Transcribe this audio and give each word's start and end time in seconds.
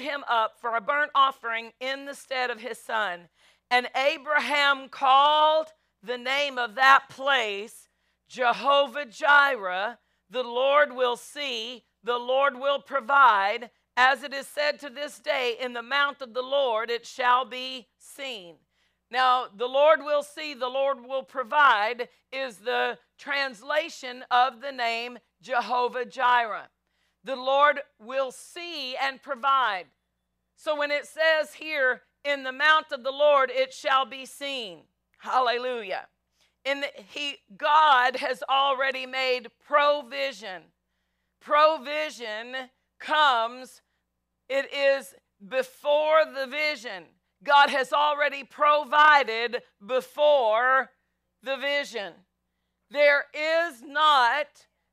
him 0.00 0.24
up 0.28 0.60
for 0.60 0.76
a 0.76 0.80
burnt 0.80 1.10
offering 1.14 1.72
in 1.80 2.04
the 2.04 2.14
stead 2.14 2.50
of 2.50 2.60
his 2.60 2.78
son. 2.78 3.28
And 3.70 3.88
Abraham 3.94 4.88
called 4.88 5.68
the 6.02 6.18
name 6.18 6.58
of 6.58 6.74
that 6.76 7.08
place 7.08 7.88
Jehovah 8.28 9.06
Jireh. 9.06 9.98
The 10.30 10.42
Lord 10.42 10.94
will 10.94 11.16
see, 11.16 11.84
the 12.02 12.18
Lord 12.18 12.58
will 12.58 12.80
provide. 12.80 13.70
As 13.96 14.22
it 14.22 14.34
is 14.34 14.46
said 14.46 14.78
to 14.80 14.90
this 14.90 15.18
day, 15.18 15.56
in 15.60 15.72
the 15.72 15.82
mount 15.82 16.20
of 16.20 16.34
the 16.34 16.42
Lord 16.42 16.90
it 16.90 17.06
shall 17.06 17.44
be 17.44 17.88
seen. 17.98 18.56
Now, 19.10 19.46
the 19.54 19.68
Lord 19.68 20.00
will 20.02 20.22
see, 20.22 20.52
the 20.52 20.68
Lord 20.68 20.98
will 21.04 21.22
provide 21.22 22.08
is 22.32 22.58
the 22.58 22.98
translation 23.18 24.24
of 24.30 24.60
the 24.60 24.72
name 24.72 25.18
Jehovah 25.40 26.04
Jireh. 26.04 26.68
The 27.26 27.34
Lord 27.34 27.80
will 27.98 28.30
see 28.30 28.94
and 28.96 29.20
provide. 29.20 29.86
So 30.54 30.78
when 30.78 30.92
it 30.92 31.06
says 31.06 31.54
here, 31.54 32.02
in 32.24 32.44
the 32.44 32.52
mount 32.52 32.92
of 32.92 33.02
the 33.02 33.10
Lord 33.10 33.50
it 33.52 33.74
shall 33.74 34.06
be 34.06 34.24
seen. 34.24 34.82
Hallelujah. 35.18 36.06
In 36.64 36.82
the, 36.82 36.88
he 37.12 37.38
God 37.56 38.16
has 38.16 38.44
already 38.48 39.06
made 39.06 39.48
provision. 39.66 40.62
Provision 41.40 42.54
comes 43.00 43.82
it 44.48 44.72
is 44.72 45.12
before 45.48 46.24
the 46.32 46.46
vision. 46.46 47.06
God 47.42 47.70
has 47.70 47.92
already 47.92 48.44
provided 48.44 49.62
before 49.84 50.90
the 51.42 51.56
vision. 51.56 52.12
There 52.88 53.24
is 53.34 53.82
not 53.82 54.46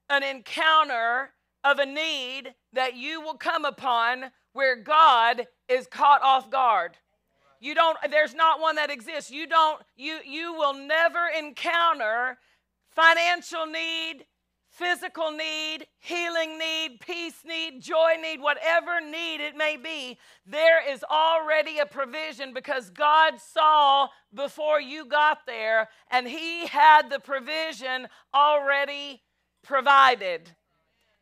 an 0.10 0.24
encounter 0.24 1.30
of 1.64 1.80
a 1.80 1.86
need 1.86 2.54
that 2.74 2.96
you 2.96 3.22
will 3.22 3.36
come 3.36 3.66
upon 3.66 4.26
where 4.54 4.76
God 4.76 5.48
is 5.68 5.88
caught 5.88 6.22
off 6.22 6.50
guard. 6.50 6.98
You 7.60 7.76
don't 7.76 7.98
there's 8.12 8.36
not 8.36 8.60
one 8.60 8.76
that 8.76 8.92
exists. 8.92 9.32
You 9.32 9.48
don't 9.48 9.82
you 9.96 10.20
you 10.26 10.54
will 10.54 10.74
never 10.74 11.22
encounter 11.38 12.38
financial 12.90 13.66
need, 13.66 14.26
physical 14.70 15.32
need, 15.32 15.88
healing 16.00 16.60
need, 16.60 17.00
peace 17.00 17.44
need, 17.46 17.82
joy 17.82 18.16
need, 18.22 18.42
whatever 18.42 19.00
need 19.00 19.40
it 19.40 19.56
may 19.56 19.78
be, 19.78 20.18
there 20.46 20.88
is 20.92 21.04
already 21.10 21.80
a 21.80 21.86
provision 21.86 22.54
because 22.54 22.90
God 22.90 23.40
saw 23.40 24.10
before 24.34 24.82
you 24.82 25.06
got 25.06 25.46
there 25.48 25.90
and 26.12 26.28
He 26.28 26.68
had 26.68 27.10
the 27.10 27.20
provision 27.20 28.08
already 28.34 29.22
provided 29.64 30.52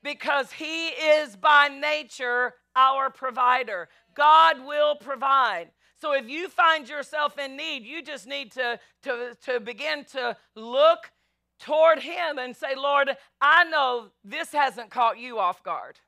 because 0.04 0.52
He 0.54 0.88
is 0.88 1.36
by 1.36 1.68
nature 1.68 2.54
our 2.76 3.10
provider. 3.10 3.90
God 4.16 4.66
will 4.66 4.96
provide. 4.96 5.72
So 6.00 6.14
if 6.14 6.28
you 6.28 6.50
find 6.50 6.90
yourself 6.90 7.38
in 7.38 7.56
need, 7.56 7.84
you 7.84 8.02
just 8.02 8.26
need 8.28 8.52
to, 8.54 8.80
to, 9.04 9.38
to 9.46 9.60
begin 9.60 10.06
to 10.14 10.36
look 10.56 11.12
toward 11.60 12.00
Him 12.00 12.40
and 12.40 12.56
say, 12.56 12.76
Lord, 12.76 13.16
I 13.40 13.66
know 13.66 14.08
this 14.24 14.52
hasn't 14.52 14.90
caught 14.90 15.20
you 15.20 15.38
off 15.38 15.64
guard. 15.64 16.00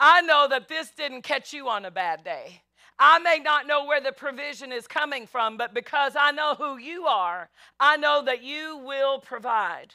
I 0.00 0.22
know 0.22 0.46
that 0.48 0.68
this 0.68 0.90
didn't 0.90 1.22
catch 1.22 1.52
you 1.52 1.68
on 1.68 1.84
a 1.84 1.90
bad 1.90 2.24
day. 2.24 2.62
I 2.98 3.18
may 3.18 3.38
not 3.42 3.66
know 3.66 3.84
where 3.84 4.00
the 4.00 4.12
provision 4.12 4.72
is 4.72 4.86
coming 4.86 5.26
from, 5.26 5.58
but 5.58 5.74
because 5.74 6.14
I 6.18 6.30
know 6.30 6.54
who 6.54 6.78
you 6.78 7.04
are, 7.04 7.50
I 7.78 7.98
know 7.98 8.22
that 8.24 8.42
you 8.42 8.78
will 8.78 9.18
provide. 9.18 9.94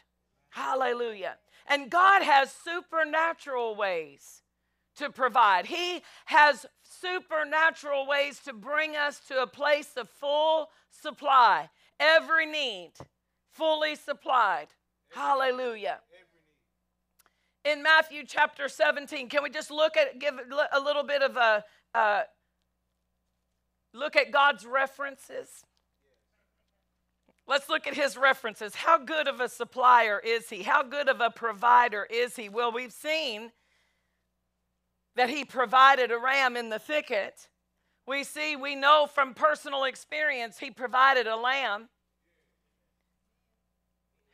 Hallelujah. 0.52 1.38
And 1.68 1.90
God 1.90 2.24
has 2.24 2.52
supernatural 2.52 3.76
ways 3.76 4.42
to 4.98 5.10
provide. 5.10 5.68
He 5.68 6.02
has 6.26 6.66
supernatural 6.84 8.08
ways 8.08 8.40
to 8.46 8.54
bring 8.54 8.96
us 8.96 9.20
to 9.28 9.42
a 9.42 9.48
place 9.48 9.92
of 9.96 10.10
full 10.10 10.70
supply, 10.90 11.70
every 12.00 12.46
need 12.46 12.92
fully 13.52 13.96
supplied. 13.96 14.68
Hallelujah. 15.14 16.00
In 17.64 17.84
Matthew 17.84 18.24
chapter 18.26 18.68
17, 18.68 19.30
can 19.30 19.44
we 19.44 19.50
just 19.50 19.70
look 19.70 19.96
at, 19.96 20.20
give 20.20 20.34
a 20.72 20.80
little 20.80 21.04
bit 21.04 21.22
of 21.22 21.38
a, 21.38 21.64
uh, 21.94 22.22
look 23.94 24.16
at 24.16 24.32
God's 24.32 24.66
references? 24.66 25.64
Let's 27.52 27.68
look 27.68 27.86
at 27.86 27.96
his 27.96 28.16
references. 28.16 28.76
How 28.76 28.98
good 28.98 29.28
of 29.28 29.42
a 29.42 29.50
supplier 29.50 30.22
is 30.24 30.50
he? 30.50 30.64
How 30.64 30.84
good 30.84 31.10
of 31.10 31.20
a 31.20 31.30
provider 31.30 32.08
is 32.10 32.38
he? 32.38 32.48
Well, 32.48 32.72
we've 32.72 32.94
seen 32.94 33.52
that 35.18 35.30
he 35.30 35.44
provided 35.44 36.14
a 36.14 36.18
ram 36.18 36.56
in 36.56 36.70
the 36.70 36.80
thicket. 36.80 37.50
We 38.08 38.24
see, 38.24 38.56
we 38.56 38.76
know 38.76 39.06
from 39.14 39.34
personal 39.34 39.84
experience, 39.84 40.60
he 40.60 40.72
provided 40.72 41.28
a 41.28 41.36
lamb 41.36 41.90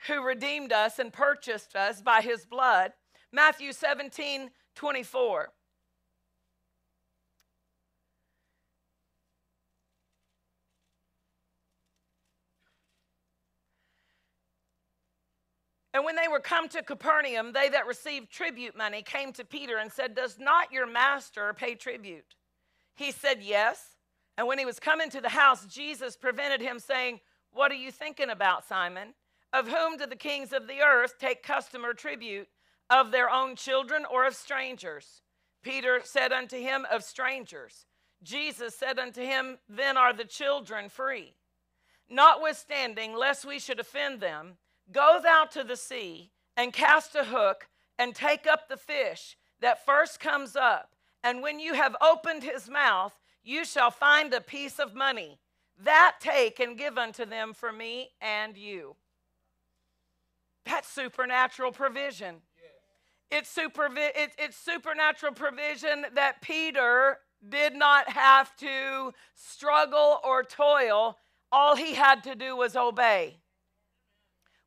who 0.06 0.24
redeemed 0.24 0.72
us 0.72 1.00
and 1.00 1.12
purchased 1.12 1.76
us 1.76 2.04
by 2.04 2.22
his 2.22 2.46
blood. 2.46 2.94
Matthew 3.32 3.74
17 3.74 4.52
24. 4.76 5.50
And 15.98 16.06
when 16.06 16.16
they 16.16 16.28
were 16.28 16.40
come 16.40 16.70
to 16.70 16.84
Capernaum, 16.84 17.54
they 17.54 17.70
that 17.70 17.88
received 17.88 18.30
tribute 18.30 18.78
money 18.78 19.02
came 19.02 19.34
to 19.34 19.44
Peter 19.44 19.78
and 19.78 19.92
said, 19.92 20.14
Does 20.14 20.38
not 20.38 20.72
your 20.72 20.86
master 20.86 21.56
pay 21.56 21.74
tribute? 21.74 22.36
He 22.94 23.12
said, 23.12 23.42
Yes. 23.42 23.96
And 24.38 24.46
when 24.46 24.60
he 24.60 24.66
was 24.66 24.80
coming 24.80 25.10
to 25.10 25.22
the 25.22 25.30
house, 25.30 25.66
Jesus 25.66 26.16
prevented 26.16 26.62
him, 26.62 26.78
saying, 26.78 27.20
What 27.52 27.72
are 27.72 27.76
you 27.76 27.92
thinking 27.92 28.30
about, 28.30 28.64
Simon? 28.64 29.16
Of 29.52 29.70
whom 29.70 29.98
do 29.98 30.06
the 30.06 30.16
kings 30.16 30.54
of 30.54 30.68
the 30.68 30.82
earth 30.82 31.16
take 31.18 31.42
custom 31.42 31.84
or 31.84 31.96
tribute? 31.96 32.48
Of 32.92 33.10
their 33.10 33.32
own 33.32 33.56
children 33.56 34.06
or 34.06 34.28
of 34.28 34.36
strangers? 34.36 35.24
Peter 35.64 36.02
said 36.04 36.32
unto 36.32 36.60
him, 36.60 36.86
Of 36.92 37.04
strangers. 37.04 37.88
Jesus 38.22 38.78
said 38.78 39.00
unto 39.00 39.22
him, 39.22 39.58
Then 39.68 39.98
are 39.98 40.14
the 40.14 40.26
children 40.26 40.90
free. 40.90 41.34
Notwithstanding, 42.08 43.16
lest 43.16 43.46
we 43.46 43.58
should 43.58 43.80
offend 43.80 44.22
them, 44.22 44.58
Go 44.92 45.20
thou 45.22 45.46
to 45.52 45.64
the 45.64 45.76
sea 45.76 46.32
and 46.56 46.72
cast 46.72 47.16
a 47.16 47.26
hook 47.26 47.68
and 48.00 48.16
take 48.16 48.48
up 48.48 48.68
the 48.68 48.78
fish 48.78 49.38
that 49.60 49.86
first 49.86 50.20
comes 50.20 50.56
up. 50.56 50.96
And 51.24 51.42
when 51.42 51.60
you 51.60 51.74
have 51.74 51.96
opened 52.02 52.44
his 52.44 52.70
mouth, 52.70 53.14
you 53.44 53.66
shall 53.66 53.92
find 53.92 54.34
a 54.34 54.42
piece 54.42 54.80
of 54.80 54.96
money. 54.96 55.40
That 55.84 56.16
take 56.20 56.60
and 56.60 56.78
give 56.78 56.98
unto 56.98 57.26
them 57.26 57.54
for 57.54 57.72
me 57.72 58.10
and 58.22 58.58
you. 58.58 58.96
That's 60.66 60.90
supernatural 60.90 61.72
provision. 61.72 62.38
It's, 63.30 63.54
supervi- 63.54 64.12
it's, 64.16 64.36
it's 64.38 64.58
supernatural 64.58 65.34
provision 65.34 66.06
that 66.16 66.42
Peter 66.42 67.20
did 67.48 67.76
not 67.76 68.10
have 68.10 68.56
to 68.58 69.14
struggle 69.36 70.20
or 70.24 70.44
toil. 70.44 71.18
All 71.52 71.76
he 71.76 71.94
had 71.94 72.24
to 72.24 72.36
do 72.36 72.56
was 72.56 72.76
obey 72.76 73.38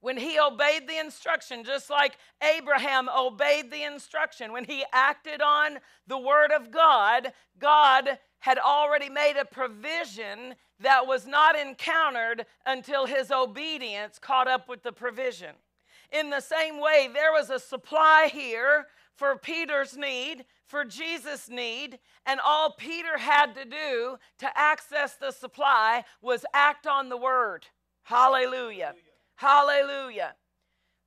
when 0.01 0.17
he 0.17 0.39
obeyed 0.39 0.89
the 0.89 0.99
instruction, 0.99 1.65
just 1.65 1.91
like 1.91 2.17
Abraham 2.57 3.09
obeyed 3.09 3.71
the 3.71 3.85
instruction, 3.85 4.53
when 4.53 4.65
he 4.65 4.85
acted 4.93 5.43
on 5.43 5.79
the 6.07 6.19
word 6.19 6.53
of 6.53 6.71
God, 6.71 7.33
God 7.59 8.19
had 8.41 8.59
already 8.59 9.11
made 9.11 9.37
a 9.37 9.45
provision 9.45 10.55
that 10.81 11.07
was 11.07 11.27
not 11.27 11.59
encountered 11.59 12.47
until 12.65 13.07
his 13.07 13.31
obedience 13.31 14.19
caught 14.19 14.49
up 14.49 14.69
with 14.69 14.83
the 14.83 14.93
provision. 14.93 15.55
In 16.11 16.31
the 16.31 16.41
same 16.41 16.81
way, 16.81 17.09
there 17.13 17.33
was 17.33 17.51
a 17.51 17.59
supply 17.59 18.31
here 18.33 18.87
for 19.15 19.37
Peter's 19.37 19.97
need, 19.97 20.47
for 20.67 20.85
Jesus' 20.85 21.51
need, 21.51 21.99
and 22.25 22.41
all 22.45 22.73
Peter 22.73 23.19
had 23.19 23.55
to 23.55 23.67
do 23.67 24.17
to 24.39 24.59
access 24.59 25.15
the 25.15 25.31
supply 25.31 26.05
was 26.23 26.47
act 26.55 26.87
on 26.87 27.11
the 27.11 27.19
word. 27.19 27.67
Hallelujah. 28.03 28.87
Hallelujah. 28.87 29.10
Hallelujah. 29.41 30.35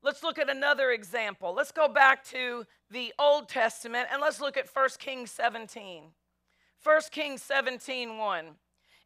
Let's 0.02 0.24
look 0.24 0.40
at 0.40 0.50
another 0.50 0.90
example. 0.90 1.54
Let's 1.54 1.72
go 1.72 1.88
back 1.88 2.26
to 2.30 2.66
the 2.90 3.14
Old 3.20 3.48
Testament 3.48 4.08
and 4.12 4.20
let's 4.20 4.42
look 4.42 4.58
at 4.58 4.68
1 4.74 4.90
Kings 4.98 5.30
17. 5.30 6.06
1 6.84 7.02
Kings 7.12 7.44
17 7.44 8.18
1. 8.18 8.46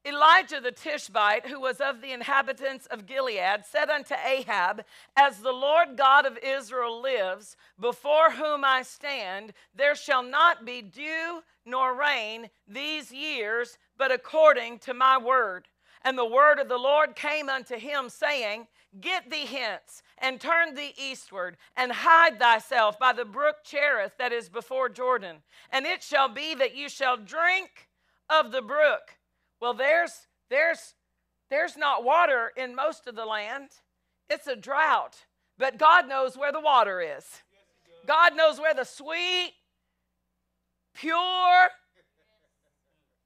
Elijah 0.05 0.61
the 0.61 0.71
Tishbite, 0.71 1.45
who 1.45 1.59
was 1.59 1.81
of 1.81 1.99
the 1.99 2.13
inhabitants 2.13 2.85
of 2.85 3.05
Gilead, 3.05 3.65
said 3.65 3.89
unto 3.89 4.15
Ahab, 4.25 4.85
As 5.17 5.39
the 5.39 5.51
Lord 5.51 5.97
God 5.97 6.25
of 6.25 6.39
Israel 6.41 7.01
lives, 7.01 7.57
before 7.77 8.31
whom 8.31 8.63
I 8.63 8.83
stand, 8.83 9.51
there 9.75 9.95
shall 9.95 10.23
not 10.23 10.65
be 10.65 10.81
dew 10.81 11.41
nor 11.65 11.99
rain 11.99 12.49
these 12.65 13.11
years, 13.11 13.77
but 13.97 14.09
according 14.09 14.79
to 14.79 14.93
my 14.93 15.17
word. 15.17 15.67
And 16.05 16.17
the 16.17 16.25
word 16.25 16.59
of 16.59 16.69
the 16.69 16.77
Lord 16.77 17.17
came 17.17 17.49
unto 17.49 17.75
him, 17.75 18.07
saying, 18.07 18.67
Get 18.99 19.29
thee 19.29 19.45
hence, 19.45 20.01
and 20.17 20.39
turn 20.39 20.75
thee 20.75 20.93
eastward, 20.97 21.57
and 21.75 21.91
hide 21.91 22.39
thyself 22.39 22.97
by 22.97 23.13
the 23.13 23.25
brook 23.25 23.57
Cherith 23.63 24.17
that 24.17 24.31
is 24.31 24.49
before 24.49 24.89
Jordan. 24.89 25.37
And 25.71 25.85
it 25.85 26.01
shall 26.01 26.29
be 26.29 26.55
that 26.55 26.75
you 26.75 26.89
shall 26.89 27.17
drink 27.17 27.89
of 28.29 28.51
the 28.51 28.61
brook. 28.61 29.17
Well, 29.59 29.73
there's 29.73 30.27
there's 30.49 30.93
there's 31.49 31.77
not 31.77 32.03
water 32.03 32.51
in 32.55 32.75
most 32.75 33.07
of 33.07 33.15
the 33.15 33.25
land. 33.25 33.69
It's 34.29 34.47
a 34.47 34.55
drought. 34.55 35.15
But 35.57 35.77
God 35.77 36.07
knows 36.07 36.37
where 36.37 36.51
the 36.51 36.59
water 36.59 37.01
is. 37.01 37.25
God 38.05 38.35
knows 38.35 38.59
where 38.59 38.73
the 38.73 38.85
sweet, 38.85 39.53
pure, 40.93 41.67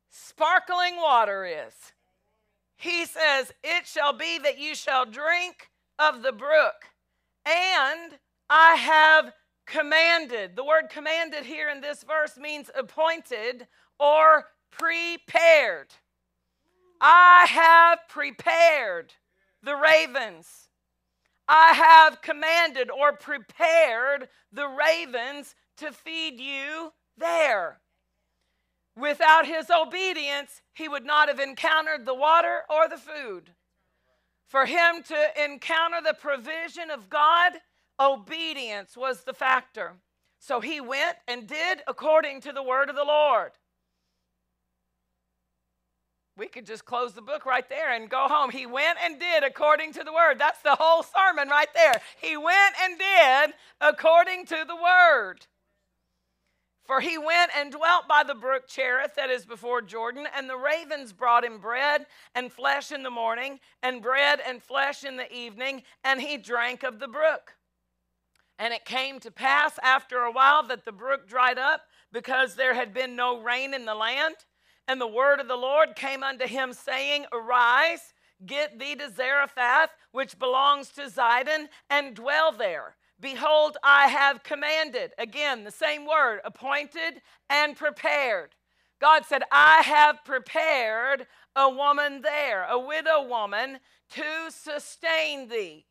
sparkling 0.09 0.95
water 0.95 1.45
is. 1.45 1.73
He 2.81 3.05
says, 3.05 3.53
It 3.63 3.85
shall 3.85 4.11
be 4.11 4.39
that 4.39 4.57
you 4.57 4.73
shall 4.73 5.05
drink 5.05 5.69
of 5.99 6.23
the 6.23 6.31
brook, 6.31 6.87
and 7.45 8.17
I 8.49 8.73
have 8.73 9.33
commanded. 9.67 10.55
The 10.55 10.63
word 10.63 10.89
commanded 10.89 11.45
here 11.45 11.69
in 11.69 11.81
this 11.81 12.03
verse 12.03 12.37
means 12.37 12.71
appointed 12.75 13.67
or 13.99 14.47
prepared. 14.71 15.93
I 16.99 17.45
have 17.49 17.99
prepared 18.09 19.13
the 19.61 19.75
ravens. 19.75 20.69
I 21.47 21.73
have 21.73 22.23
commanded 22.23 22.89
or 22.89 23.13
prepared 23.13 24.27
the 24.51 24.67
ravens 24.67 25.53
to 25.77 25.91
feed 25.91 26.39
you 26.39 26.93
there. 27.15 27.80
Without 28.97 29.45
his 29.45 29.69
obedience, 29.69 30.61
he 30.73 30.87
would 30.87 31.05
not 31.05 31.27
have 31.27 31.39
encountered 31.39 32.05
the 32.05 32.13
water 32.13 32.61
or 32.69 32.89
the 32.89 32.97
food. 32.97 33.51
For 34.47 34.65
him 34.65 35.01
to 35.03 35.43
encounter 35.43 36.01
the 36.03 36.13
provision 36.13 36.91
of 36.91 37.09
God, 37.09 37.53
obedience 37.99 38.97
was 38.97 39.23
the 39.23 39.33
factor. 39.33 39.93
So 40.39 40.59
he 40.59 40.81
went 40.81 41.15
and 41.27 41.47
did 41.47 41.81
according 41.87 42.41
to 42.41 42.51
the 42.51 42.63
word 42.63 42.89
of 42.89 42.95
the 42.95 43.03
Lord. 43.03 43.51
We 46.37 46.47
could 46.47 46.65
just 46.65 46.85
close 46.85 47.13
the 47.13 47.21
book 47.21 47.45
right 47.45 47.67
there 47.69 47.93
and 47.93 48.09
go 48.09 48.27
home. 48.27 48.49
He 48.49 48.65
went 48.65 48.97
and 49.03 49.19
did 49.19 49.43
according 49.43 49.93
to 49.93 50.03
the 50.03 50.11
word. 50.11 50.39
That's 50.39 50.61
the 50.61 50.75
whole 50.75 51.03
sermon 51.03 51.49
right 51.49 51.71
there. 51.73 52.01
He 52.21 52.35
went 52.35 52.75
and 52.81 52.97
did 52.97 53.53
according 53.79 54.47
to 54.47 54.65
the 54.67 54.75
word. 54.75 55.45
For 56.83 56.99
he 56.99 57.17
went 57.17 57.51
and 57.55 57.71
dwelt 57.71 58.07
by 58.07 58.23
the 58.23 58.35
brook 58.35 58.67
Cherith 58.67 59.15
that 59.15 59.29
is 59.29 59.45
before 59.45 59.81
Jordan, 59.81 60.27
and 60.35 60.49
the 60.49 60.57
ravens 60.57 61.13
brought 61.13 61.45
him 61.45 61.59
bread 61.59 62.05
and 62.35 62.51
flesh 62.51 62.91
in 62.91 63.03
the 63.03 63.09
morning, 63.09 63.59
and 63.83 64.01
bread 64.01 64.41
and 64.45 64.61
flesh 64.61 65.03
in 65.03 65.15
the 65.15 65.31
evening, 65.33 65.83
and 66.03 66.21
he 66.21 66.37
drank 66.37 66.83
of 66.83 66.99
the 66.99 67.07
brook. 67.07 67.55
And 68.57 68.73
it 68.73 68.85
came 68.85 69.19
to 69.21 69.31
pass 69.31 69.79
after 69.81 70.19
a 70.19 70.31
while 70.31 70.63
that 70.67 70.85
the 70.85 70.91
brook 70.91 71.27
dried 71.27 71.57
up 71.57 71.81
because 72.11 72.55
there 72.55 72.73
had 72.73 72.93
been 72.93 73.15
no 73.15 73.41
rain 73.41 73.73
in 73.73 73.85
the 73.85 73.95
land. 73.95 74.35
And 74.87 74.99
the 74.99 75.07
word 75.07 75.39
of 75.39 75.47
the 75.47 75.55
Lord 75.55 75.95
came 75.95 76.23
unto 76.23 76.45
him, 76.45 76.73
saying, 76.73 77.25
Arise, 77.31 78.13
get 78.45 78.77
thee 78.77 78.95
to 78.95 79.09
Zarephath, 79.09 79.91
which 80.11 80.37
belongs 80.37 80.89
to 80.89 81.09
Zidon, 81.09 81.67
and 81.89 82.15
dwell 82.15 82.51
there. 82.51 82.95
Behold, 83.21 83.77
I 83.83 84.07
have 84.07 84.43
commanded. 84.43 85.11
Again, 85.17 85.63
the 85.63 85.71
same 85.71 86.05
word, 86.05 86.41
appointed 86.43 87.21
and 87.49 87.77
prepared. 87.77 88.55
God 88.99 89.25
said, 89.25 89.43
I 89.51 89.81
have 89.81 90.25
prepared 90.25 91.27
a 91.55 91.69
woman 91.69 92.21
there, 92.21 92.65
a 92.65 92.79
widow 92.79 93.23
woman, 93.27 93.79
to 94.11 94.23
sustain 94.49 95.47
thee. 95.47 95.85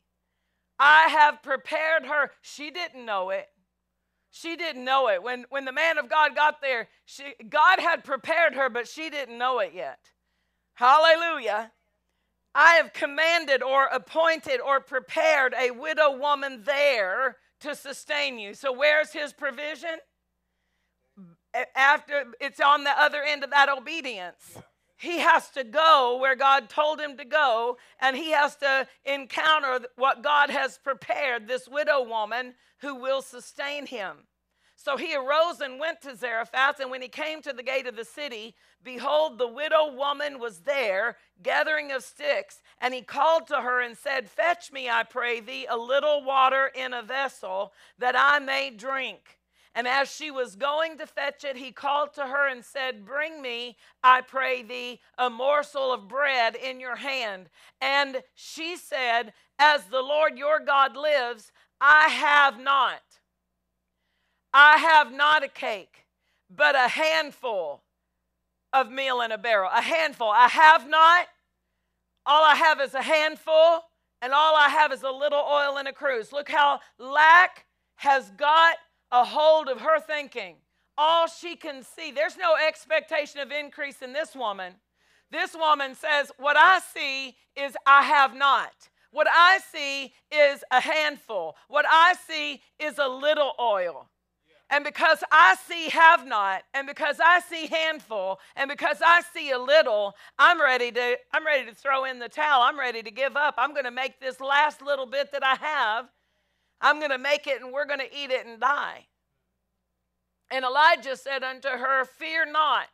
I 0.78 1.08
have 1.08 1.42
prepared 1.42 2.06
her. 2.06 2.30
She 2.42 2.70
didn't 2.70 3.04
know 3.04 3.30
it. 3.30 3.48
She 4.30 4.56
didn't 4.56 4.84
know 4.84 5.08
it. 5.08 5.22
When, 5.22 5.44
when 5.50 5.64
the 5.64 5.72
man 5.72 5.98
of 5.98 6.08
God 6.08 6.34
got 6.34 6.60
there, 6.60 6.88
she, 7.04 7.34
God 7.48 7.80
had 7.80 8.04
prepared 8.04 8.54
her, 8.54 8.70
but 8.70 8.88
she 8.88 9.10
didn't 9.10 9.38
know 9.38 9.58
it 9.58 9.72
yet. 9.74 9.98
Hallelujah. 10.74 11.72
I 12.54 12.74
have 12.74 12.92
commanded 12.92 13.62
or 13.62 13.86
appointed 13.86 14.60
or 14.60 14.80
prepared 14.80 15.54
a 15.58 15.70
widow 15.70 16.16
woman 16.16 16.62
there 16.64 17.36
to 17.60 17.74
sustain 17.74 18.38
you. 18.38 18.54
So, 18.54 18.72
where's 18.72 19.12
his 19.12 19.32
provision? 19.32 19.98
After 21.74 22.26
it's 22.40 22.60
on 22.60 22.84
the 22.84 22.90
other 22.90 23.22
end 23.22 23.44
of 23.44 23.50
that 23.50 23.68
obedience. 23.68 24.56
He 24.96 25.18
has 25.20 25.48
to 25.52 25.64
go 25.64 26.18
where 26.20 26.36
God 26.36 26.68
told 26.68 27.00
him 27.00 27.16
to 27.16 27.24
go, 27.24 27.78
and 28.00 28.14
he 28.14 28.32
has 28.32 28.56
to 28.56 28.86
encounter 29.06 29.86
what 29.96 30.22
God 30.22 30.50
has 30.50 30.76
prepared 30.76 31.48
this 31.48 31.66
widow 31.66 32.02
woman 32.02 32.54
who 32.80 32.96
will 32.96 33.22
sustain 33.22 33.86
him. 33.86 34.26
So 34.82 34.96
he 34.96 35.14
arose 35.14 35.60
and 35.60 35.78
went 35.78 36.00
to 36.02 36.16
Zarephath, 36.16 36.80
and 36.80 36.90
when 36.90 37.02
he 37.02 37.08
came 37.08 37.42
to 37.42 37.52
the 37.52 37.62
gate 37.62 37.86
of 37.86 37.96
the 37.96 38.04
city, 38.04 38.54
behold, 38.82 39.36
the 39.36 39.46
widow 39.46 39.92
woman 39.94 40.38
was 40.38 40.60
there, 40.60 41.18
gathering 41.42 41.92
of 41.92 42.02
sticks. 42.02 42.62
And 42.80 42.94
he 42.94 43.02
called 43.02 43.46
to 43.48 43.56
her 43.56 43.82
and 43.82 43.94
said, 43.94 44.30
Fetch 44.30 44.72
me, 44.72 44.88
I 44.88 45.02
pray 45.02 45.40
thee, 45.40 45.66
a 45.68 45.76
little 45.76 46.24
water 46.24 46.70
in 46.74 46.94
a 46.94 47.02
vessel, 47.02 47.74
that 47.98 48.14
I 48.16 48.38
may 48.38 48.70
drink. 48.70 49.36
And 49.74 49.86
as 49.86 50.10
she 50.10 50.30
was 50.30 50.56
going 50.56 50.96
to 50.96 51.06
fetch 51.06 51.44
it, 51.44 51.56
he 51.56 51.72
called 51.72 52.14
to 52.14 52.22
her 52.22 52.48
and 52.48 52.64
said, 52.64 53.04
Bring 53.04 53.42
me, 53.42 53.76
I 54.02 54.22
pray 54.22 54.62
thee, 54.62 55.00
a 55.18 55.28
morsel 55.28 55.92
of 55.92 56.08
bread 56.08 56.56
in 56.56 56.80
your 56.80 56.96
hand. 56.96 57.50
And 57.82 58.22
she 58.34 58.78
said, 58.78 59.34
As 59.58 59.84
the 59.84 60.00
Lord 60.00 60.38
your 60.38 60.58
God 60.58 60.96
lives, 60.96 61.52
I 61.82 62.08
have 62.08 62.58
not. 62.58 63.02
I 64.52 64.78
have 64.78 65.12
not 65.12 65.44
a 65.44 65.48
cake, 65.48 66.06
but 66.54 66.74
a 66.74 66.88
handful 66.88 67.82
of 68.72 68.90
meal 68.90 69.20
in 69.20 69.32
a 69.32 69.38
barrel. 69.38 69.70
A 69.72 69.82
handful. 69.82 70.30
I 70.30 70.48
have 70.48 70.88
not. 70.88 71.26
All 72.26 72.44
I 72.44 72.54
have 72.54 72.80
is 72.80 72.94
a 72.94 73.02
handful, 73.02 73.84
and 74.20 74.32
all 74.32 74.54
I 74.54 74.68
have 74.68 74.92
is 74.92 75.02
a 75.02 75.10
little 75.10 75.40
oil 75.40 75.78
in 75.78 75.86
a 75.86 75.92
cruse. 75.92 76.32
Look 76.32 76.50
how 76.50 76.80
lack 76.98 77.64
has 77.96 78.30
got 78.32 78.76
a 79.10 79.24
hold 79.24 79.68
of 79.68 79.80
her 79.80 80.00
thinking. 80.00 80.56
All 80.98 81.26
she 81.26 81.56
can 81.56 81.82
see, 81.82 82.12
there's 82.12 82.36
no 82.36 82.54
expectation 82.56 83.40
of 83.40 83.50
increase 83.50 84.02
in 84.02 84.12
this 84.12 84.36
woman. 84.36 84.74
This 85.30 85.54
woman 85.54 85.94
says, 85.94 86.30
What 86.38 86.56
I 86.58 86.80
see 86.80 87.36
is 87.56 87.74
I 87.86 88.02
have 88.02 88.34
not. 88.34 88.72
What 89.12 89.26
I 89.30 89.60
see 89.72 90.12
is 90.30 90.62
a 90.70 90.80
handful. 90.80 91.56
What 91.68 91.86
I 91.88 92.14
see 92.28 92.60
is 92.78 92.98
a 92.98 93.08
little 93.08 93.52
oil. 93.58 94.09
And 94.70 94.84
because 94.84 95.24
I 95.32 95.56
see 95.68 95.88
have 95.88 96.26
not, 96.26 96.62
and 96.74 96.86
because 96.86 97.16
I 97.22 97.40
see 97.40 97.66
handful, 97.66 98.38
and 98.54 98.70
because 98.70 98.98
I 99.04 99.22
see 99.34 99.50
a 99.50 99.58
little, 99.58 100.14
I'm 100.38 100.60
ready 100.60 100.92
to 100.92 101.18
I'm 101.32 101.44
ready 101.44 101.68
to 101.68 101.74
throw 101.74 102.04
in 102.04 102.20
the 102.20 102.28
towel. 102.28 102.62
I'm 102.62 102.78
ready 102.78 103.02
to 103.02 103.10
give 103.10 103.36
up. 103.36 103.54
I'm 103.58 103.72
going 103.72 103.84
to 103.84 103.90
make 103.90 104.20
this 104.20 104.40
last 104.40 104.80
little 104.80 105.06
bit 105.06 105.32
that 105.32 105.44
I 105.44 105.56
have. 105.56 106.08
I'm 106.80 106.98
going 106.98 107.10
to 107.10 107.18
make 107.18 107.46
it 107.46 107.60
and 107.60 107.72
we're 107.72 107.84
going 107.84 108.00
to 108.00 108.16
eat 108.16 108.30
it 108.30 108.46
and 108.46 108.60
die. 108.60 109.06
And 110.50 110.64
Elijah 110.64 111.16
said 111.16 111.42
unto 111.42 111.68
her, 111.68 112.04
Fear 112.04 112.52
not. 112.52 112.88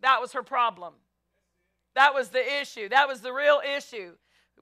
That 0.00 0.20
was 0.20 0.32
her 0.32 0.42
problem. 0.42 0.94
That 1.94 2.12
was 2.12 2.28
the 2.28 2.60
issue. 2.60 2.88
That 2.88 3.08
was 3.08 3.20
the 3.20 3.32
real 3.32 3.60
issue. 3.76 4.12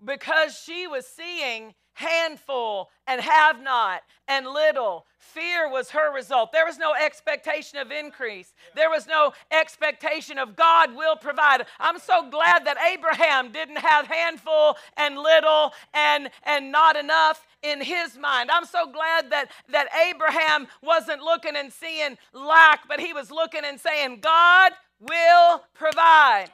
Because 0.04 0.58
she 0.58 0.86
was 0.86 1.06
seeing 1.06 1.74
handful 1.94 2.90
and 3.06 3.20
have 3.20 3.62
not 3.62 4.02
and 4.28 4.46
little. 4.46 5.06
Fear 5.18 5.70
was 5.70 5.90
her 5.90 6.12
result. 6.14 6.52
There 6.52 6.66
was 6.66 6.78
no 6.78 6.94
expectation 6.94 7.78
of 7.78 7.90
increase. 7.90 8.52
There 8.74 8.90
was 8.90 9.06
no 9.06 9.32
expectation 9.50 10.38
of 10.38 10.56
God 10.56 10.94
will 10.94 11.16
provide. 11.16 11.64
I'm 11.78 11.98
so 11.98 12.28
glad 12.28 12.66
that 12.66 12.76
Abraham 12.92 13.52
didn't 13.52 13.78
have 13.78 14.06
handful 14.06 14.76
and 14.96 15.16
little 15.16 15.72
and 15.94 16.30
and 16.44 16.72
not 16.72 16.96
enough 16.96 17.46
in 17.62 17.80
his 17.80 18.18
mind. 18.18 18.50
I'm 18.50 18.64
so 18.64 18.90
glad 18.90 19.30
that 19.30 19.50
that 19.68 19.88
Abraham 20.08 20.66
wasn't 20.82 21.22
looking 21.22 21.56
and 21.56 21.72
seeing 21.72 22.18
lack, 22.32 22.88
but 22.88 23.00
he 23.00 23.12
was 23.12 23.30
looking 23.30 23.62
and 23.64 23.78
saying, 23.80 24.20
God 24.20 24.72
will 25.00 25.62
provide. 25.74 26.50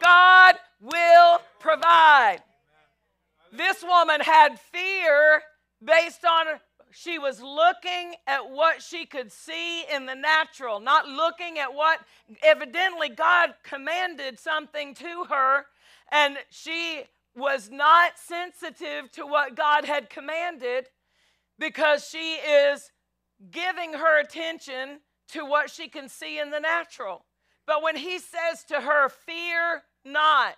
God 0.00 0.56
will 0.80 1.40
provide. 1.58 2.38
This 3.52 3.82
woman 3.82 4.20
had 4.20 4.58
fear 4.58 5.42
based 5.82 6.24
on 6.24 6.46
she 6.90 7.18
was 7.18 7.40
looking 7.40 8.14
at 8.26 8.50
what 8.50 8.82
she 8.82 9.04
could 9.04 9.30
see 9.30 9.82
in 9.92 10.06
the 10.06 10.14
natural, 10.14 10.80
not 10.80 11.06
looking 11.06 11.58
at 11.58 11.74
what 11.74 12.00
evidently 12.42 13.08
God 13.08 13.54
commanded 13.62 14.38
something 14.38 14.94
to 14.94 15.24
her, 15.28 15.66
and 16.10 16.38
she 16.50 17.04
was 17.36 17.70
not 17.70 18.18
sensitive 18.18 19.10
to 19.12 19.26
what 19.26 19.54
God 19.54 19.84
had 19.84 20.10
commanded 20.10 20.88
because 21.58 22.08
she 22.08 22.34
is 22.34 22.90
giving 23.50 23.92
her 23.92 24.20
attention 24.20 25.00
to 25.28 25.44
what 25.44 25.70
she 25.70 25.88
can 25.88 26.08
see 26.08 26.38
in 26.38 26.50
the 26.50 26.60
natural. 26.60 27.24
But 27.66 27.82
when 27.82 27.96
he 27.96 28.18
says 28.18 28.64
to 28.68 28.80
her, 28.80 29.08
Fear 29.08 29.82
not, 30.04 30.56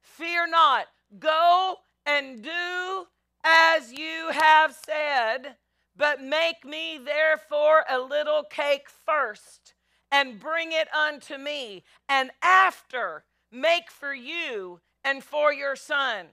fear 0.00 0.46
not, 0.46 0.86
go 1.18 1.76
and 2.06 2.42
do 2.42 3.06
as 3.44 3.92
you 3.92 4.30
have 4.30 4.74
said, 4.74 5.56
but 5.96 6.22
make 6.22 6.64
me 6.64 6.98
therefore 6.98 7.84
a 7.88 7.98
little 7.98 8.44
cake 8.44 8.88
first, 8.88 9.74
and 10.10 10.40
bring 10.40 10.72
it 10.72 10.88
unto 10.94 11.36
me, 11.36 11.84
and 12.08 12.30
after 12.42 13.24
make 13.50 13.90
for 13.90 14.14
you 14.14 14.80
and 15.04 15.24
for 15.24 15.52
your 15.52 15.76
son. 15.76 16.26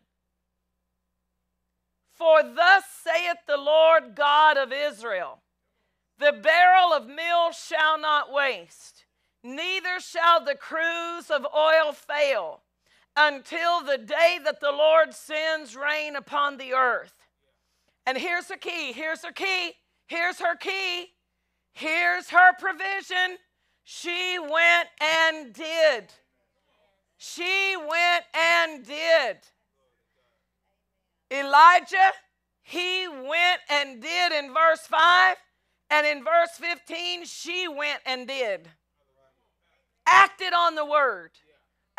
For 2.13 2.43
thus 2.43 2.83
saith 3.03 3.37
the 3.47 3.57
Lord 3.57 4.13
God 4.15 4.57
of 4.57 4.71
Israel 4.71 5.41
The 6.19 6.33
barrel 6.33 6.93
of 6.93 7.07
meal 7.07 7.51
shall 7.51 7.97
not 7.99 8.31
waste, 8.31 9.05
neither 9.43 9.99
shall 9.99 10.43
the 10.43 10.55
cruse 10.55 11.31
of 11.31 11.47
oil 11.55 11.93
fail, 11.93 12.61
until 13.15 13.83
the 13.83 13.97
day 13.97 14.39
that 14.43 14.59
the 14.59 14.71
Lord 14.71 15.13
sends 15.13 15.75
rain 15.75 16.15
upon 16.15 16.57
the 16.57 16.73
earth. 16.73 17.13
And 18.05 18.17
here's 18.17 18.47
the 18.47 18.57
key 18.57 18.91
here's 18.93 19.23
her 19.23 19.31
key, 19.31 19.73
here's 20.07 20.39
her 20.39 20.55
key, 20.55 21.07
here's 21.73 22.29
her 22.29 22.53
provision. 22.59 23.37
She 23.83 24.37
went 24.39 24.89
and 25.01 25.53
did. 25.53 26.13
She 27.17 27.75
went 27.75 28.23
and 28.33 28.85
did. 28.85 29.37
Elijah, 31.31 32.13
he 32.61 33.07
went 33.07 33.61
and 33.69 34.01
did 34.01 34.31
in 34.31 34.53
verse 34.53 34.81
5, 34.81 35.37
and 35.89 36.05
in 36.05 36.23
verse 36.23 36.51
15, 36.57 37.25
she 37.25 37.67
went 37.67 37.99
and 38.05 38.27
did. 38.27 38.69
Acted 40.05 40.53
on 40.53 40.75
the 40.75 40.85
word. 40.85 41.31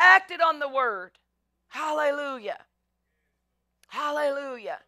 Acted 0.03 0.41
on 0.41 0.57
the 0.57 0.67
word. 0.67 1.11
Hallelujah. 1.67 2.57
Hallelujah. 3.87 4.79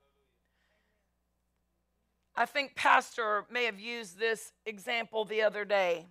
I 2.36 2.48
think 2.48 2.76
Pastor 2.76 3.46
may 3.52 3.66
have 3.66 3.80
used 3.80 4.18
this 4.18 4.54
example 4.66 5.24
the 5.24 5.44
other 5.44 5.66
day 5.66 6.08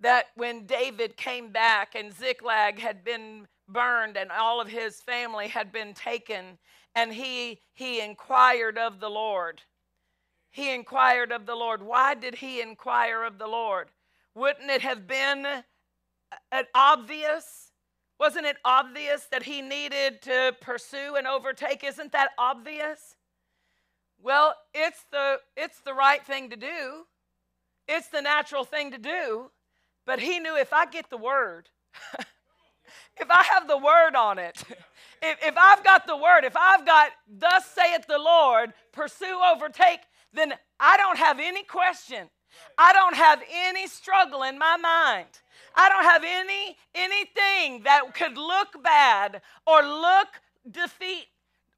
that 0.00 0.28
when 0.34 0.64
David 0.64 1.18
came 1.18 1.52
back 1.52 1.94
and 1.94 2.10
Ziklag 2.10 2.78
had 2.78 3.04
been 3.04 3.46
burned 3.68 4.16
and 4.16 4.30
all 4.32 4.62
of 4.62 4.68
his 4.68 5.00
family 5.00 5.48
had 5.48 5.70
been 5.70 5.92
taken, 5.92 6.58
and 6.94 7.12
he, 7.12 7.60
he 7.74 8.00
inquired 8.00 8.78
of 8.78 8.98
the 8.98 9.10
Lord. 9.10 9.60
He 10.50 10.72
inquired 10.74 11.32
of 11.32 11.44
the 11.44 11.54
Lord. 11.54 11.82
Why 11.82 12.14
did 12.14 12.36
he 12.36 12.62
inquire 12.62 13.24
of 13.24 13.36
the 13.36 13.46
Lord? 13.46 13.88
Wouldn't 14.34 14.70
it 14.70 14.80
have 14.80 15.06
been 15.06 15.46
an 16.50 16.64
obvious? 16.74 17.65
Wasn't 18.18 18.46
it 18.46 18.56
obvious 18.64 19.26
that 19.30 19.42
he 19.42 19.60
needed 19.60 20.22
to 20.22 20.54
pursue 20.60 21.16
and 21.16 21.26
overtake? 21.26 21.84
Isn't 21.84 22.12
that 22.12 22.30
obvious? 22.38 23.16
Well, 24.22 24.54
it's 24.72 25.04
the, 25.12 25.36
it's 25.56 25.80
the 25.80 25.92
right 25.92 26.24
thing 26.24 26.50
to 26.50 26.56
do. 26.56 27.04
It's 27.86 28.08
the 28.08 28.22
natural 28.22 28.64
thing 28.64 28.90
to 28.92 28.98
do. 28.98 29.50
But 30.06 30.20
he 30.20 30.38
knew 30.38 30.56
if 30.56 30.72
I 30.72 30.86
get 30.86 31.10
the 31.10 31.18
word, 31.18 31.68
if 33.16 33.30
I 33.30 33.42
have 33.42 33.68
the 33.68 33.76
word 33.76 34.14
on 34.16 34.38
it, 34.38 34.62
if, 35.22 35.38
if 35.44 35.54
I've 35.58 35.84
got 35.84 36.06
the 36.06 36.16
word, 36.16 36.44
if 36.44 36.56
I've 36.56 36.86
got, 36.86 37.10
thus 37.28 37.66
saith 37.66 38.06
the 38.06 38.18
Lord, 38.18 38.72
pursue, 38.92 39.38
overtake, 39.52 40.00
then 40.32 40.54
I 40.80 40.96
don't 40.96 41.18
have 41.18 41.38
any 41.40 41.64
question. 41.64 42.28
I 42.78 42.92
don't 42.92 43.16
have 43.16 43.42
any 43.50 43.86
struggle 43.86 44.42
in 44.42 44.58
my 44.58 44.76
mind. 44.76 45.28
I 45.74 45.88
don't 45.88 46.04
have 46.04 46.24
any 46.24 46.76
anything 46.94 47.82
that 47.84 48.14
could 48.14 48.36
look 48.36 48.82
bad 48.82 49.42
or 49.66 49.82
look 49.82 50.28
defeat 50.70 51.26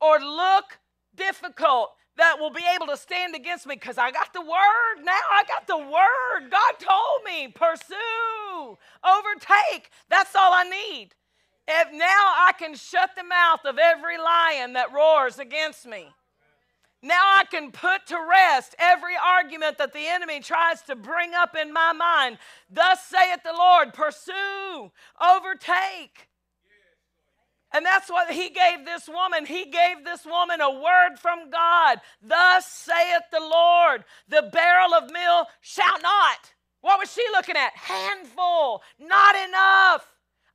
or 0.01 0.19
look 0.19 0.79
difficult 1.17 1.93
that 2.17 2.37
will 2.39 2.51
be 2.51 2.65
able 2.75 2.87
to 2.89 2.97
stand 2.97 3.35
against 3.35 3.67
me 3.67 3.77
because 3.77 3.97
I 3.97 4.11
got 4.11 4.33
the 4.33 4.41
word 4.41 5.05
now. 5.05 5.21
I 5.31 5.45
got 5.47 5.67
the 5.67 5.79
word. 5.79 6.51
God 6.51 6.75
told 6.79 7.25
me 7.25 7.49
pursue, 7.49 8.77
overtake. 9.05 9.91
That's 10.11 10.35
all 10.35 10.53
I 10.53 10.65
need. 10.65 11.11
If 11.69 11.93
now 11.93 11.99
I 12.09 12.53
can 12.59 12.75
shut 12.75 13.11
the 13.17 13.25
mouth 13.25 13.61
of 13.65 13.79
every 13.79 14.19
lion 14.19 14.73
that 14.73 14.93
roars 14.93 15.39
against 15.39 15.87
me. 15.87 16.09
Now 17.03 17.35
I 17.37 17.45
can 17.45 17.71
put 17.71 18.07
to 18.09 18.19
rest 18.29 18.75
every 18.79 19.15
argument 19.17 19.79
that 19.79 19.93
the 19.93 20.07
enemy 20.07 20.41
tries 20.41 20.83
to 20.83 20.97
bring 20.97 21.33
up 21.33 21.55
in 21.55 21.73
my 21.73 21.93
mind. 21.93 22.39
Thus 22.71 23.05
saith 23.05 23.43
the 23.45 23.53
Lord 23.53 23.95
pursue, 23.95 24.91
overtake. 25.21 26.29
And 27.73 27.85
that's 27.85 28.11
what 28.11 28.33
he 28.33 28.49
gave 28.49 28.85
this 28.85 29.09
woman. 29.09 29.45
He 29.45 29.67
gave 29.67 30.05
this 30.05 30.25
woman 30.25 30.61
a 30.61 30.71
word 30.71 31.19
from 31.21 31.51
God. 31.51 32.01
Thus 32.23 32.67
saith 32.67 33.23
the 33.31 33.41
Lord, 33.41 34.05
the 34.29 34.49
barrel 34.53 34.95
of 34.95 35.11
meal 35.11 35.47
shall 35.61 36.01
not. 36.01 36.55
What 36.81 36.99
was 36.99 37.13
she 37.13 37.23
looking 37.33 37.57
at? 37.57 37.77
Handful, 37.77 38.83
not 38.99 39.35
enough. 39.37 40.07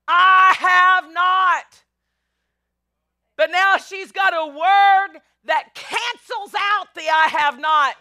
I 0.08 0.56
have 0.58 1.14
not. 1.14 1.84
But 3.36 3.52
now 3.52 3.78
she's 3.78 4.12
got 4.12 4.34
a 4.34 4.48
word 4.48 5.22
that 5.46 5.74
cancels 5.74 6.54
out 6.56 6.94
the 6.96 7.02
I 7.02 7.28
have 7.30 7.60
not. 7.60 7.96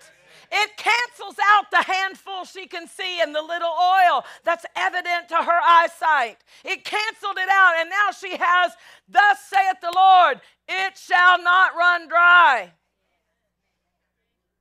It 0.55 0.77
cancels 0.77 1.37
out 1.53 1.71
the 1.71 1.83
handful 1.83 2.45
she 2.45 2.67
can 2.67 2.87
see 2.87 3.23
and 3.23 3.35
the 3.35 3.41
little 3.41 3.73
oil 3.73 4.25
that's 4.45 4.67
evident 4.77 5.29
to 5.31 5.37
her 5.37 5.61
eyesight. 5.67 6.37
It 6.63 6.85
canceled 6.85 7.39
it 7.39 7.49
out, 7.51 7.75
and 7.79 7.89
now 7.89 8.13
she 8.13 8.37
has, 8.37 8.73
Thus 9.09 9.39
saith 9.49 9.81
the 9.81 9.93
Lord, 9.95 10.41
it 10.69 10.99
shall 10.99 11.43
not 11.43 11.75
run 11.75 12.07
dry. 12.07 12.73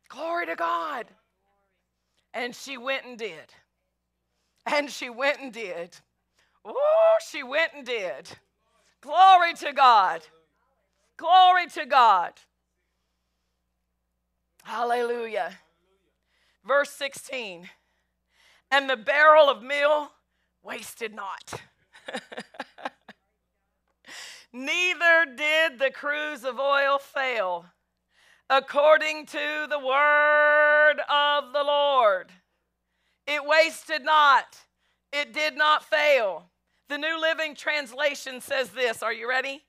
Glory 0.07 0.45
to 0.45 0.55
God. 0.55 1.07
And 2.33 2.55
she 2.55 2.77
went 2.77 3.05
and 3.05 3.17
did. 3.17 3.53
And 4.65 4.89
she 4.89 5.09
went 5.09 5.41
and 5.41 5.51
did. 5.51 5.97
Oh, 6.63 7.15
she 7.29 7.43
went 7.43 7.73
and 7.75 7.85
did. 7.85 8.29
Glory 9.01 9.53
to 9.55 9.73
God. 9.73 10.21
Glory 11.21 11.67
to 11.75 11.85
God. 11.85 12.33
Hallelujah. 14.63 15.51
Verse 16.65 16.89
16 16.89 17.69
And 18.71 18.89
the 18.89 18.97
barrel 18.97 19.47
of 19.47 19.61
meal 19.61 20.09
wasted 20.63 21.13
not. 21.13 21.61
Neither 24.51 25.27
did 25.37 25.77
the 25.77 25.91
cruse 25.93 26.43
of 26.43 26.59
oil 26.59 26.97
fail, 26.97 27.67
according 28.49 29.27
to 29.27 29.67
the 29.69 29.77
word 29.77 30.95
of 31.07 31.53
the 31.53 31.63
Lord. 31.63 32.31
It 33.27 33.45
wasted 33.45 34.03
not, 34.03 34.57
it 35.13 35.33
did 35.33 35.55
not 35.55 35.85
fail. 35.85 36.49
The 36.89 36.97
New 36.97 37.21
Living 37.21 37.53
Translation 37.53 38.41
says 38.41 38.69
this 38.69 39.03
Are 39.03 39.13
you 39.13 39.29
ready? 39.29 39.61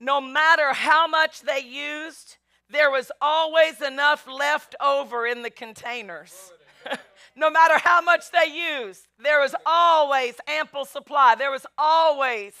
No 0.00 0.20
matter 0.20 0.72
how 0.72 1.06
much 1.06 1.42
they 1.42 1.60
used, 1.60 2.36
there 2.70 2.90
was 2.90 3.10
always 3.20 3.80
enough 3.80 4.26
left 4.28 4.74
over 4.80 5.26
in 5.26 5.42
the 5.42 5.50
containers. 5.50 6.52
no 7.36 7.50
matter 7.50 7.78
how 7.78 8.00
much 8.00 8.30
they 8.30 8.52
used, 8.78 9.08
there 9.18 9.40
was 9.40 9.54
always 9.66 10.34
ample 10.46 10.84
supply. 10.84 11.34
There 11.34 11.50
was 11.50 11.66
always 11.76 12.54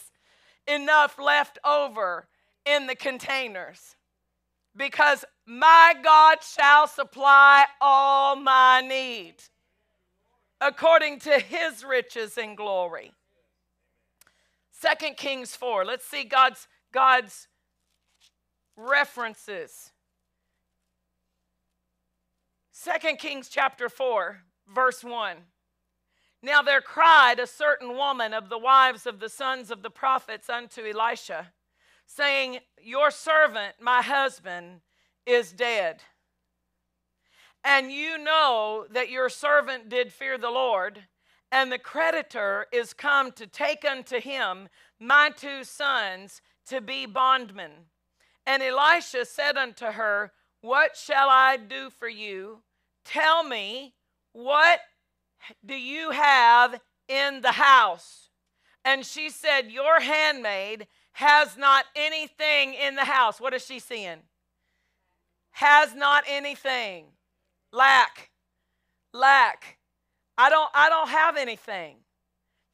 enough 0.66 1.18
left 1.18 1.58
over 1.64 2.26
in 2.64 2.86
the 2.86 2.96
containers. 2.96 3.96
Because 4.76 5.24
my 5.46 5.94
God 6.02 6.38
shall 6.42 6.86
supply 6.86 7.66
all 7.80 8.36
my 8.36 8.80
need 8.80 9.34
according 10.60 11.20
to 11.20 11.38
his 11.38 11.84
riches 11.84 12.36
and 12.36 12.56
glory. 12.56 13.12
Second 14.70 15.16
Kings 15.16 15.56
4. 15.56 15.84
Let's 15.84 16.04
see 16.04 16.24
God's 16.24 16.68
God's 16.92 17.48
references 18.76 19.92
2 22.84 23.16
Kings 23.16 23.48
chapter 23.48 23.88
4, 23.88 24.38
verse 24.72 25.02
1. 25.02 25.36
Now 26.42 26.62
there 26.62 26.80
cried 26.80 27.40
a 27.40 27.46
certain 27.46 27.96
woman 27.96 28.32
of 28.32 28.48
the 28.48 28.58
wives 28.58 29.04
of 29.04 29.18
the 29.18 29.28
sons 29.28 29.72
of 29.72 29.82
the 29.82 29.90
prophets 29.90 30.48
unto 30.48 30.82
Elisha, 30.82 31.52
saying, 32.06 32.58
Your 32.80 33.10
servant, 33.10 33.74
my 33.80 34.00
husband, 34.00 34.82
is 35.26 35.52
dead. 35.52 36.02
And 37.64 37.90
you 37.90 38.16
know 38.16 38.86
that 38.92 39.10
your 39.10 39.28
servant 39.28 39.88
did 39.88 40.12
fear 40.12 40.38
the 40.38 40.50
Lord, 40.50 41.00
and 41.50 41.72
the 41.72 41.78
creditor 41.78 42.66
is 42.72 42.92
come 42.92 43.32
to 43.32 43.46
take 43.48 43.84
unto 43.84 44.20
him 44.20 44.68
my 45.00 45.30
two 45.36 45.64
sons 45.64 46.40
to 46.68 46.80
be 46.80 47.06
bondmen. 47.06 47.70
And 48.46 48.62
Elisha 48.62 49.24
said 49.24 49.56
unto 49.56 49.86
her, 49.86 50.32
What 50.60 50.96
shall 50.96 51.28
I 51.28 51.56
do 51.56 51.90
for 51.90 52.08
you? 52.08 52.60
Tell 53.04 53.42
me, 53.44 53.94
what 54.32 54.80
do 55.64 55.74
you 55.74 56.10
have 56.10 56.80
in 57.08 57.40
the 57.40 57.52
house? 57.52 58.30
And 58.84 59.04
she 59.04 59.30
said, 59.30 59.70
Your 59.70 60.00
handmaid 60.00 60.86
has 61.12 61.56
not 61.56 61.84
anything 61.96 62.74
in 62.74 62.94
the 62.94 63.04
house. 63.04 63.40
What 63.40 63.54
is 63.54 63.64
she 63.64 63.78
seeing? 63.78 64.18
Has 65.52 65.94
not 65.94 66.24
anything. 66.28 67.06
Lack. 67.72 68.30
Lack. 69.12 69.78
I 70.36 70.50
don't 70.50 70.70
I 70.72 70.88
don't 70.88 71.08
have 71.08 71.36
anything. 71.36 71.96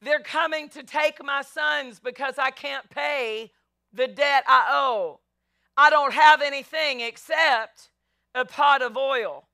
They're 0.01 0.19
coming 0.19 0.69
to 0.69 0.83
take 0.83 1.23
my 1.23 1.41
sons 1.41 1.99
because 1.99 2.35
I 2.37 2.51
can't 2.51 2.87
pay 2.89 3.51
the 3.95 4.07
debt 4.07 4.43
I 4.47 4.67
owe. 4.69 5.19
I 5.77 5.89
don't 5.89 6.13
have 6.13 6.41
anything 6.41 7.01
except 7.01 7.89
a 8.33 8.45
pot 8.45 8.81
of 8.81 8.97
oil. 8.97 9.47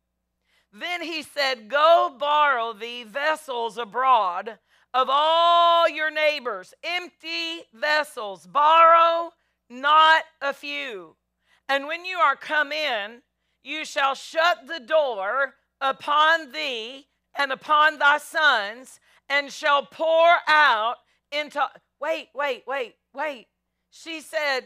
Then 0.73 1.01
he 1.01 1.21
said, 1.21 1.69
Go 1.69 2.15
borrow 2.17 2.73
the 2.73 3.03
vessels 3.03 3.77
abroad 3.77 4.57
of 4.93 5.07
all 5.09 5.89
your 5.89 6.11
neighbors, 6.11 6.73
empty 6.83 7.63
vessels. 7.73 8.47
Borrow 8.47 9.31
not 9.69 10.23
a 10.41 10.53
few. 10.53 11.15
And 11.69 11.87
when 11.87 12.05
you 12.05 12.17
are 12.17 12.35
come 12.35 12.71
in, 12.71 13.21
you 13.63 13.85
shall 13.85 14.15
shut 14.15 14.67
the 14.67 14.79
door 14.79 15.55
upon 15.79 16.51
thee 16.51 17.07
and 17.37 17.51
upon 17.51 17.97
thy 17.97 18.17
sons, 18.17 18.99
and 19.29 19.51
shall 19.51 19.85
pour 19.85 20.35
out 20.47 20.95
into. 21.31 21.61
Wait, 22.01 22.27
wait, 22.35 22.63
wait, 22.67 22.95
wait. 23.13 23.47
She 23.91 24.21
said, 24.21 24.61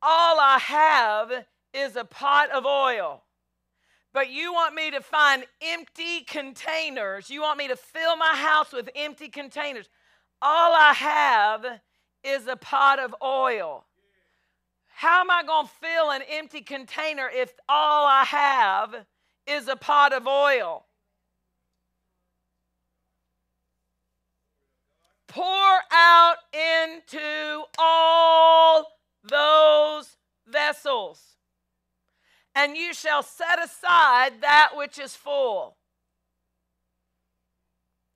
All 0.00 0.38
I 0.40 0.58
have 0.58 1.44
is 1.74 1.96
a 1.96 2.04
pot 2.04 2.50
of 2.50 2.64
oil. 2.64 3.24
But 4.12 4.30
you 4.30 4.52
want 4.52 4.76
me 4.76 4.92
to 4.92 5.00
find 5.00 5.44
empty 5.60 6.20
containers. 6.20 7.28
You 7.28 7.42
want 7.42 7.58
me 7.58 7.66
to 7.66 7.76
fill 7.76 8.16
my 8.16 8.32
house 8.32 8.72
with 8.72 8.88
empty 8.94 9.28
containers. 9.28 9.88
All 10.40 10.72
I 10.72 10.92
have 10.92 11.66
is 12.22 12.46
a 12.46 12.54
pot 12.54 13.00
of 13.00 13.14
oil. 13.22 13.84
How 14.86 15.20
am 15.20 15.30
I 15.32 15.42
going 15.42 15.66
to 15.66 15.72
fill 15.72 16.12
an 16.12 16.22
empty 16.30 16.60
container 16.60 17.28
if 17.28 17.52
all 17.68 18.06
I 18.06 18.22
have 18.22 18.94
is 19.48 19.66
a 19.66 19.74
pot 19.74 20.12
of 20.12 20.28
oil? 20.28 20.86
And 32.64 32.78
you 32.78 32.94
shall 32.94 33.22
set 33.22 33.62
aside 33.62 34.40
that 34.40 34.70
which 34.74 34.98
is 34.98 35.14
full. 35.14 35.76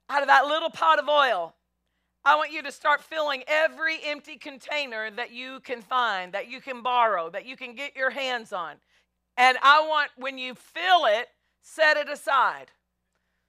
Out 0.09 0.23
of 0.23 0.27
that 0.27 0.47
little 0.47 0.71
pot 0.71 0.97
of 0.97 1.07
oil, 1.07 1.53
I 2.25 2.35
want 2.35 2.51
you 2.51 2.63
to 2.63 2.71
start 2.71 3.01
filling 3.01 3.43
every 3.45 3.99
empty 4.03 4.37
container 4.37 5.11
that 5.11 5.31
you 5.31 5.59
can 5.59 5.83
find, 5.83 6.33
that 6.33 6.49
you 6.49 6.61
can 6.61 6.81
borrow, 6.81 7.29
that 7.29 7.45
you 7.45 7.55
can 7.55 7.75
get 7.75 7.95
your 7.95 8.09
hands 8.09 8.51
on. 8.51 8.77
And 9.37 9.59
I 9.61 9.85
want, 9.87 10.09
when 10.17 10.39
you 10.39 10.55
fill 10.55 11.05
it, 11.05 11.27
set 11.61 11.95
it 11.95 12.09
aside. 12.09 12.71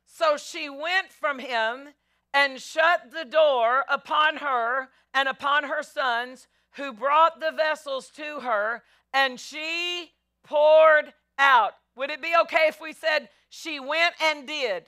So 0.05 0.37
she 0.37 0.69
went 0.69 1.11
from 1.19 1.39
him 1.39 1.95
and 2.35 2.61
shut 2.61 3.11
the 3.11 3.25
door 3.25 3.87
upon 3.89 4.37
her 4.37 4.91
and 5.15 5.31
upon 5.31 5.65
her 5.65 5.83
sons, 5.83 6.47
who 6.73 6.93
brought 6.93 7.41
the 7.41 7.53
vessels 7.57 8.11
to 8.17 8.41
her, 8.41 8.83
and 9.15 9.41
she 9.41 10.13
poured 10.45 11.13
out. 11.39 11.73
Would 11.97 12.11
it 12.11 12.23
be 12.23 12.33
okay 12.43 12.67
if 12.69 12.81
we 12.81 12.93
said 12.93 13.29
she 13.49 13.81
went 13.81 14.15
and 14.23 14.47
did? 14.47 14.87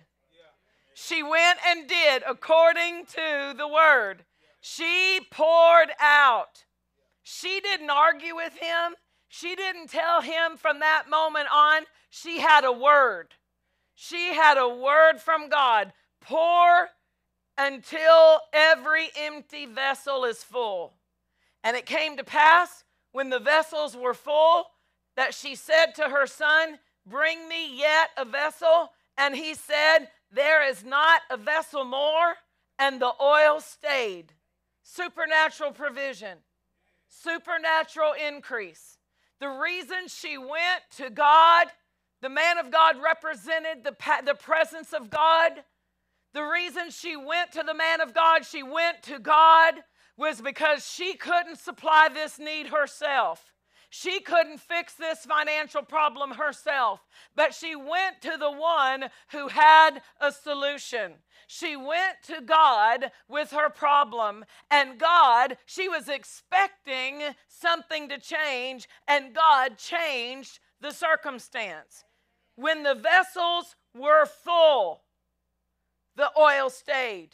She 0.94 1.22
went 1.22 1.58
and 1.66 1.88
did 1.88 2.22
according 2.28 3.06
to 3.06 3.54
the 3.56 3.68
word. 3.68 4.24
She 4.60 5.20
poured 5.30 5.90
out. 6.00 6.64
She 7.22 7.60
didn't 7.60 7.90
argue 7.90 8.36
with 8.36 8.52
him. 8.54 8.94
She 9.28 9.56
didn't 9.56 9.88
tell 9.88 10.20
him 10.20 10.56
from 10.56 10.80
that 10.80 11.04
moment 11.08 11.48
on. 11.52 11.84
She 12.10 12.40
had 12.40 12.64
a 12.64 12.72
word. 12.72 13.34
She 13.94 14.34
had 14.34 14.58
a 14.58 14.68
word 14.68 15.18
from 15.18 15.48
God. 15.48 15.92
Pour 16.20 16.88
until 17.56 18.40
every 18.52 19.08
empty 19.18 19.66
vessel 19.66 20.24
is 20.24 20.44
full. 20.44 20.94
And 21.64 21.76
it 21.76 21.86
came 21.86 22.16
to 22.16 22.24
pass 22.24 22.84
when 23.12 23.30
the 23.30 23.38
vessels 23.38 23.96
were 23.96 24.14
full 24.14 24.66
that 25.16 25.34
she 25.34 25.54
said 25.54 25.94
to 25.96 26.04
her 26.04 26.26
son, 26.26 26.78
Bring 27.06 27.48
me 27.48 27.78
yet 27.78 28.10
a 28.16 28.24
vessel. 28.24 28.92
And 29.18 29.34
he 29.36 29.54
said, 29.54 30.08
there 30.32 30.66
is 30.66 30.82
not 30.82 31.20
a 31.30 31.36
vessel 31.36 31.84
more, 31.84 32.34
and 32.78 33.00
the 33.00 33.12
oil 33.20 33.60
stayed. 33.60 34.32
Supernatural 34.82 35.72
provision, 35.72 36.38
supernatural 37.06 38.14
increase. 38.28 38.98
The 39.40 39.48
reason 39.48 40.08
she 40.08 40.38
went 40.38 40.82
to 40.96 41.10
God, 41.10 41.66
the 42.22 42.30
man 42.30 42.58
of 42.58 42.70
God 42.70 42.96
represented 43.02 43.84
the, 43.84 43.94
the 44.24 44.34
presence 44.34 44.92
of 44.92 45.10
God. 45.10 45.52
The 46.32 46.42
reason 46.42 46.90
she 46.90 47.16
went 47.16 47.52
to 47.52 47.62
the 47.62 47.74
man 47.74 48.00
of 48.00 48.14
God, 48.14 48.46
she 48.46 48.62
went 48.62 49.02
to 49.02 49.18
God, 49.18 49.74
was 50.16 50.40
because 50.40 50.90
she 50.90 51.14
couldn't 51.14 51.58
supply 51.58 52.08
this 52.12 52.38
need 52.38 52.68
herself. 52.68 53.51
She 53.94 54.20
couldn't 54.20 54.58
fix 54.58 54.94
this 54.94 55.26
financial 55.26 55.82
problem 55.82 56.30
herself, 56.30 57.00
but 57.36 57.52
she 57.52 57.76
went 57.76 58.22
to 58.22 58.38
the 58.38 58.50
one 58.50 59.10
who 59.32 59.48
had 59.48 60.00
a 60.18 60.32
solution. 60.32 61.16
She 61.46 61.76
went 61.76 62.22
to 62.28 62.40
God 62.40 63.12
with 63.28 63.50
her 63.50 63.68
problem, 63.68 64.46
and 64.70 64.98
God, 64.98 65.58
she 65.66 65.90
was 65.90 66.08
expecting 66.08 67.20
something 67.48 68.08
to 68.08 68.18
change, 68.18 68.88
and 69.06 69.34
God 69.34 69.76
changed 69.76 70.58
the 70.80 70.92
circumstance. 70.92 72.04
When 72.56 72.84
the 72.84 72.94
vessels 72.94 73.76
were 73.94 74.24
full, 74.24 75.02
the 76.16 76.30
oil 76.34 76.70
stayed. 76.70 77.32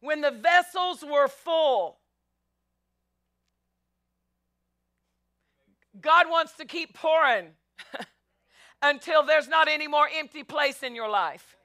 When 0.00 0.20
the 0.20 0.32
vessels 0.32 1.02
were 1.02 1.28
full, 1.28 2.00
God 6.04 6.26
wants 6.28 6.52
to 6.58 6.66
keep 6.66 6.94
pouring 6.94 7.48
until 8.82 9.24
there's 9.24 9.48
not 9.48 9.66
any 9.66 9.88
more 9.88 10.06
empty 10.14 10.44
place 10.44 10.82
in 10.82 10.94
your 10.94 11.08
life. 11.08 11.56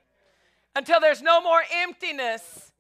Until 0.75 0.99
there's 0.99 1.21
no 1.21 1.41
more 1.41 1.62
emptiness 1.84 2.71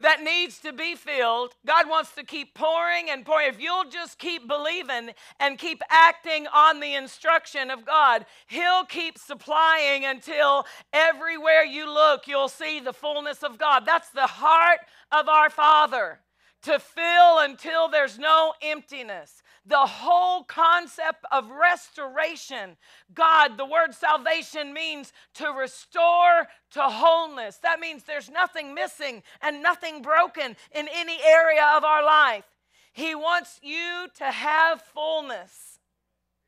that 0.00 0.22
needs 0.22 0.58
to 0.58 0.74
be 0.74 0.94
filled. 0.94 1.54
God 1.64 1.88
wants 1.88 2.14
to 2.16 2.22
keep 2.22 2.54
pouring 2.54 3.08
and 3.08 3.24
pouring. 3.24 3.48
If 3.48 3.60
you'll 3.60 3.88
just 3.88 4.18
keep 4.18 4.46
believing 4.46 5.10
and 5.40 5.58
keep 5.58 5.80
acting 5.88 6.46
on 6.48 6.80
the 6.80 6.94
instruction 6.94 7.70
of 7.70 7.86
God, 7.86 8.26
He'll 8.46 8.84
keep 8.84 9.16
supplying 9.16 10.04
until 10.04 10.66
everywhere 10.92 11.64
you 11.64 11.90
look, 11.90 12.28
you'll 12.28 12.48
see 12.48 12.78
the 12.80 12.92
fullness 12.92 13.42
of 13.42 13.56
God. 13.56 13.84
That's 13.86 14.10
the 14.10 14.26
heart 14.26 14.80
of 15.10 15.28
our 15.28 15.48
Father 15.48 16.20
to 16.62 16.78
fill 16.78 17.38
until 17.38 17.88
there's 17.88 18.18
no 18.18 18.52
emptiness 18.60 19.42
the 19.66 19.76
whole 19.78 20.44
concept 20.44 21.24
of 21.32 21.50
restoration. 21.50 22.76
God, 23.12 23.56
the 23.56 23.66
word 23.66 23.94
salvation 23.94 24.72
means 24.72 25.12
to 25.34 25.48
restore 25.50 26.46
to 26.72 26.82
wholeness. 26.82 27.58
That 27.58 27.80
means 27.80 28.04
there's 28.04 28.30
nothing 28.30 28.74
missing 28.74 29.22
and 29.42 29.62
nothing 29.62 30.02
broken 30.02 30.56
in 30.74 30.88
any 30.94 31.18
area 31.24 31.72
of 31.76 31.84
our 31.84 32.04
life. 32.04 32.44
He 32.92 33.14
wants 33.14 33.58
you 33.62 34.06
to 34.18 34.24
have 34.24 34.80
fullness. 34.80 35.78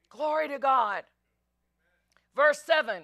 Glory 0.08 0.48
to 0.48 0.58
God. 0.58 1.02
Verse 2.34 2.62
7 2.64 3.02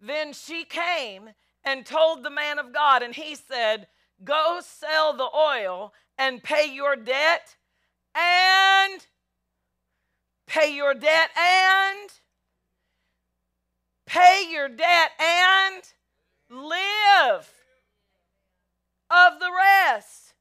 Then 0.00 0.32
she 0.32 0.64
came 0.64 1.30
and 1.64 1.84
told 1.84 2.22
the 2.22 2.30
man 2.30 2.58
of 2.58 2.72
God, 2.72 3.02
and 3.02 3.14
he 3.14 3.34
said, 3.34 3.88
Go 4.24 4.60
sell 4.62 5.16
the 5.16 5.28
oil 5.36 5.92
and 6.16 6.42
pay 6.42 6.72
your 6.72 6.96
debt 6.96 7.56
and 8.14 9.06
pay 10.48 10.74
your 10.74 10.94
debt 10.94 11.30
and 11.36 12.10
pay 14.06 14.46
your 14.50 14.68
debt 14.68 15.10
and 15.20 15.82
live 16.50 17.52
of 19.10 19.38
the 19.38 19.50
rest. 19.84 20.34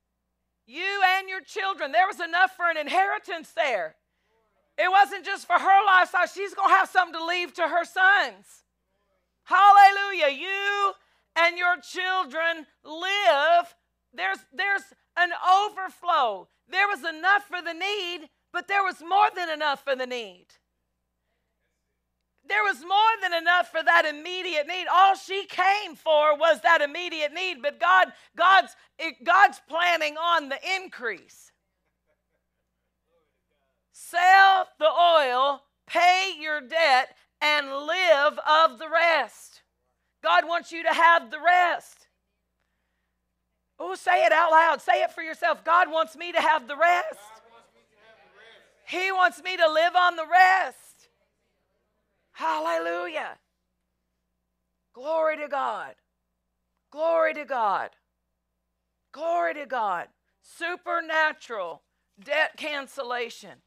You 0.66 1.02
and 1.18 1.30
your 1.30 1.42
children. 1.42 1.92
There 1.92 2.08
was 2.08 2.20
enough 2.20 2.56
for 2.56 2.70
an 2.70 2.78
inheritance 2.78 3.52
there. 3.52 3.96
It 4.78 4.90
wasn't 4.92 5.26
just 5.26 5.48
for 5.48 5.54
her 5.54 5.86
lifestyle, 5.86 6.28
she's 6.28 6.54
going 6.54 6.70
to 6.70 6.76
have 6.76 6.90
something 6.90 7.20
to 7.20 7.26
leave 7.26 7.54
to 7.56 7.64
her 7.64 7.84
sons. 7.84 8.46
Hallelujah. 9.44 10.38
You 10.38 10.94
and 11.36 11.58
your 11.58 11.78
children 11.78 12.66
live. 12.84 13.76
There's, 14.14 14.40
there's 14.54 14.84
an 15.18 15.30
overflow. 15.66 16.48
There 16.70 16.88
was 16.88 17.00
enough 17.00 17.48
for 17.48 17.62
the 17.62 17.74
need, 17.74 18.30
but 18.58 18.68
there 18.68 18.84
was 18.84 19.00
more 19.08 19.28
than 19.36 19.52
enough 19.52 19.84
for 19.84 19.96
the 19.96 20.08
need. 20.08 20.48
There 22.50 22.64
was 22.64 22.80
more 22.80 23.14
than 23.22 23.32
enough 23.32 23.70
for 23.70 23.84
that 23.84 24.04
immediate 24.04 24.66
need. 24.66 24.88
All 24.92 25.14
she 25.14 25.46
came 25.46 25.96
for 25.96 26.36
was 26.36 26.62
that 26.62 26.82
immediate 26.82 27.32
need, 27.36 27.62
but 27.62 27.80
God, 27.80 28.08
God's, 28.36 28.76
God's 29.24 29.62
planning 29.70 30.18
on 30.18 30.50
the 30.50 30.58
increase. 30.76 31.52
Sell 33.92 34.68
the 34.80 34.90
oil, 34.90 35.62
pay 35.86 36.34
your 36.40 36.60
debt, 36.60 37.16
and 37.40 37.68
live 37.68 38.40
of 38.40 38.80
the 38.80 38.90
rest. 38.90 39.62
God 40.24 40.48
wants 40.48 40.72
you 40.72 40.82
to 40.82 40.94
have 40.94 41.30
the 41.30 41.40
rest. 41.40 42.08
Oh, 43.78 43.94
say 43.94 44.26
it 44.26 44.32
out 44.32 44.50
loud. 44.50 44.82
Say 44.82 45.04
it 45.04 45.12
for 45.12 45.22
yourself. 45.22 45.64
God 45.64 45.92
wants 45.92 46.16
me 46.16 46.32
to 46.32 46.42
have 46.42 46.68
the 46.68 46.76
rest. 46.76 47.37
He 48.88 49.12
wants 49.12 49.44
me 49.44 49.58
to 49.58 49.70
live 49.70 49.98
on 49.98 50.16
the 50.16 50.26
rest. 50.26 51.10
Hallelujah. 52.32 53.38
Glory 54.94 55.36
to 55.38 55.50
God. 55.50 55.96
Glory 56.90 57.34
to 57.34 57.44
God. 57.44 57.90
Glory 59.12 59.56
to 59.56 59.66
God. 59.66 60.08
Supernatural 60.42 61.82
debt 62.24 62.52
cancellation. 62.56 63.60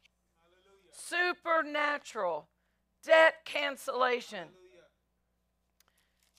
Supernatural 0.91 2.47
debt 3.05 3.45
cancellation. 3.45 4.47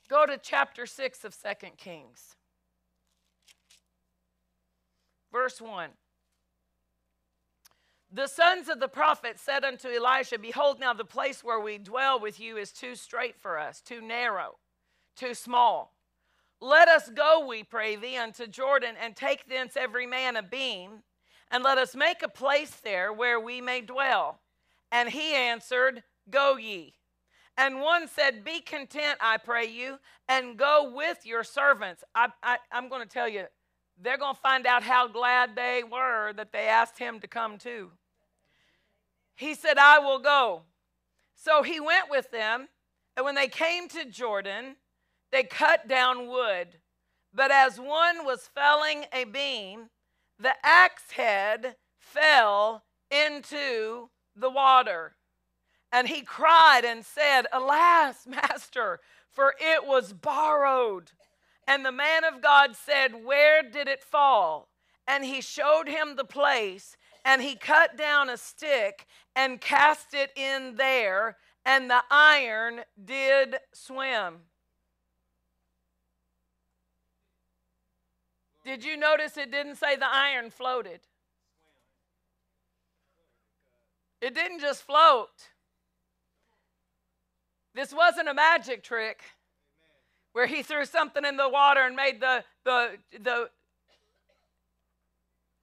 Go 0.09 0.27
to 0.27 0.39
chapter 0.43 0.87
6 0.87 1.25
of 1.25 1.33
Second 1.33 1.77
Kings. 1.77 2.35
Verse 5.31 5.61
1. 5.61 5.91
The 8.15 8.27
sons 8.27 8.69
of 8.69 8.79
the 8.79 8.89
prophet 8.89 9.39
said 9.39 9.65
unto 9.65 9.89
Elisha, 9.89 10.39
Behold, 10.39 10.79
now 10.79 10.93
the 10.93 11.03
place 11.03 11.43
where 11.43 11.61
we 11.61 11.79
dwell 11.79 12.21
with 12.21 12.39
you 12.39 12.59
is 12.59 12.71
too 12.71 12.95
strait 12.95 13.37
for 13.41 13.59
us, 13.59 13.81
too 13.81 14.03
narrow, 14.03 14.59
too 15.17 15.33
small. 15.33 15.95
Let 16.61 16.89
us 16.89 17.09
go, 17.09 17.47
we 17.47 17.65
pray 17.65 17.97
thee, 17.97 18.19
unto 18.19 18.47
Jordan, 18.47 18.97
and 19.01 19.17
take 19.17 19.49
thence 19.49 19.79
every 19.79 20.07
man 20.07 20.37
a 20.37 20.43
beam, 20.43 21.05
and 21.51 21.65
let 21.65 21.79
us 21.79 21.97
make 21.97 22.23
a 22.23 22.29
place 22.29 22.77
there 22.85 23.15
where 23.15 23.41
we 23.41 23.63
may 23.63 23.81
dwell. 23.81 24.41
And 24.91 25.09
he 25.09 25.33
answered, 25.33 26.03
Go 26.29 26.59
ye. 26.59 26.93
And 27.57 27.81
one 27.81 28.09
said, 28.09 28.45
Be 28.45 28.61
content, 28.61 29.19
I 29.23 29.39
pray 29.39 29.65
you, 29.69 29.99
and 30.29 30.59
go 30.59 30.93
with 30.95 31.25
your 31.25 31.45
servants. 31.45 32.05
I, 32.15 32.29
I'm 32.71 32.91
going 32.91 33.03
to 33.03 33.09
tell 33.09 33.29
you, 33.29 33.45
they're 33.99 34.19
going 34.19 34.35
to 34.35 34.41
find 34.41 34.67
out 34.67 34.83
how 34.83 35.09
glad 35.09 35.57
they 35.57 35.83
were 35.83 36.35
that 36.35 36.53
they 36.53 36.69
asked 36.69 36.99
him 36.99 37.19
to 37.21 37.27
come 37.27 37.57
too. 37.57 37.91
He 39.35 39.55
said, 39.55 39.79
I 39.79 39.99
will 39.99 40.19
go. 40.19 40.63
So 41.35 41.63
he 41.63 41.81
went 41.81 42.11
with 42.11 42.31
them, 42.31 42.69
and 43.17 43.25
when 43.25 43.35
they 43.35 43.49
came 43.49 43.89
to 43.89 44.05
Jordan, 44.05 44.77
they 45.31 45.43
cut 45.43 45.89
down 45.89 46.29
wood. 46.29 46.79
But 47.35 47.51
as 47.51 47.79
one 47.79 48.25
was 48.25 48.51
felling 48.55 49.07
a 49.13 49.25
beam, 49.25 49.89
the 50.39 50.55
axe 50.63 51.11
head 51.13 51.77
fell 51.99 52.85
into 53.11 54.11
the 54.37 54.51
water. 54.51 55.17
And 55.91 56.09
he 56.09 56.23
cried 56.23 56.85
and 56.85 57.05
said, 57.05 57.47
Alas, 57.53 58.27
master, 58.27 59.01
for 59.31 59.55
it 59.61 59.87
was 59.87 60.13
borrowed. 60.13 61.13
And 61.67 61.85
the 61.85 61.93
man 61.93 62.25
of 62.25 62.43
God 62.43 62.75
said, 62.77 63.25
Where 63.25 63.63
did 63.63 63.89
it 63.89 64.03
fall? 64.03 64.69
And 65.07 65.25
he 65.25 65.41
showed 65.41 65.89
him 65.89 66.17
the 66.17 66.25
place, 66.25 66.97
and 67.25 67.43
he 67.43 67.55
cut 67.55 67.97
down 67.97 68.29
a 68.29 68.37
stick 68.37 69.07
and 69.37 69.61
cast 69.61 70.15
it 70.15 70.31
in 70.37 70.77
there, 70.77 71.37
and 71.65 71.89
the 71.89 72.03
iron 72.11 72.81
did 73.03 73.57
swim. 73.73 74.39
Did 78.65 78.85
you 78.85 78.97
notice 78.97 79.37
it 79.37 79.51
didn't 79.51 79.77
say 79.77 79.97
the 79.97 80.09
iron 80.09 80.51
floated? 80.51 81.01
It 84.21 84.35
didn't 84.35 84.61
just 84.61 84.83
float. 84.83 85.51
This 87.75 87.93
wasn't 87.93 88.29
a 88.29 88.35
magic 88.35 88.85
trick 88.85 89.23
where 90.33 90.47
he 90.47 90.63
threw 90.63 90.85
something 90.85 91.25
in 91.25 91.37
the 91.37 91.49
water 91.49 91.81
and 91.81 91.97
made 91.97 92.21
the, 92.21 92.45
the, 92.65 92.99
the 93.21 93.51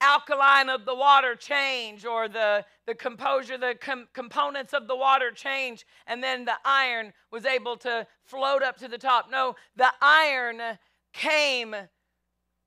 alkaline 0.01 0.69
of 0.69 0.85
the 0.85 0.95
water 0.95 1.35
change 1.35 2.05
or 2.05 2.27
the, 2.27 2.65
the 2.88 2.95
composure, 2.95 3.57
the 3.57 3.75
com- 3.79 4.07
components 4.13 4.73
of 4.73 4.88
the 4.88 4.95
water 4.95 5.31
change, 5.31 5.85
and 6.07 6.23
then 6.23 6.45
the 6.45 6.57
iron 6.63 7.13
was 7.31 7.45
able 7.45 7.77
to 7.77 8.07
float 8.23 8.63
up 8.63 8.77
to 8.77 8.88
the 8.88 8.97
top. 8.97 9.29
No, 9.29 9.55
the 9.75 9.91
iron 10.01 10.62
came 11.13 11.75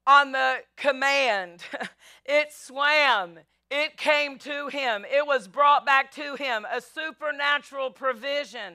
on 0.07 0.33
the 0.33 0.57
command, 0.77 1.63
it 2.25 2.53
swam. 2.53 3.39
It 3.71 3.97
came 3.97 4.37
to 4.41 4.69
him. 4.69 5.07
It 5.11 5.27
was 5.27 5.49
brought 5.49 5.87
back 5.87 6.11
to 6.13 6.35
him. 6.35 6.67
A 6.71 6.81
supernatural 6.83 7.91
provision 7.91 8.75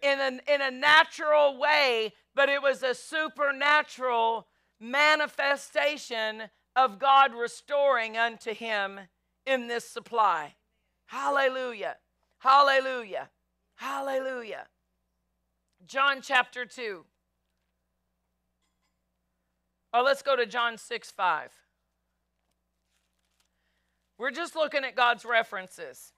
in 0.00 0.20
a, 0.20 0.52
in 0.52 0.60
a 0.60 0.70
natural 0.70 1.58
way, 1.58 2.12
but 2.34 2.48
it 2.48 2.62
was 2.62 2.84
a 2.84 2.94
supernatural 2.94 4.46
manifestation 4.78 6.44
of 6.84 6.98
God 6.98 7.34
restoring 7.34 8.16
unto 8.16 8.54
him 8.54 9.00
in 9.44 9.68
this 9.68 9.88
supply. 9.88 10.54
Hallelujah. 11.06 11.96
Hallelujah. 12.38 13.28
Hallelujah. 13.76 14.66
John 15.86 16.20
chapter 16.22 16.64
2. 16.64 17.04
Oh, 19.92 20.02
let's 20.02 20.22
go 20.22 20.36
to 20.36 20.46
John 20.46 20.78
6 20.78 21.10
5. 21.10 21.50
We're 24.18 24.30
just 24.30 24.54
looking 24.54 24.84
at 24.84 24.96
God's 24.96 25.24
references. 25.24 26.12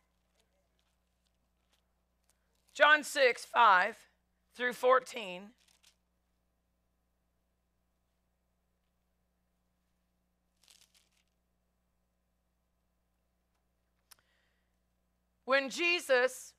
John 2.75 3.03
6 3.03 3.44
5 3.46 3.96
through 4.57 4.75
14. 4.75 5.42
When 15.52 15.68
Jesus 15.68 16.54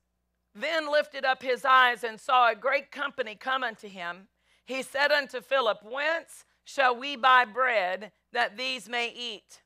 then 0.54 0.88
lifted 0.88 1.24
up 1.24 1.42
his 1.42 1.64
eyes 1.64 2.04
and 2.04 2.20
saw 2.20 2.48
a 2.48 2.54
great 2.54 2.92
company 2.92 3.34
come 3.34 3.64
unto 3.64 3.88
him, 3.88 4.28
he 4.66 4.84
said 4.84 5.10
unto 5.10 5.40
Philip, 5.40 5.78
Whence 5.82 6.44
shall 6.62 6.94
we 6.94 7.16
buy 7.16 7.44
bread 7.44 8.12
that 8.32 8.56
these 8.56 8.88
may 8.88 9.08
eat? 9.08 9.62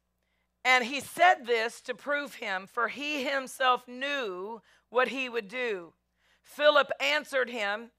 And 0.65 0.83
he 0.83 1.01
said 1.01 1.45
this 1.45 1.83
to 1.83 1.95
prove 1.95 2.37
him, 2.37 2.67
for 2.67 2.89
he 2.89 3.23
himself 3.23 3.87
knew 3.87 4.63
what 4.89 5.09
he 5.09 5.29
would 5.29 5.49
do. 5.49 5.93
Philip 6.43 6.91
answered 6.99 7.51
him, 7.51 7.91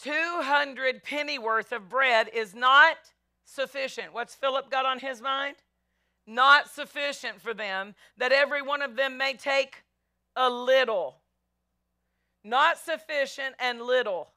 200 0.00 1.02
pennyworth 1.02 1.72
of 1.72 1.88
bread 1.88 2.30
is 2.32 2.54
not 2.54 2.96
sufficient. 3.44 4.14
What's 4.14 4.36
Philip 4.36 4.70
got 4.70 4.86
on 4.86 5.00
his 5.00 5.20
mind? 5.20 5.56
Not 6.28 6.70
sufficient 6.70 7.42
for 7.42 7.52
them, 7.52 7.96
that 8.16 8.30
every 8.30 8.62
one 8.62 8.82
of 8.82 8.94
them 8.94 9.18
may 9.18 9.34
take 9.34 9.82
a 10.36 10.48
little. 10.50 11.16
Not 12.44 12.78
sufficient 12.78 13.56
and 13.58 13.80
little. 13.80 14.28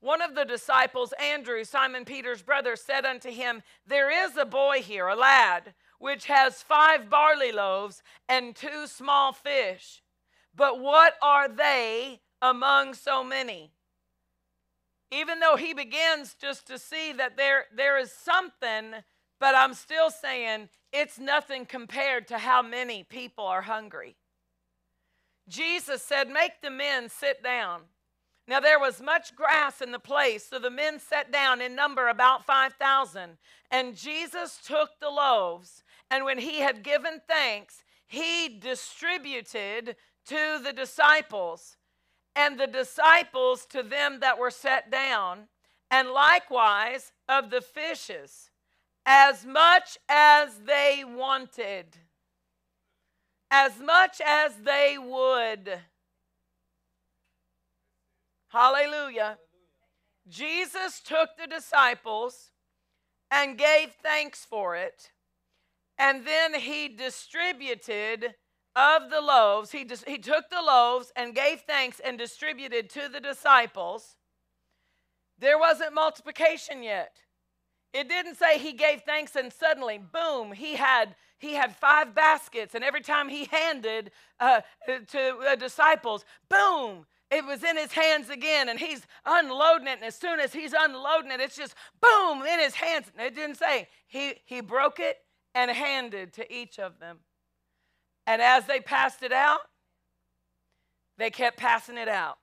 One 0.00 0.20
of 0.20 0.34
the 0.34 0.44
disciples, 0.44 1.14
Andrew, 1.22 1.62
Simon 1.62 2.04
Peter's 2.04 2.42
brother, 2.42 2.74
said 2.74 3.06
unto 3.06 3.30
him, 3.30 3.62
There 3.86 4.10
is 4.10 4.36
a 4.36 4.44
boy 4.44 4.82
here, 4.82 5.06
a 5.06 5.14
lad, 5.14 5.74
which 6.00 6.26
has 6.26 6.60
five 6.60 7.08
barley 7.08 7.52
loaves 7.52 8.02
and 8.28 8.56
two 8.56 8.88
small 8.88 9.32
fish. 9.32 10.02
But 10.54 10.80
what 10.80 11.14
are 11.22 11.48
they 11.48 12.20
among 12.42 12.94
so 12.94 13.22
many? 13.22 13.70
Even 15.12 15.38
though 15.38 15.56
he 15.56 15.72
begins 15.72 16.34
just 16.34 16.66
to 16.66 16.78
see 16.78 17.12
that 17.12 17.36
there, 17.36 17.66
there 17.74 17.96
is 17.96 18.10
something, 18.10 18.94
but 19.38 19.54
I'm 19.54 19.74
still 19.74 20.10
saying 20.10 20.68
it's 20.92 21.18
nothing 21.18 21.64
compared 21.64 22.26
to 22.28 22.38
how 22.38 22.60
many 22.60 23.04
people 23.04 23.44
are 23.44 23.62
hungry. 23.62 24.16
Jesus 25.48 26.02
said, 26.02 26.28
Make 26.28 26.60
the 26.62 26.70
men 26.70 27.08
sit 27.08 27.42
down. 27.42 27.82
Now 28.48 28.60
there 28.60 28.80
was 28.80 29.00
much 29.00 29.36
grass 29.36 29.80
in 29.80 29.92
the 29.92 29.98
place, 29.98 30.46
so 30.46 30.58
the 30.58 30.70
men 30.70 30.98
sat 30.98 31.30
down 31.30 31.60
in 31.60 31.74
number 31.74 32.08
about 32.08 32.44
5,000. 32.44 33.38
And 33.70 33.96
Jesus 33.96 34.60
took 34.64 34.90
the 35.00 35.10
loaves, 35.10 35.84
and 36.10 36.24
when 36.24 36.38
he 36.38 36.60
had 36.60 36.82
given 36.82 37.20
thanks, 37.26 37.84
he 38.06 38.48
distributed 38.48 39.96
to 40.26 40.60
the 40.62 40.72
disciples, 40.72 41.76
and 42.36 42.58
the 42.58 42.66
disciples 42.66 43.66
to 43.66 43.82
them 43.82 44.20
that 44.20 44.38
were 44.38 44.50
set 44.50 44.90
down, 44.90 45.48
and 45.90 46.10
likewise 46.10 47.12
of 47.28 47.50
the 47.50 47.60
fishes, 47.60 48.50
as 49.06 49.44
much 49.44 49.98
as 50.08 50.58
they 50.66 51.04
wanted, 51.06 51.96
as 53.52 53.78
much 53.78 54.22
as 54.26 54.52
they 54.64 54.96
would. 54.98 55.78
Hallelujah. 58.48 59.36
Jesus 60.26 61.00
took 61.00 61.36
the 61.38 61.46
disciples 61.46 62.50
and 63.30 63.58
gave 63.58 63.90
thanks 64.02 64.44
for 64.44 64.74
it, 64.74 65.10
and 65.98 66.26
then 66.26 66.54
he 66.54 66.88
distributed 66.88 68.34
of 68.74 69.10
the 69.10 69.20
loaves. 69.20 69.72
He, 69.72 69.84
dis- 69.84 70.04
he 70.06 70.16
took 70.16 70.48
the 70.48 70.62
loaves 70.62 71.12
and 71.14 71.34
gave 71.34 71.60
thanks 71.60 72.00
and 72.00 72.16
distributed 72.16 72.88
to 72.90 73.08
the 73.12 73.20
disciples. 73.20 74.16
There 75.38 75.58
wasn't 75.58 75.94
multiplication 75.94 76.82
yet. 76.82 77.18
It 77.92 78.08
didn't 78.08 78.36
say 78.36 78.58
he 78.58 78.72
gave 78.72 79.02
thanks 79.02 79.36
and 79.36 79.52
suddenly, 79.52 79.98
boom, 79.98 80.52
he 80.52 80.76
had 80.76 81.14
he 81.42 81.54
had 81.54 81.74
five 81.74 82.14
baskets, 82.14 82.76
and 82.76 82.84
every 82.84 83.00
time 83.00 83.28
he 83.28 83.46
handed 83.46 84.12
uh, 84.38 84.60
to 84.86 85.36
the 85.50 85.56
disciples, 85.58 86.24
boom, 86.48 87.04
it 87.32 87.44
was 87.44 87.64
in 87.64 87.76
his 87.76 87.90
hands 87.90 88.30
again, 88.30 88.68
and 88.68 88.78
he's 88.78 89.02
unloading 89.26 89.88
it. 89.88 89.94
And 89.94 90.04
as 90.04 90.14
soon 90.14 90.38
as 90.38 90.52
he's 90.52 90.72
unloading 90.72 91.32
it, 91.32 91.40
it's 91.40 91.56
just 91.56 91.74
boom 92.00 92.42
in 92.42 92.60
his 92.60 92.74
hands. 92.74 93.06
It 93.18 93.34
didn't 93.34 93.56
say 93.56 93.88
he 94.06 94.34
he 94.44 94.60
broke 94.60 95.00
it 95.00 95.16
and 95.52 95.68
handed 95.68 96.32
to 96.34 96.54
each 96.54 96.78
of 96.78 97.00
them. 97.00 97.18
And 98.26 98.40
as 98.40 98.66
they 98.66 98.78
passed 98.78 99.24
it 99.24 99.32
out, 99.32 99.60
they 101.18 101.30
kept 101.30 101.56
passing 101.56 101.98
it 101.98 102.08
out. 102.08 102.38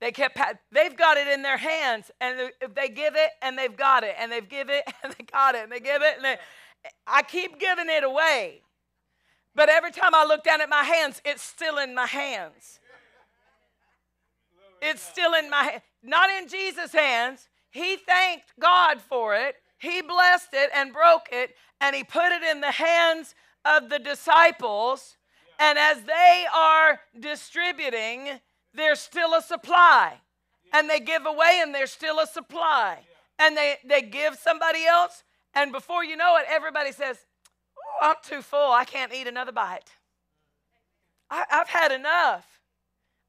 They 0.00 0.10
kept, 0.12 0.38
they've 0.72 0.96
got 0.96 1.18
it 1.18 1.28
in 1.28 1.42
their 1.42 1.58
hands, 1.58 2.10
and 2.20 2.50
they 2.74 2.88
give 2.88 3.14
it, 3.16 3.30
and 3.42 3.56
they've 3.56 3.76
got 3.76 4.02
it, 4.02 4.14
and 4.18 4.32
they've 4.32 4.48
give 4.48 4.70
it, 4.70 4.82
and 5.04 5.12
they 5.12 5.24
got 5.24 5.54
it, 5.54 5.62
and 5.62 5.72
they 5.72 5.80
give 5.80 6.02
it, 6.02 6.16
and 6.16 6.24
they, 6.24 6.38
I 7.06 7.22
keep 7.22 7.58
giving 7.58 7.88
it 7.88 8.04
away. 8.04 8.62
But 9.54 9.68
every 9.68 9.90
time 9.90 10.14
I 10.14 10.24
look 10.24 10.44
down 10.44 10.60
at 10.60 10.68
my 10.68 10.84
hands, 10.84 11.20
it's 11.24 11.42
still 11.42 11.78
in 11.78 11.94
my 11.94 12.06
hands. 12.06 12.78
It's 14.80 15.02
still 15.02 15.34
in 15.34 15.50
my 15.50 15.82
not 16.02 16.30
in 16.30 16.48
Jesus' 16.48 16.92
hands. 16.92 17.48
He 17.70 17.96
thanked 17.96 18.52
God 18.58 19.00
for 19.00 19.34
it. 19.34 19.56
He 19.78 20.02
blessed 20.02 20.50
it 20.52 20.70
and 20.74 20.92
broke 20.92 21.28
it, 21.32 21.54
and 21.80 21.94
he 21.94 22.04
put 22.04 22.32
it 22.32 22.42
in 22.42 22.60
the 22.60 22.70
hands 22.70 23.34
of 23.64 23.88
the 23.88 23.98
disciples. 23.98 25.16
And 25.58 25.78
as 25.78 26.02
they 26.02 26.46
are 26.54 27.00
distributing, 27.18 28.40
there's 28.74 29.00
still 29.00 29.34
a 29.34 29.42
supply. 29.42 30.14
And 30.72 30.88
they 30.88 31.00
give 31.00 31.26
away 31.26 31.60
and 31.62 31.74
there's 31.74 31.90
still 31.90 32.20
a 32.20 32.26
supply. 32.26 32.98
And 33.38 33.56
they, 33.56 33.76
they 33.84 34.02
give 34.02 34.36
somebody 34.36 34.86
else, 34.86 35.22
and 35.54 35.72
before 35.72 36.04
you 36.04 36.16
know 36.16 36.36
it, 36.36 36.46
everybody 36.48 36.92
says, 36.92 37.18
oh, 37.78 38.08
I'm 38.08 38.16
too 38.22 38.42
full. 38.42 38.72
I 38.72 38.84
can't 38.84 39.12
eat 39.12 39.26
another 39.26 39.52
bite. 39.52 39.90
I, 41.30 41.44
I've 41.50 41.68
had 41.68 41.92
enough. 41.92 42.46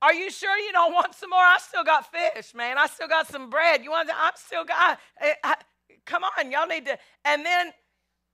Are 0.02 0.14
you 0.14 0.32
sure 0.32 0.58
you 0.58 0.72
don't 0.72 0.94
want 0.94 1.14
some 1.14 1.30
more? 1.30 1.40
I 1.40 1.58
still 1.60 1.84
got 1.84 2.12
fish, 2.12 2.54
man. 2.56 2.78
I 2.78 2.88
still 2.88 3.08
got 3.08 3.28
some 3.28 3.50
bread. 3.50 3.84
You 3.84 3.92
want? 3.92 4.10
To, 4.10 4.16
I'm 4.18 4.34
still 4.36 4.66
got. 4.66 5.00
I, 5.20 5.36
I, 5.44 5.56
come 6.06 6.24
on, 6.24 6.52
y'all 6.52 6.68
need 6.68 6.86
to. 6.86 6.98
And 7.24 7.46
then 7.46 7.72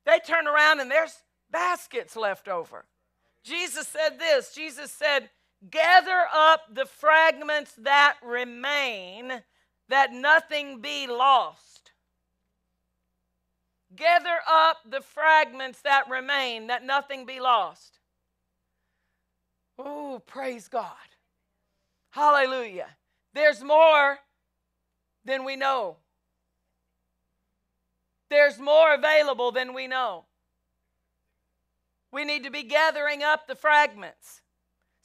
they 0.06 0.19
turn 0.26 0.47
around 0.47 0.80
and 0.80 0.89
there's 0.89 1.13
baskets 1.52 2.15
left 2.15 2.47
over. 2.47 2.86
Jesus 3.43 3.88
said 3.88 4.19
this. 4.19 4.54
Jesus 4.54 4.91
said, 4.91 5.30
Gather 5.69 6.26
up 6.34 6.62
the 6.73 6.86
fragments 6.86 7.73
that 7.80 8.15
remain, 8.23 9.41
that 9.89 10.13
nothing 10.13 10.82
be 10.82 11.08
lost. 11.08 11.91
Gather 13.95 14.39
up 14.47 14.78
the 14.89 15.02
fragments 15.02 15.82
that 15.82 16.10
remain, 16.10 16.67
that 16.67 16.86
nothing 16.86 17.26
be 17.26 17.39
lost. 17.39 18.00
Oh, 19.80 20.21
praise 20.26 20.67
God. 20.67 20.91
Hallelujah. 22.12 22.88
There's 23.34 23.63
more 23.63 24.19
than 25.23 25.45
we 25.45 25.56
know. 25.56 25.97
There's 28.30 28.60
more 28.60 28.93
available 28.93 29.52
than 29.52 29.73
we 29.73 29.88
know. 29.88 30.26
We 32.12 32.26
need 32.26 32.43
to 32.43 32.52
be 32.52 32.63
gathering 32.63 33.23
up 33.23 33.47
the 33.47 33.56
fragments 33.56 34.41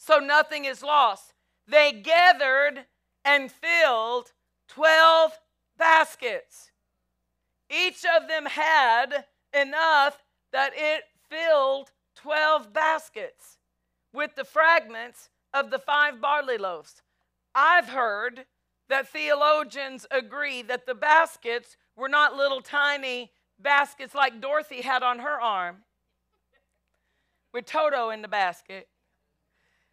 so 0.05 0.19
nothing 0.19 0.65
is 0.65 0.83
lost. 0.83 1.33
They 1.69 1.93
gathered 1.93 2.87
and 3.25 3.53
filled 3.53 4.33
12 4.67 5.39
baskets. 5.79 6.72
Each 7.73 8.05
of 8.05 8.29
them 8.29 8.47
had 8.47 9.25
enough 9.55 10.23
that 10.53 10.73
it 10.77 11.05
filled 11.31 11.91
12 12.17 12.73
baskets 12.73 13.59
with 14.13 14.35
the 14.35 14.45
fragments 14.45 15.31
of 15.55 15.71
the 15.71 15.79
five 15.79 16.21
barley 16.21 16.59
loaves. 16.59 17.03
I've 17.55 17.89
heard 17.89 18.45
that 18.89 19.09
theologians 19.09 20.07
agree 20.11 20.63
that 20.63 20.87
the 20.87 20.95
baskets 20.95 21.77
were 21.97 22.09
not 22.09 22.37
little 22.37 22.61
tiny 22.61 23.33
baskets 23.59 24.15
like 24.15 24.41
Dorothy 24.41 24.83
had 24.83 25.03
on 25.03 25.21
her 25.21 25.41
arm 25.41 25.85
with 27.53 27.67
Toto 27.67 28.11
in 28.11 28.23
the 28.23 28.29
basket. 28.29 28.89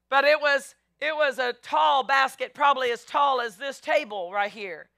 But 0.09 0.25
it 0.25 0.41
was 0.41 0.75
it 0.99 1.15
was 1.15 1.39
a 1.39 1.53
tall 1.53 2.03
basket, 2.03 2.53
probably 2.53 2.91
as 2.91 3.05
tall 3.05 3.39
as 3.39 3.55
this 3.55 3.79
table 3.79 4.33
right 4.33 4.51
here. 4.51 4.89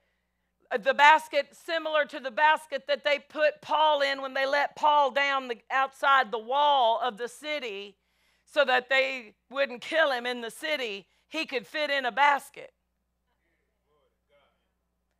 The 0.79 0.93
basket 0.93 1.47
similar 1.51 2.05
to 2.05 2.19
the 2.19 2.31
basket 2.31 2.84
that 2.88 3.03
they 3.03 3.19
put 3.19 3.62
Paul 3.62 4.01
in 4.01 4.21
when 4.21 4.34
they 4.34 4.45
let 4.45 4.75
Paul 4.75 5.12
down 5.12 5.49
the, 5.49 5.57
outside 5.69 6.31
the 6.31 6.39
wall 6.39 6.99
of 7.03 7.17
the 7.17 7.27
city 7.27 7.97
so 8.45 8.63
that 8.63 8.89
they 8.89 9.34
wouldn't 9.49 9.81
kill 9.81 10.12
him 10.12 10.25
in 10.25 10.41
the 10.41 10.51
city. 10.51 11.07
He 11.27 11.45
could 11.45 11.67
fit 11.67 11.89
in 11.89 12.05
a 12.05 12.12
basket. 12.12 12.71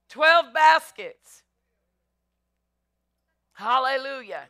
12 0.10 0.54
baskets. 0.54 1.44
Hallelujah. 3.54 4.44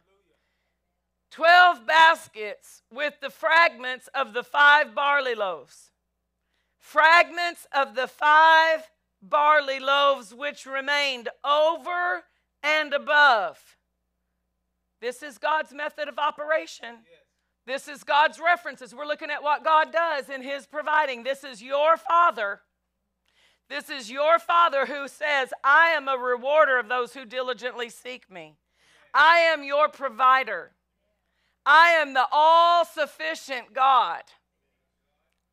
12 1.31 1.87
baskets 1.87 2.83
with 2.91 3.13
the 3.21 3.29
fragments 3.29 4.09
of 4.13 4.33
the 4.33 4.43
five 4.43 4.93
barley 4.93 5.35
loaves. 5.35 5.91
Fragments 6.79 7.65
of 7.73 7.95
the 7.95 8.07
five 8.07 8.89
barley 9.21 9.79
loaves 9.79 10.33
which 10.33 10.65
remained 10.65 11.29
over 11.43 12.23
and 12.63 12.93
above. 12.93 13.59
This 14.99 15.23
is 15.23 15.37
God's 15.37 15.73
method 15.73 16.07
of 16.07 16.19
operation. 16.19 16.97
This 17.65 17.87
is 17.87 18.03
God's 18.03 18.39
references. 18.39 18.93
We're 18.93 19.05
looking 19.05 19.29
at 19.29 19.43
what 19.43 19.63
God 19.63 19.91
does 19.91 20.29
in 20.29 20.41
His 20.41 20.65
providing. 20.65 21.23
This 21.23 21.43
is 21.43 21.61
your 21.61 21.97
Father. 21.97 22.61
This 23.69 23.89
is 23.89 24.11
your 24.11 24.39
Father 24.39 24.85
who 24.85 25.07
says, 25.07 25.53
I 25.63 25.89
am 25.89 26.07
a 26.07 26.17
rewarder 26.17 26.77
of 26.77 26.89
those 26.89 27.13
who 27.13 27.25
diligently 27.25 27.89
seek 27.89 28.29
me. 28.29 28.57
I 29.13 29.37
am 29.37 29.63
your 29.63 29.89
provider. 29.89 30.71
I 31.65 31.91
am 32.01 32.13
the 32.13 32.25
all 32.31 32.85
sufficient 32.85 33.73
God. 33.73 34.23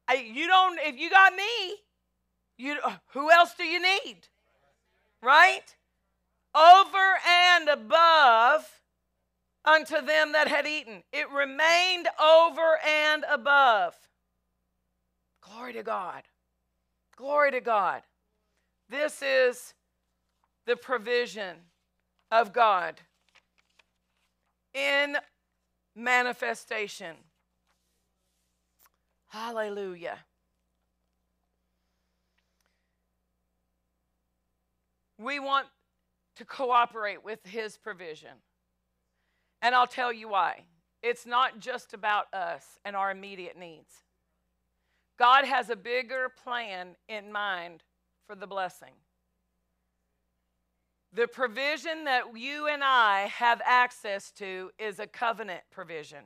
I, 0.08 0.14
you 0.14 0.46
don't, 0.46 0.80
if 0.82 0.98
you 0.98 1.10
got 1.10 1.34
me, 1.34 1.42
you, 2.58 2.76
uh, 2.84 2.96
who 3.12 3.30
else 3.30 3.54
do 3.56 3.64
you 3.64 3.80
need? 3.80 4.28
Right? 5.22 5.74
Over 6.54 7.18
and 7.26 7.68
above 7.68 8.68
unto 9.64 10.00
them 10.04 10.32
that 10.32 10.48
had 10.48 10.66
eaten. 10.66 11.02
It 11.12 11.30
remained 11.30 12.08
over 12.20 12.78
and 12.86 13.24
above. 13.30 13.94
Glory 15.40 15.72
to 15.74 15.82
God. 15.82 16.22
Glory 17.16 17.52
to 17.52 17.60
God. 17.60 18.02
This 18.88 19.22
is 19.22 19.74
the 20.66 20.76
provision 20.76 21.56
of 22.30 22.52
God 22.52 23.00
in 24.74 25.16
manifestation. 25.94 27.16
Hallelujah. 29.28 30.18
We 35.18 35.40
want 35.40 35.66
to 36.36 36.44
cooperate 36.44 37.24
with 37.24 37.40
His 37.44 37.76
provision. 37.76 38.42
And 39.60 39.74
I'll 39.74 39.86
tell 39.86 40.12
you 40.12 40.28
why. 40.28 40.64
It's 41.02 41.26
not 41.26 41.58
just 41.58 41.94
about 41.94 42.32
us 42.32 42.64
and 42.84 42.96
our 42.96 43.10
immediate 43.10 43.58
needs. 43.58 43.92
God 45.18 45.44
has 45.44 45.68
a 45.68 45.76
bigger 45.76 46.30
plan 46.44 46.96
in 47.08 47.32
mind 47.32 47.82
for 48.26 48.36
the 48.36 48.46
blessing. 48.46 48.92
The 51.12 51.26
provision 51.26 52.04
that 52.04 52.36
you 52.36 52.68
and 52.68 52.84
I 52.84 53.30
have 53.34 53.60
access 53.64 54.30
to 54.32 54.70
is 54.78 54.98
a 54.98 55.06
covenant 55.06 55.62
provision. 55.70 56.24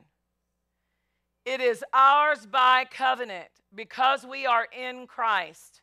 It 1.45 1.61
is 1.61 1.83
ours 1.93 2.45
by 2.45 2.85
covenant 2.85 3.49
because 3.73 4.25
we 4.25 4.45
are 4.45 4.67
in 4.77 5.07
Christ. 5.07 5.81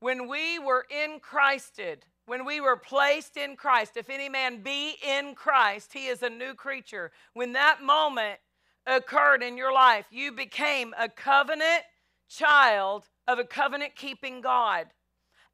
When 0.00 0.28
we 0.28 0.58
were 0.58 0.86
in 0.90 1.20
Christed, 1.20 2.06
when 2.26 2.44
we 2.46 2.60
were 2.60 2.76
placed 2.76 3.36
in 3.36 3.56
Christ, 3.56 3.96
if 3.96 4.08
any 4.08 4.28
man 4.28 4.62
be 4.62 4.94
in 5.06 5.34
Christ, 5.34 5.92
he 5.92 6.06
is 6.06 6.22
a 6.22 6.30
new 6.30 6.54
creature. 6.54 7.12
When 7.34 7.52
that 7.52 7.82
moment 7.82 8.38
occurred 8.86 9.42
in 9.42 9.56
your 9.56 9.72
life, 9.72 10.06
you 10.10 10.32
became 10.32 10.94
a 10.98 11.08
covenant 11.08 11.82
child 12.28 13.04
of 13.28 13.38
a 13.38 13.44
covenant 13.44 13.94
keeping 13.94 14.40
God. 14.40 14.86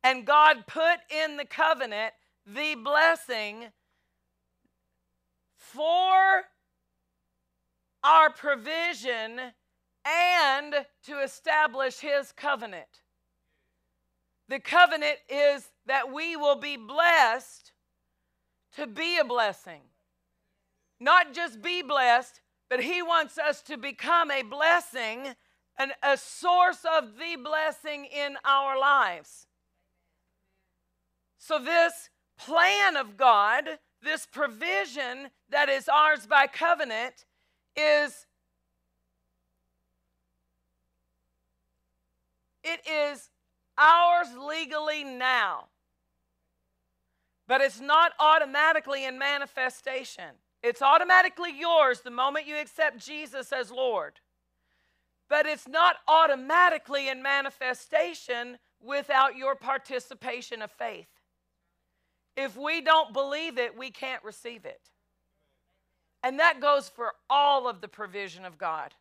And 0.05 0.25
God 0.25 0.67
put 0.69 0.99
in 1.11 1.37
the 1.37 1.45
covenant 1.45 2.13
the 2.47 2.77
blessing 2.77 3.67
for 5.57 6.43
our 8.05 8.31
provision 8.31 9.41
and 10.05 10.75
to 11.05 11.21
establish 11.21 11.99
his 11.99 12.31
covenant. 12.31 13.01
The 14.49 14.61
covenant 14.61 15.19
is 15.29 15.69
that 15.87 16.13
we 16.13 16.37
will 16.37 16.57
be 16.57 16.77
blessed 16.77 17.73
to 18.77 18.87
be 18.87 19.19
a 19.19 19.25
blessing. 19.25 19.81
Not 21.01 21.35
just 21.35 21.63
be 21.63 21.83
blessed, 21.83 22.41
but 22.69 22.83
He 22.83 23.03
wants 23.03 23.39
us 23.39 23.63
to 23.63 23.77
become 23.77 24.31
a 24.31 24.43
blessing 24.43 25.35
and 25.79 25.93
a 26.03 26.17
source 26.17 26.85
of 26.85 27.19
the 27.19 27.37
blessing 27.43 28.07
in 28.07 28.37
our 28.45 28.79
lives. 28.79 29.47
So, 31.39 31.59
this 31.59 32.11
plan 32.39 32.97
of 32.97 33.17
God, 33.17 33.65
this 34.03 34.27
provision 34.27 35.31
that 35.51 35.69
is 35.69 35.89
ours 35.89 36.27
by 36.27 36.47
covenant, 36.47 37.25
is 37.77 38.27
it 42.65 42.81
is 42.89 43.31
ours 43.79 44.29
legally 44.37 45.05
now. 45.05 45.67
But 47.49 47.61
it's 47.61 47.81
not 47.81 48.13
automatically 48.19 49.05
in 49.05 49.19
manifestation. 49.19 50.31
It's 50.63 50.83
automatically 50.83 51.53
yours 51.57 52.01
the 52.01 52.11
moment 52.11 52.47
you 52.47 52.57
accept 52.57 52.99
Jesus 52.99 53.53
as 53.53 53.71
Lord. 53.71 54.21
But 55.29 55.47
it's 55.47 55.69
not 55.69 55.97
automatically 56.09 57.09
in 57.09 57.23
manifestation 57.23 58.59
without 58.83 59.37
your 59.37 59.55
participation 59.55 60.63
of 60.63 60.71
faith. 60.71 61.09
If 62.37 62.57
we 62.57 62.81
don't 62.81 63.13
believe 63.13 63.59
it, 63.59 63.79
we 63.79 63.91
can't 63.91 64.23
receive 64.25 64.65
it. 64.65 64.91
And 66.23 66.41
that 66.41 66.61
goes 66.61 66.89
for 66.89 67.13
all 67.31 67.69
of 67.69 67.81
the 67.81 67.89
provision 67.89 68.45
of 68.45 68.59
God. 68.59 68.93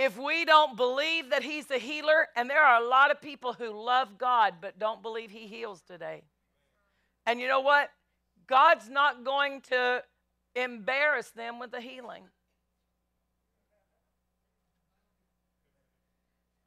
If 0.00 0.16
we 0.16 0.44
don't 0.44 0.76
believe 0.76 1.30
that 1.30 1.42
He's 1.42 1.66
the 1.66 1.78
healer, 1.78 2.28
and 2.36 2.48
there 2.48 2.62
are 2.64 2.80
a 2.80 2.86
lot 2.86 3.10
of 3.10 3.20
people 3.20 3.52
who 3.52 3.72
love 3.72 4.16
God 4.16 4.54
but 4.60 4.78
don't 4.78 5.02
believe 5.02 5.32
He 5.32 5.48
heals 5.48 5.82
today. 5.82 6.22
And 7.26 7.40
you 7.40 7.48
know 7.48 7.58
what? 7.58 7.90
God's 8.46 8.88
not 8.88 9.24
going 9.24 9.60
to 9.70 10.04
embarrass 10.54 11.30
them 11.30 11.58
with 11.58 11.72
the 11.72 11.80
healing. 11.80 12.22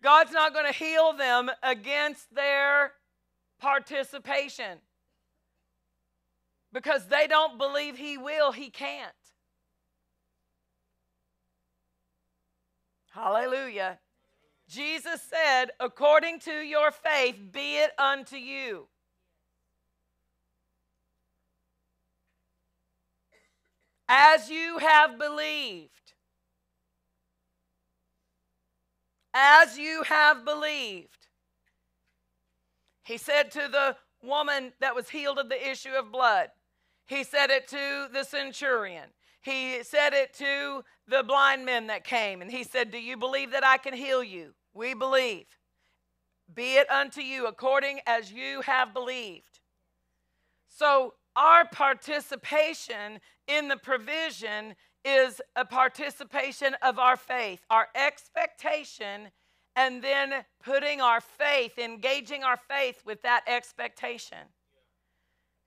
God's 0.04 0.34
not 0.34 0.54
going 0.54 0.66
to 0.66 0.78
heal 0.78 1.14
them 1.14 1.50
against 1.64 2.36
their 2.36 2.92
participation 3.62 4.80
because 6.74 7.08
they 7.08 7.28
don't 7.28 7.58
believe 7.58 7.98
He 7.98 8.18
will, 8.18 8.52
He 8.52 8.70
can't. 8.70 9.14
Hallelujah. 13.14 14.00
Jesus 14.70 15.22
said, 15.22 15.72
according 15.80 16.40
to 16.40 16.52
your 16.52 16.92
faith, 16.92 17.36
be 17.52 17.78
it 17.78 17.92
unto 17.98 18.38
you. 18.38 18.88
As 24.08 24.50
you 24.50 24.78
have 24.78 25.20
believed. 25.20 26.14
As 29.34 29.78
you 29.78 30.04
have 30.04 30.46
believed. 30.46 31.28
He 33.04 33.18
said 33.18 33.52
to 33.52 33.68
the 33.70 33.98
woman 34.24 34.72
that 34.80 34.96
was 34.96 35.10
healed 35.10 35.38
of 35.40 35.50
the 35.50 35.70
issue 35.70 35.92
of 35.98 36.12
blood, 36.12 36.50
he 37.08 37.26
said 37.26 37.50
it 37.50 37.68
to 37.70 38.08
the 38.14 38.24
centurion. 38.24 39.10
He 39.42 39.84
said 39.84 40.14
it 40.14 40.34
to 40.36 40.84
the 41.12 41.24
blind 41.24 41.66
men 41.66 41.88
that 41.88 42.04
came, 42.04 42.42
and 42.42 42.50
he 42.50 42.64
said, 42.64 42.90
Do 42.90 42.98
you 42.98 43.18
believe 43.18 43.52
that 43.52 43.66
I 43.66 43.78
can 43.78 43.94
heal 43.94 44.24
you? 44.24 44.54
We 44.74 44.94
believe. 44.94 45.46
Be 46.54 46.76
it 46.76 46.90
unto 46.90 47.22
you 47.22 47.48
according 47.48 48.00
as 48.08 48.32
you 48.32 48.62
have 48.62 48.94
believed. 48.94 49.60
So, 50.70 51.14
our 51.36 51.66
participation 51.66 53.20
in 53.48 53.68
the 53.68 53.78
provision 53.78 54.76
is 55.06 55.42
a 55.56 55.66
participation 55.66 56.76
of 56.82 57.00
our 57.00 57.16
faith, 57.16 57.62
our 57.70 57.88
expectation, 57.96 59.30
and 59.76 60.04
then 60.04 60.34
putting 60.64 61.00
our 61.00 61.22
faith, 61.22 61.78
engaging 61.78 62.44
our 62.44 62.58
faith 62.58 63.02
with 63.06 63.22
that 63.22 63.44
expectation. 63.48 64.38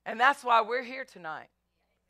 And 0.05 0.19
that's 0.19 0.43
why 0.43 0.61
we're 0.61 0.83
here 0.83 1.05
tonight. 1.05 1.49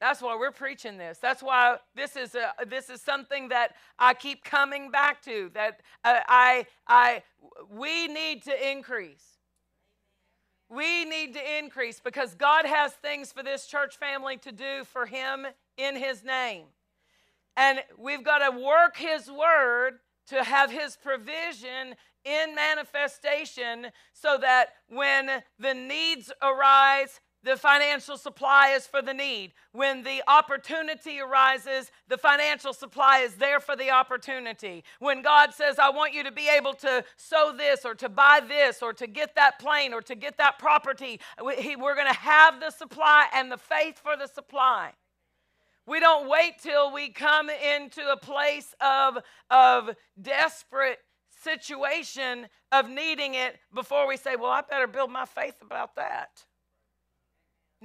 That's 0.02 0.22
why 0.22 0.36
we're 0.36 0.52
preaching 0.52 0.98
this. 0.98 1.20
That's 1.22 1.42
why 1.42 1.78
this 1.96 2.16
is 2.16 2.36
a, 2.36 2.54
this 2.66 2.90
is 2.90 3.02
something 3.02 3.50
that 3.50 3.76
I 3.98 4.14
keep 4.14 4.44
coming 4.44 4.92
back 4.92 5.22
to. 5.24 5.50
That 5.54 5.82
uh, 6.04 6.20
I 6.28 6.66
I 6.88 7.24
we 7.72 8.08
need 8.08 8.44
to 8.44 8.72
increase. 8.72 9.24
We 10.70 11.06
need 11.06 11.34
to 11.36 11.58
increase 11.60 12.00
because 12.00 12.36
God 12.36 12.66
has 12.66 12.92
things 12.94 13.32
for 13.32 13.44
this 13.44 13.68
church 13.68 13.98
family 13.98 14.38
to 14.38 14.52
do 14.52 14.84
for 14.84 15.06
Him 15.06 15.46
in 15.78 15.96
His 15.96 16.24
name, 16.24 16.66
and 17.56 17.80
we've 17.98 18.24
got 18.24 18.40
to 18.40 18.60
work 18.60 18.98
His 18.98 19.32
word 19.32 20.00
to 20.28 20.44
have 20.44 20.72
His 20.72 20.98
provision 20.98 21.96
in 22.26 22.56
manifestation 22.56 23.88
so 24.14 24.38
that 24.42 24.70
when 24.90 25.30
the 25.60 25.74
needs 25.74 26.32
arise, 26.42 27.22
the 27.46 27.56
financial 27.56 28.18
supply 28.18 28.70
is 28.70 28.88
for 28.88 29.04
the 29.04 29.14
need. 29.14 29.54
When 29.72 30.02
the 30.02 30.24
opportunity 30.28 31.20
arises, 31.20 31.92
the 32.08 32.18
financial 32.18 32.74
supply 32.74 33.20
is 33.20 33.36
there 33.36 33.60
for 33.60 33.76
the 33.76 33.92
opportunity. 33.92 34.84
When 34.98 35.22
God 35.22 35.54
says, 35.54 35.78
I 35.78 35.92
want 35.92 36.14
you 36.14 36.24
to 36.24 36.32
be 36.32 36.50
able 36.50 36.74
to 36.74 37.04
sow 37.18 37.54
this 37.56 37.86
or 37.86 37.94
to 37.96 38.10
buy 38.10 38.42
this 38.46 38.82
or 38.82 38.94
to 38.94 39.06
get 39.06 39.36
that 39.36 39.60
plane 39.60 39.94
or 39.94 40.02
to 40.02 40.16
get 40.16 40.38
that 40.38 40.58
property, 40.58 41.20
we're 41.40 41.96
going 41.96 42.08
to 42.08 42.20
have 42.20 42.60
the 42.60 42.72
supply 42.72 43.28
and 43.36 43.52
the 43.52 43.58
faith 43.58 44.00
for 44.00 44.18
the 44.18 44.28
supply. 44.28 44.94
We 45.86 46.00
don't 46.00 46.28
wait 46.28 46.56
till 46.64 46.92
we 46.92 47.10
come 47.10 47.52
into 47.52 48.02
a 48.12 48.18
place 48.18 48.74
of, 48.82 49.20
of 49.52 49.92
desperate 50.20 50.98
situation 51.44 52.48
of 52.72 52.90
needing 52.90 53.36
it 53.36 53.58
before 53.72 54.08
we 54.08 54.18
say, 54.18 54.36
Well, 54.36 54.50
I 54.50 54.62
better 54.62 54.88
build 54.88 55.12
my 55.12 55.26
faith 55.26 55.62
about 55.62 55.96
that. 55.98 56.44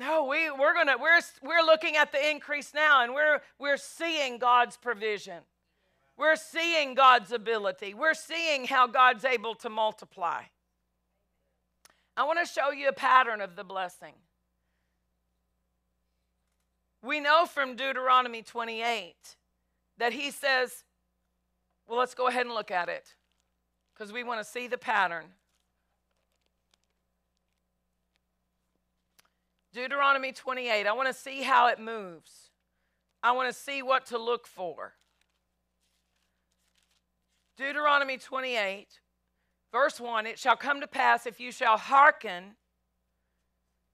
No, 0.01 0.25
we, 0.25 0.51
we're 0.51 0.73
gonna 0.73 0.97
we're 0.99 1.21
we're 1.43 1.63
looking 1.63 1.99
at 1.99 2.11
the 2.11 2.31
increase 2.31 2.73
now 2.73 3.03
and 3.05 3.13
we're 3.13 3.43
we're 3.59 3.77
seeing 3.77 4.39
God's 4.39 4.79
provision. 4.79 5.41
We're 6.17 6.37
seeing 6.37 6.95
God's 6.95 7.33
ability. 7.33 7.93
We're 7.93 8.15
seeing 8.15 8.67
how 8.67 8.87
God's 8.87 9.27
able 9.27 9.55
to 9.57 9.69
multiply. 9.69 10.45
I 12.17 12.25
want 12.25 12.39
to 12.39 12.47
show 12.51 12.71
you 12.71 12.89
a 12.89 12.95
pattern 12.95 13.43
of 13.43 13.57
the 13.57 13.65
blessing. 13.65 14.15
We 17.03 17.21
know 17.21 17.45
from 17.45 17.77
Deuteronomy 17.77 18.41
28 18.41 19.15
that 19.99 20.15
he 20.15 20.31
says, 20.31 20.85
well, 21.87 21.99
let's 21.99 22.15
go 22.15 22.27
ahead 22.27 22.47
and 22.47 22.55
look 22.55 22.71
at 22.71 22.89
it 22.89 23.17
because 23.93 24.15
we 24.15 24.25
want 24.25 24.41
to 24.41 24.51
see 24.51 24.67
the 24.67 24.79
pattern. 24.79 25.27
Deuteronomy 29.73 30.33
28. 30.33 30.87
I 30.87 30.93
want 30.93 31.09
to 31.09 31.15
see 31.15 31.43
how 31.43 31.69
it 31.69 31.79
moves. 31.79 32.51
I 33.23 33.33
want 33.33 33.53
to 33.53 33.59
see 33.59 33.83
what 33.83 34.07
to 34.07 34.19
look 34.19 34.47
for. 34.47 34.95
Deuteronomy 37.57 38.17
28, 38.17 39.01
verse 39.71 40.01
1 40.01 40.27
It 40.27 40.39
shall 40.39 40.57
come 40.57 40.81
to 40.81 40.87
pass 40.87 41.27
if 41.27 41.39
you 41.39 41.53
shall 41.53 41.77
hearken 41.77 42.57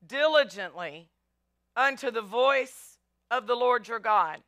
diligently 0.06 1.10
unto 1.74 2.10
the 2.10 2.22
voice 2.22 2.98
of 3.30 3.48
the 3.48 3.56
Lord 3.56 3.88
your 3.88 3.98
God, 3.98 4.38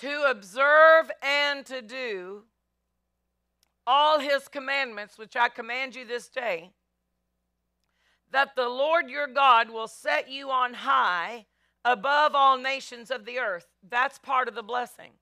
to 0.00 0.24
observe 0.28 1.10
and 1.22 1.64
to 1.66 1.80
do 1.80 2.42
all 3.86 4.18
his 4.18 4.48
commandments, 4.48 5.16
which 5.16 5.36
I 5.36 5.48
command 5.48 5.94
you 5.94 6.04
this 6.04 6.28
day 6.28 6.72
that 8.32 8.56
the 8.56 8.68
Lord 8.68 9.08
your 9.08 9.26
God 9.26 9.70
will 9.70 9.88
set 9.88 10.30
you 10.30 10.50
on 10.50 10.74
high 10.74 11.46
above 11.84 12.32
all 12.34 12.58
nations 12.58 13.10
of 13.10 13.24
the 13.24 13.38
earth. 13.38 13.66
That's 13.88 14.18
part 14.18 14.48
of 14.48 14.54
the 14.54 14.62
blessing. 14.62 15.12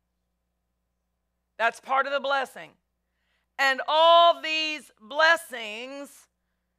That's 1.58 1.80
part 1.80 2.06
of 2.06 2.12
the 2.12 2.20
blessing. 2.20 2.70
And 3.58 3.82
all 3.86 4.40
these 4.40 4.90
blessings 5.00 6.28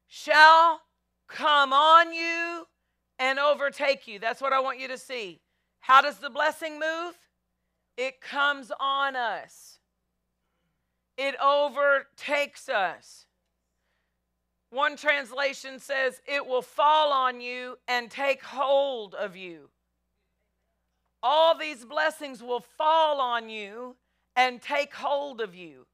shall 0.08 0.82
come 1.28 1.74
on 1.74 2.14
you 2.14 2.66
and 3.20 3.38
overtake 3.38 4.08
you. 4.08 4.18
That's 4.18 4.42
what 4.42 4.54
I 4.54 4.60
want 4.60 4.80
you 4.80 4.88
to 4.88 4.98
see. 4.98 5.42
How 5.82 6.02
does 6.02 6.18
the 6.18 6.30
blessing 6.30 6.80
move? 6.80 7.16
It 7.98 8.22
comes 8.22 8.72
on 8.80 9.16
us, 9.16 9.80
it 11.18 11.36
overtakes 11.40 12.70
us. 12.70 13.26
One 14.72 14.96
translation 14.96 15.80
says, 15.80 16.22
It 16.26 16.48
will 16.48 16.62
fall 16.62 17.12
on 17.12 17.42
you 17.42 17.78
and 17.88 18.10
take 18.10 18.42
hold 18.42 19.14
of 19.14 19.36
you. 19.36 19.70
All 21.22 21.58
these 21.58 21.86
blessings 21.86 22.42
will 22.42 22.62
fall 22.62 23.20
on 23.20 23.50
you 23.50 23.98
and 24.36 24.62
take 24.62 24.94
hold 24.94 25.42
of 25.42 25.54
you. 25.54 25.86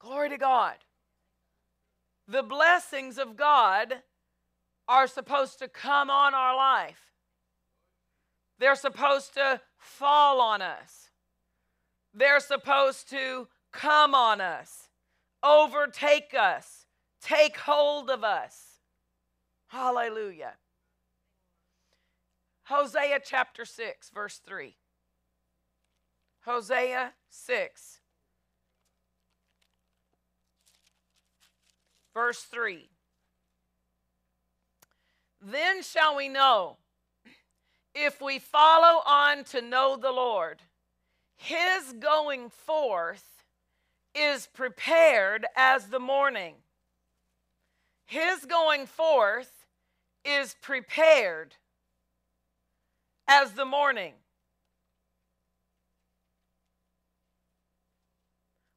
Glory 0.00 0.30
to 0.30 0.38
God. 0.38 0.76
The 2.26 2.42
blessings 2.42 3.18
of 3.18 3.36
God 3.36 3.94
are 4.88 5.06
supposed 5.06 5.58
to 5.58 5.68
come 5.68 6.08
on 6.08 6.34
our 6.34 6.56
life. 6.56 7.12
They're 8.58 8.74
supposed 8.74 9.34
to 9.34 9.60
fall 9.76 10.40
on 10.40 10.62
us. 10.62 11.10
They're 12.14 12.40
supposed 12.40 13.10
to 13.10 13.48
come 13.72 14.14
on 14.14 14.40
us, 14.40 14.88
overtake 15.42 16.34
us, 16.38 16.86
take 17.22 17.56
hold 17.56 18.10
of 18.10 18.24
us. 18.24 18.80
Hallelujah. 19.68 20.54
Hosea 22.64 23.20
chapter 23.24 23.64
6, 23.64 24.10
verse 24.10 24.40
3. 24.46 24.76
Hosea 26.44 27.12
6, 27.30 28.00
verse 32.14 32.42
3. 32.42 32.88
Then 35.40 35.82
shall 35.82 36.16
we 36.16 36.28
know 36.28 36.78
if 37.94 38.20
we 38.20 38.38
follow 38.38 39.02
on 39.06 39.44
to 39.44 39.60
know 39.60 39.96
the 39.96 40.12
Lord. 40.12 40.62
His 41.36 41.94
going 41.98 42.50
forth 42.50 43.37
is 44.18 44.48
prepared 44.52 45.46
as 45.56 45.86
the 45.86 45.98
morning. 45.98 46.54
His 48.06 48.46
going 48.46 48.86
forth 48.86 49.66
is 50.24 50.56
prepared 50.60 51.54
as 53.26 53.52
the 53.52 53.64
morning. 53.64 54.14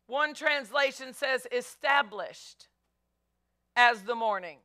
One 0.08 0.34
translation 0.34 1.14
says 1.14 1.48
established 1.52 2.68
as 3.78 4.02
the 4.02 4.16
morning. 4.16 4.58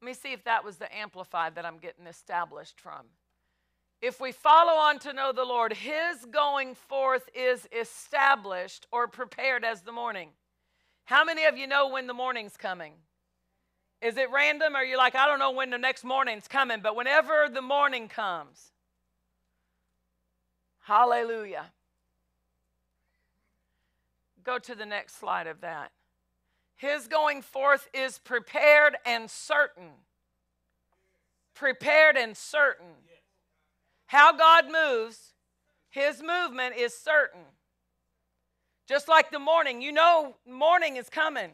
Let 0.00 0.06
me 0.06 0.14
see 0.14 0.32
if 0.32 0.42
that 0.44 0.64
was 0.64 0.78
the 0.78 0.92
amplified 0.92 1.54
that 1.54 1.64
I'm 1.64 1.78
getting 1.78 2.08
established 2.08 2.80
from. 2.80 3.06
If 4.02 4.20
we 4.20 4.32
follow 4.32 4.72
on 4.72 4.98
to 5.00 5.12
know 5.12 5.30
the 5.32 5.44
Lord, 5.44 5.72
his 5.72 6.24
going 6.28 6.74
forth 6.74 7.30
is 7.36 7.68
established 7.70 8.88
or 8.90 9.06
prepared 9.06 9.64
as 9.64 9.82
the 9.82 9.92
morning. 9.92 10.30
How 11.04 11.24
many 11.24 11.44
of 11.44 11.56
you 11.56 11.68
know 11.68 11.88
when 11.88 12.08
the 12.08 12.14
morning's 12.14 12.56
coming? 12.56 12.94
Is 14.00 14.16
it 14.16 14.28
random 14.32 14.74
or 14.74 14.82
you're 14.82 14.98
like, 14.98 15.14
I 15.14 15.26
don't 15.26 15.38
know 15.38 15.52
when 15.52 15.70
the 15.70 15.78
next 15.78 16.02
morning's 16.02 16.48
coming, 16.48 16.80
but 16.82 16.96
whenever 16.96 17.46
the 17.48 17.62
morning 17.62 18.08
comes, 18.08 18.72
hallelujah. 20.80 21.66
Go 24.42 24.58
to 24.58 24.74
the 24.74 24.86
next 24.86 25.20
slide 25.20 25.46
of 25.46 25.60
that. 25.60 25.92
His 26.74 27.06
going 27.06 27.42
forth 27.42 27.88
is 27.94 28.18
prepared 28.18 28.96
and 29.06 29.30
certain. 29.30 29.90
Prepared 31.54 32.16
and 32.16 32.36
certain. 32.36 32.96
How 34.12 34.36
God 34.36 34.66
moves, 34.70 35.32
his 35.88 36.22
movement 36.22 36.76
is 36.76 36.94
certain. 36.94 37.40
Just 38.86 39.08
like 39.08 39.30
the 39.30 39.38
morning, 39.38 39.80
you 39.80 39.90
know 39.90 40.36
morning 40.46 40.96
is 40.96 41.08
coming. 41.08 41.52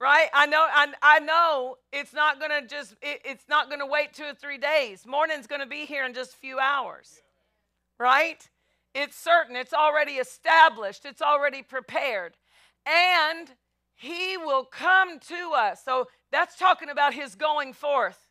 Right? 0.00 0.28
I 0.32 0.46
know 0.46 0.64
I, 0.70 0.92
I 1.02 1.18
know 1.18 1.78
it's 1.92 2.14
not 2.14 2.38
going 2.38 2.52
to 2.52 2.68
just 2.68 2.94
it, 3.02 3.20
it's 3.24 3.48
not 3.48 3.66
going 3.66 3.80
to 3.80 3.86
wait 3.86 4.12
2 4.12 4.22
or 4.22 4.34
3 4.34 4.58
days. 4.58 5.04
Morning's 5.04 5.48
going 5.48 5.60
to 5.60 5.66
be 5.66 5.86
here 5.86 6.06
in 6.06 6.14
just 6.14 6.34
a 6.34 6.36
few 6.36 6.60
hours. 6.60 7.20
Right? 7.98 8.48
It's 8.94 9.16
certain, 9.16 9.56
it's 9.56 9.74
already 9.74 10.12
established, 10.12 11.04
it's 11.04 11.20
already 11.20 11.64
prepared. 11.64 12.36
And 12.86 13.50
he 13.96 14.36
will 14.36 14.64
come 14.64 15.18
to 15.18 15.50
us. 15.56 15.82
So 15.84 16.06
that's 16.30 16.56
talking 16.56 16.90
about 16.90 17.12
his 17.12 17.34
going 17.34 17.72
forth. 17.72 18.21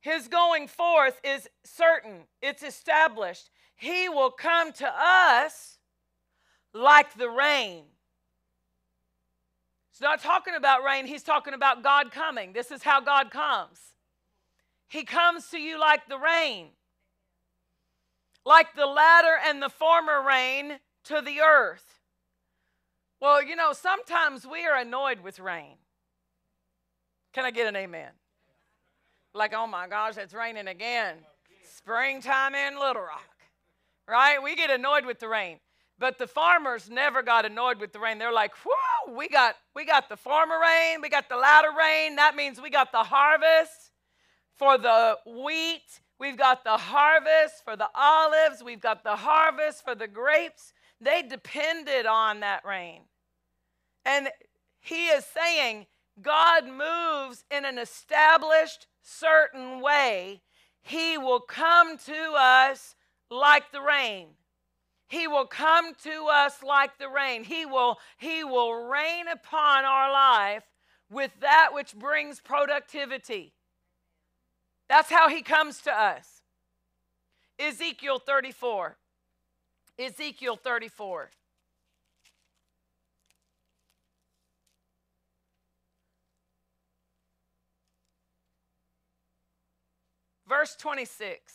His 0.00 0.28
going 0.28 0.66
forth 0.66 1.20
is 1.22 1.48
certain, 1.64 2.22
it's 2.40 2.62
established. 2.62 3.50
He 3.76 4.08
will 4.08 4.30
come 4.30 4.72
to 4.72 4.88
us 4.88 5.78
like 6.72 7.14
the 7.14 7.28
rain. 7.28 7.84
He's 9.92 10.00
not 10.00 10.22
talking 10.22 10.54
about 10.54 10.84
rain, 10.84 11.06
he's 11.06 11.22
talking 11.22 11.54
about 11.54 11.82
God 11.82 12.10
coming. 12.10 12.52
This 12.52 12.70
is 12.70 12.82
how 12.82 13.00
God 13.00 13.30
comes. 13.30 13.78
He 14.88 15.04
comes 15.04 15.48
to 15.50 15.58
you 15.58 15.78
like 15.78 16.08
the 16.08 16.18
rain, 16.18 16.68
like 18.44 18.74
the 18.74 18.86
latter 18.86 19.36
and 19.46 19.62
the 19.62 19.68
former 19.68 20.22
rain 20.22 20.78
to 21.04 21.20
the 21.20 21.40
earth. 21.40 22.00
Well, 23.20 23.42
you 23.42 23.54
know, 23.54 23.72
sometimes 23.72 24.46
we 24.46 24.66
are 24.66 24.78
annoyed 24.78 25.20
with 25.20 25.38
rain. 25.38 25.76
Can 27.34 27.44
I 27.44 27.50
get 27.50 27.68
an 27.68 27.76
amen? 27.76 28.10
Like, 29.34 29.52
oh 29.54 29.66
my 29.66 29.86
gosh, 29.88 30.16
it's 30.16 30.34
raining 30.34 30.66
again. 30.66 31.16
Springtime 31.76 32.54
in 32.54 32.78
Little 32.78 33.02
Rock. 33.02 33.22
Right? 34.08 34.42
We 34.42 34.56
get 34.56 34.70
annoyed 34.70 35.06
with 35.06 35.20
the 35.20 35.28
rain. 35.28 35.58
But 35.98 36.18
the 36.18 36.26
farmers 36.26 36.88
never 36.88 37.22
got 37.22 37.44
annoyed 37.44 37.78
with 37.78 37.92
the 37.92 38.00
rain. 38.00 38.18
They're 38.18 38.32
like, 38.32 38.52
whoa, 38.64 39.14
we 39.14 39.28
got 39.28 39.54
we 39.76 39.84
got 39.84 40.08
the 40.08 40.16
former 40.16 40.58
rain, 40.58 41.02
we 41.02 41.10
got 41.10 41.28
the 41.28 41.36
latter 41.36 41.68
rain. 41.78 42.16
That 42.16 42.34
means 42.34 42.60
we 42.60 42.70
got 42.70 42.90
the 42.90 43.04
harvest 43.04 43.90
for 44.56 44.78
the 44.78 45.18
wheat. 45.26 46.00
We've 46.18 46.38
got 46.38 46.64
the 46.64 46.76
harvest 46.76 47.64
for 47.64 47.76
the 47.76 47.88
olives. 47.94 48.62
We've 48.62 48.80
got 48.80 49.04
the 49.04 49.16
harvest 49.16 49.84
for 49.84 49.94
the 49.94 50.08
grapes. 50.08 50.72
They 51.02 51.22
depended 51.22 52.06
on 52.06 52.40
that 52.40 52.64
rain. 52.64 53.02
And 54.04 54.28
he 54.80 55.08
is 55.08 55.24
saying 55.24 55.86
God 56.22 56.66
moves 56.66 57.44
in 57.50 57.64
an 57.64 57.78
established, 57.78 58.86
certain 59.02 59.80
way. 59.80 60.42
He 60.82 61.18
will 61.18 61.40
come 61.40 61.98
to 61.98 62.34
us 62.36 62.94
like 63.30 63.72
the 63.72 63.80
rain. 63.80 64.28
He 65.08 65.26
will 65.26 65.46
come 65.46 65.94
to 66.04 66.26
us 66.32 66.62
like 66.62 66.98
the 66.98 67.08
rain. 67.08 67.44
He 67.44 67.66
will, 67.66 67.98
he 68.16 68.44
will 68.44 68.84
rain 68.84 69.26
upon 69.28 69.84
our 69.84 70.12
life 70.12 70.64
with 71.10 71.32
that 71.40 71.70
which 71.72 71.94
brings 71.94 72.40
productivity. 72.40 73.52
That's 74.88 75.10
how 75.10 75.28
he 75.28 75.42
comes 75.42 75.80
to 75.82 75.92
us. 75.92 76.42
Ezekiel 77.58 78.20
34. 78.20 78.96
Ezekiel 79.98 80.56
34. 80.56 81.30
Verse 90.50 90.74
26 90.74 91.54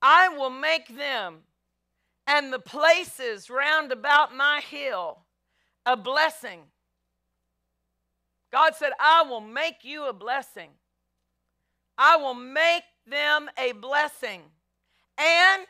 I 0.00 0.30
will 0.30 0.50
make 0.50 0.96
them 0.96 1.40
and 2.26 2.50
the 2.50 2.58
places 2.58 3.50
round 3.50 3.92
about 3.92 4.34
my 4.34 4.62
hill 4.68 5.18
a 5.84 5.96
blessing. 5.96 6.60
God 8.50 8.74
said, 8.74 8.92
I 8.98 9.24
will 9.28 9.40
make 9.42 9.84
you 9.84 10.06
a 10.06 10.12
blessing. 10.12 10.70
I 11.98 12.16
will 12.16 12.34
make 12.34 12.84
them 13.06 13.50
a 13.58 13.72
blessing. 13.72 14.40
And 15.18 15.66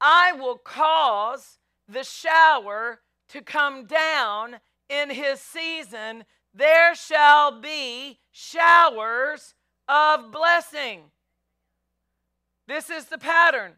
I 0.00 0.32
will 0.32 0.58
cause 0.58 1.58
the 1.88 2.02
shower 2.02 3.00
to 3.28 3.40
come 3.40 3.86
down 3.86 4.56
in 4.88 5.10
his 5.10 5.40
season. 5.40 6.24
There 6.52 6.94
shall 6.94 7.60
be 7.60 8.18
showers 8.32 9.54
of 9.88 10.32
blessing. 10.32 11.10
This 12.66 12.90
is 12.90 13.06
the 13.06 13.18
pattern. 13.18 13.72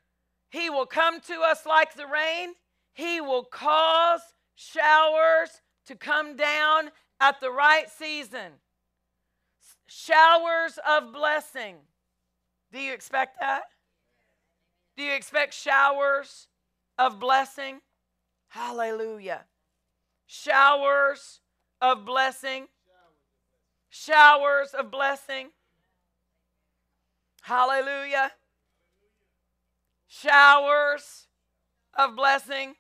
He 0.51 0.71
will 0.71 0.87
come 0.87 1.21
to 1.23 1.41
us 1.41 1.67
like 1.67 1.95
the 1.95 2.07
rain, 2.07 2.55
He 2.95 3.21
will 3.21 3.45
cause 3.45 4.21
showers 4.55 5.61
to 5.87 5.95
come 5.95 6.37
down 6.37 6.91
at 7.21 7.41
the 7.41 7.51
right 7.51 7.91
season. 7.91 8.53
Showers 9.87 10.79
of 10.89 11.13
blessing. 11.13 11.77
Do 12.73 12.81
you 12.81 12.93
expect 12.93 13.39
that? 13.41 13.65
Do 14.97 15.03
you 15.03 15.15
expect 15.15 15.55
showers 15.55 16.49
of 16.99 17.21
blessing? 17.21 17.81
Hallelujah. 18.49 19.45
Showers 20.27 21.41
of 21.81 22.05
blessing. 22.05 22.67
Showers 23.91 24.71
of 24.71 24.91
blessing. 24.91 25.51
Hallelujah 27.43 28.33
showers 30.07 31.27
of 31.95 32.17
blessing, 32.17 32.75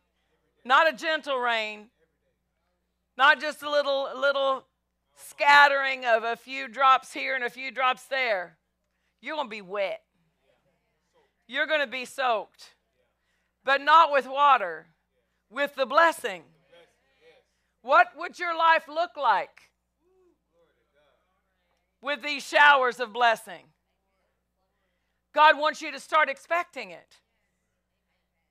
not 0.64 0.92
a 0.92 0.96
gentle 0.96 1.38
rain, 1.38 1.88
not 3.16 3.40
just 3.40 3.62
a 3.62 3.70
little 3.70 4.10
little 4.18 4.66
scattering 5.14 6.04
of 6.04 6.24
a 6.24 6.36
few 6.36 6.68
drops 6.68 7.12
here 7.12 7.34
and 7.34 7.44
a 7.44 7.50
few 7.50 7.70
drops 7.70 8.04
there. 8.04 8.58
You're 9.20 9.36
going 9.36 9.48
to 9.48 9.50
be 9.50 9.62
wet. 9.62 10.02
You're 11.46 11.66
going 11.66 11.80
to 11.80 11.86
be 11.86 12.04
soaked. 12.04 12.74
But 13.64 13.80
not 13.80 14.12
with 14.12 14.26
water, 14.26 14.86
with 15.50 15.74
the 15.74 15.86
blessing. 15.86 16.42
What 17.82 18.08
would 18.16 18.38
your 18.38 18.56
life 18.56 18.86
look 18.88 19.16
like? 19.16 19.66
with 22.06 22.22
these 22.22 22.46
showers 22.46 23.00
of 23.00 23.12
blessing. 23.12 23.64
God 25.36 25.58
wants 25.58 25.82
you 25.82 25.92
to 25.92 26.00
start 26.00 26.30
expecting 26.30 26.92
it. 26.92 27.18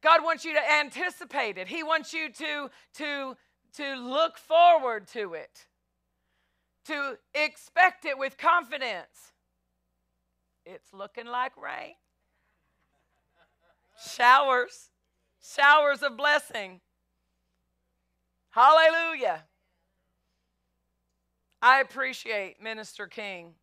God 0.03 0.23
wants 0.23 0.45
you 0.45 0.53
to 0.53 0.71
anticipate 0.71 1.57
it. 1.57 1.67
He 1.67 1.81
wants 1.81 2.13
you 2.13 2.31
to, 2.31 2.69
to, 2.97 3.35
to 3.77 3.95
look 3.95 4.37
forward 4.37 5.07
to 5.07 5.33
it, 5.33 5.65
to 6.85 7.17
expect 7.33 8.05
it 8.05 8.19
with 8.19 8.37
confidence. 8.37 9.33
It's 10.63 10.93
looking 10.93 11.25
like 11.25 11.53
rain. 11.57 11.95
Showers, 14.15 14.91
showers 15.41 16.03
of 16.03 16.15
blessing. 16.15 16.81
Hallelujah. 18.51 19.45
I 21.63 21.81
appreciate 21.81 22.61
Minister 22.61 23.07
King. 23.07 23.55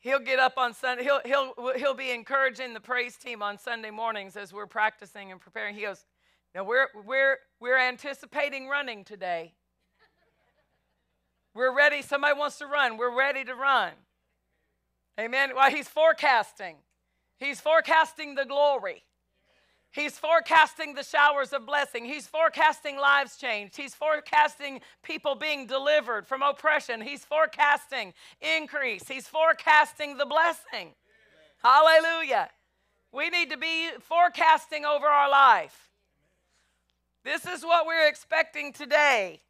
He'll 0.00 0.18
get 0.18 0.38
up 0.38 0.54
on 0.56 0.72
Sunday. 0.72 1.04
He'll, 1.04 1.20
he'll, 1.24 1.54
he'll 1.76 1.94
be 1.94 2.10
encouraging 2.10 2.72
the 2.72 2.80
praise 2.80 3.16
team 3.16 3.42
on 3.42 3.58
Sunday 3.58 3.90
mornings 3.90 4.34
as 4.36 4.52
we're 4.52 4.66
practicing 4.66 5.30
and 5.30 5.40
preparing. 5.40 5.74
He 5.74 5.82
goes, 5.82 6.04
Now 6.54 6.64
we're, 6.64 6.86
we're, 7.04 7.36
we're 7.60 7.78
anticipating 7.78 8.66
running 8.66 9.04
today. 9.04 9.52
We're 11.54 11.76
ready. 11.76 12.00
Somebody 12.00 12.38
wants 12.38 12.58
to 12.58 12.66
run. 12.66 12.96
We're 12.96 13.16
ready 13.16 13.44
to 13.44 13.54
run. 13.54 13.92
Amen. 15.18 15.50
Well, 15.54 15.70
he's 15.70 15.88
forecasting. 15.88 16.76
He's 17.38 17.60
forecasting 17.60 18.36
the 18.36 18.46
glory. 18.46 19.04
He's 19.92 20.16
forecasting 20.16 20.94
the 20.94 21.02
showers 21.02 21.52
of 21.52 21.66
blessing. 21.66 22.04
He's 22.04 22.26
forecasting 22.26 22.96
lives 22.96 23.36
changed. 23.36 23.76
He's 23.76 23.94
forecasting 23.94 24.80
people 25.02 25.34
being 25.34 25.66
delivered 25.66 26.28
from 26.28 26.42
oppression. 26.42 27.00
He's 27.00 27.24
forecasting 27.24 28.14
increase. 28.40 29.08
He's 29.08 29.26
forecasting 29.26 30.16
the 30.16 30.26
blessing. 30.26 30.94
Hallelujah. 31.62 32.50
We 33.12 33.30
need 33.30 33.50
to 33.50 33.56
be 33.56 33.88
forecasting 34.00 34.84
over 34.84 35.06
our 35.06 35.28
life. 35.28 35.90
This 37.24 37.44
is 37.44 37.64
what 37.64 37.84
we're 37.84 38.08
expecting 38.08 38.72
today. 38.72 39.40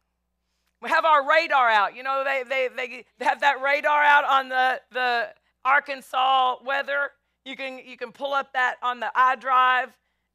We 0.81 0.89
have 0.89 1.05
our 1.05 1.27
radar 1.29 1.69
out. 1.69 1.95
You 1.95 2.01
know, 2.01 2.23
they, 2.25 2.43
they, 2.49 2.67
they, 2.75 3.05
they 3.19 3.25
have 3.25 3.41
that 3.41 3.61
radar 3.61 4.03
out 4.03 4.25
on 4.25 4.49
the, 4.49 4.81
the 4.91 5.27
Arkansas 5.63 6.55
weather. 6.65 7.11
You 7.45 7.55
can, 7.55 7.79
you 7.85 7.95
can 7.95 8.11
pull 8.11 8.33
up 8.33 8.53
that 8.53 8.77
on 8.81 8.99
the 8.99 9.11
iDrive 9.15 9.89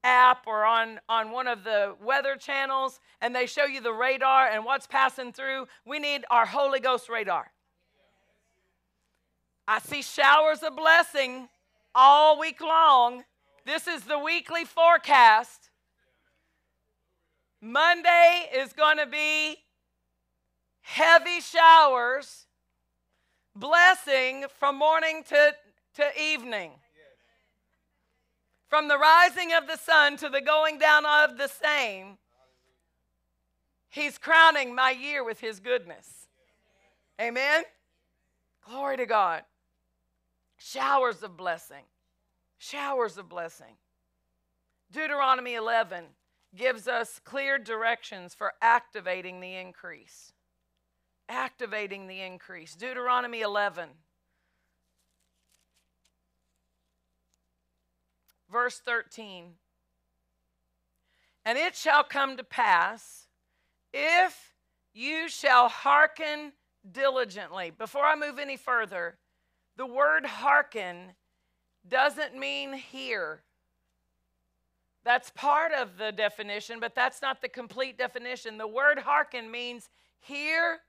app 0.07 0.46
or 0.46 0.64
on, 0.64 1.00
on 1.09 1.32
one 1.32 1.48
of 1.48 1.64
the 1.64 1.96
weather 2.00 2.36
channels, 2.36 3.00
and 3.20 3.34
they 3.34 3.46
show 3.46 3.64
you 3.64 3.80
the 3.80 3.92
radar 3.92 4.46
and 4.46 4.64
what's 4.64 4.86
passing 4.86 5.32
through. 5.32 5.66
We 5.84 5.98
need 5.98 6.24
our 6.30 6.46
Holy 6.46 6.78
Ghost 6.78 7.09
radar. 7.09 7.50
I 9.66 9.80
see 9.80 10.02
showers 10.02 10.62
of 10.62 10.76
blessing 10.76 11.48
all 11.92 12.38
week 12.38 12.61
long. 12.61 13.24
This 13.64 13.88
is 13.88 14.04
the 14.04 14.18
weekly 14.18 14.64
forecast. 14.64 15.70
Monday 17.61 18.48
is 18.54 18.72
going 18.72 18.98
to 18.98 19.07
be 19.07 19.57
heavy 20.82 21.40
showers, 21.40 22.46
blessing 23.57 24.44
from 24.57 24.78
morning 24.78 25.24
to, 25.28 25.52
to 25.96 26.04
evening. 26.22 26.70
From 28.68 28.88
the 28.88 28.98
rising 28.98 29.52
of 29.52 29.66
the 29.66 29.76
sun 29.76 30.16
to 30.18 30.28
the 30.28 30.40
going 30.40 30.78
down 30.78 31.04
of 31.06 31.38
the 31.38 31.48
same, 31.48 32.18
He's 33.88 34.18
crowning 34.18 34.74
my 34.74 34.90
year 34.90 35.24
with 35.24 35.40
His 35.40 35.60
goodness. 35.60 36.26
Amen? 37.20 37.64
Glory 38.68 38.96
to 38.96 39.06
God. 39.06 39.42
Showers 40.58 41.22
of 41.22 41.36
blessing. 41.36 41.84
Showers 42.58 43.16
of 43.16 43.28
blessing. 43.28 43.76
Deuteronomy 44.92 45.54
11 45.54 46.04
gives 46.54 46.88
us 46.88 47.20
clear 47.24 47.58
directions 47.58 48.34
for 48.34 48.52
activating 48.60 49.40
the 49.40 49.54
increase. 49.54 50.32
Activating 51.28 52.06
the 52.06 52.20
increase. 52.20 52.74
Deuteronomy 52.74 53.40
11. 53.40 53.88
Verse 58.51 58.78
13. 58.78 59.53
And 61.44 61.59
it 61.59 61.76
shall 61.76 62.03
come 62.03 62.36
to 62.36 62.44
pass 62.44 63.26
if 63.92 64.55
you 64.92 65.28
shall 65.28 65.68
hearken 65.68 66.53
diligently. 66.90 67.70
Before 67.70 68.05
I 68.05 68.16
move 68.16 68.38
any 68.38 68.57
further, 68.57 69.18
the 69.76 69.86
word 69.86 70.26
hearken 70.26 71.14
doesn't 71.88 72.36
mean 72.36 72.72
hear. 72.72 73.42
That's 75.05 75.30
part 75.30 75.72
of 75.72 75.99
the 75.99 76.11
definition, 76.11 76.80
but 76.80 76.97
that's 76.97 77.22
not 77.22 77.40
the 77.40 77.49
complete 77.49 77.97
definition. 77.97 78.59
The 78.59 78.66
word 78.66 78.99
hearken 78.99 79.51
means 79.51 79.88
hear 80.18 80.80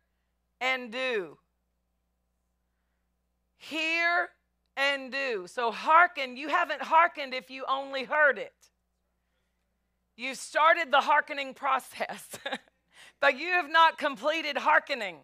and 0.59 0.91
do. 0.91 1.37
Hear 3.57 4.29
and 4.77 5.11
do. 5.11 5.45
So 5.47 5.71
hearken, 5.71 6.37
you 6.37 6.47
haven't 6.49 6.81
hearkened 6.81 7.33
if 7.33 7.49
you 7.49 7.65
only 7.67 8.03
heard 8.03 8.37
it. 8.37 8.53
You've 10.15 10.37
started 10.37 10.91
the 10.91 11.01
hearkening 11.01 11.53
process, 11.53 12.29
but 13.19 13.37
you 13.37 13.49
have 13.49 13.69
not 13.69 13.97
completed 13.97 14.57
hearkening 14.57 15.17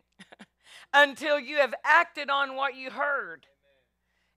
until 0.93 1.39
you 1.39 1.57
have 1.57 1.73
acted 1.83 2.29
on 2.29 2.55
what 2.55 2.75
you 2.75 2.91
heard. 2.91 3.45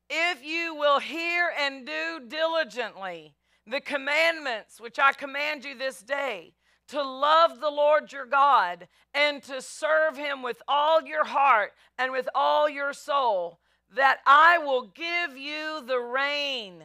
If 0.08 0.44
you 0.44 0.74
will 0.74 1.00
hear 1.00 1.50
and 1.58 1.84
do 1.86 2.20
diligently 2.28 3.34
the 3.66 3.80
commandments 3.80 4.80
which 4.80 4.98
I 4.98 5.12
command 5.12 5.64
you 5.64 5.76
this 5.76 6.00
day, 6.00 6.54
to 6.88 7.02
love 7.02 7.60
the 7.60 7.70
Lord 7.70 8.12
your 8.12 8.26
God 8.26 8.86
and 9.12 9.42
to 9.44 9.60
serve 9.60 10.16
him 10.16 10.42
with 10.42 10.62
all 10.68 11.02
your 11.02 11.24
heart 11.24 11.72
and 11.98 12.12
with 12.12 12.28
all 12.34 12.68
your 12.68 12.92
soul, 12.92 13.58
that 13.94 14.18
I 14.26 14.58
will 14.58 14.82
give 14.94 15.36
you 15.36 15.82
the 15.86 16.00
rain 16.00 16.84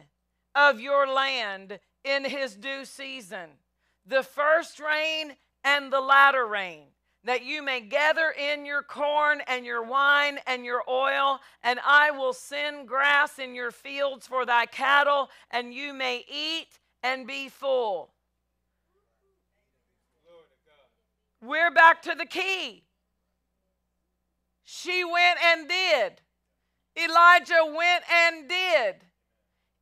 of 0.54 0.80
your 0.80 1.06
land 1.06 1.78
in 2.04 2.24
his 2.24 2.56
due 2.56 2.84
season, 2.84 3.50
the 4.06 4.22
first 4.22 4.80
rain 4.80 5.34
and 5.64 5.92
the 5.92 6.00
latter 6.00 6.46
rain, 6.46 6.84
that 7.24 7.44
you 7.44 7.62
may 7.62 7.80
gather 7.80 8.30
in 8.30 8.64
your 8.64 8.82
corn 8.82 9.40
and 9.46 9.64
your 9.64 9.82
wine 9.82 10.38
and 10.46 10.64
your 10.64 10.82
oil, 10.88 11.40
and 11.62 11.78
I 11.86 12.10
will 12.10 12.32
send 12.32 12.88
grass 12.88 13.38
in 13.38 13.54
your 13.54 13.70
fields 13.70 14.26
for 14.26 14.44
thy 14.44 14.66
cattle, 14.66 15.30
and 15.50 15.72
you 15.72 15.92
may 15.92 16.24
eat 16.28 16.78
and 17.02 17.26
be 17.26 17.48
full. 17.48 18.10
We're 21.44 21.72
back 21.72 22.02
to 22.02 22.14
the 22.16 22.26
key. 22.26 22.84
She 24.64 25.04
went 25.04 25.38
and 25.44 25.68
did. 25.68 26.21
Elijah 26.96 27.64
went 27.64 28.04
and 28.10 28.48
did. 28.48 28.96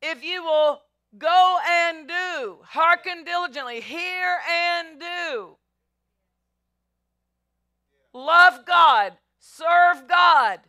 If 0.01 0.23
you 0.23 0.43
will 0.43 0.81
go 1.17 1.57
and 1.67 2.07
do, 2.07 2.59
hearken 2.63 3.23
diligently, 3.23 3.81
hear 3.81 4.37
and 4.49 4.99
do. 4.99 5.57
Love 8.13 8.65
God, 8.65 9.13
serve 9.39 10.07
God. 10.07 10.59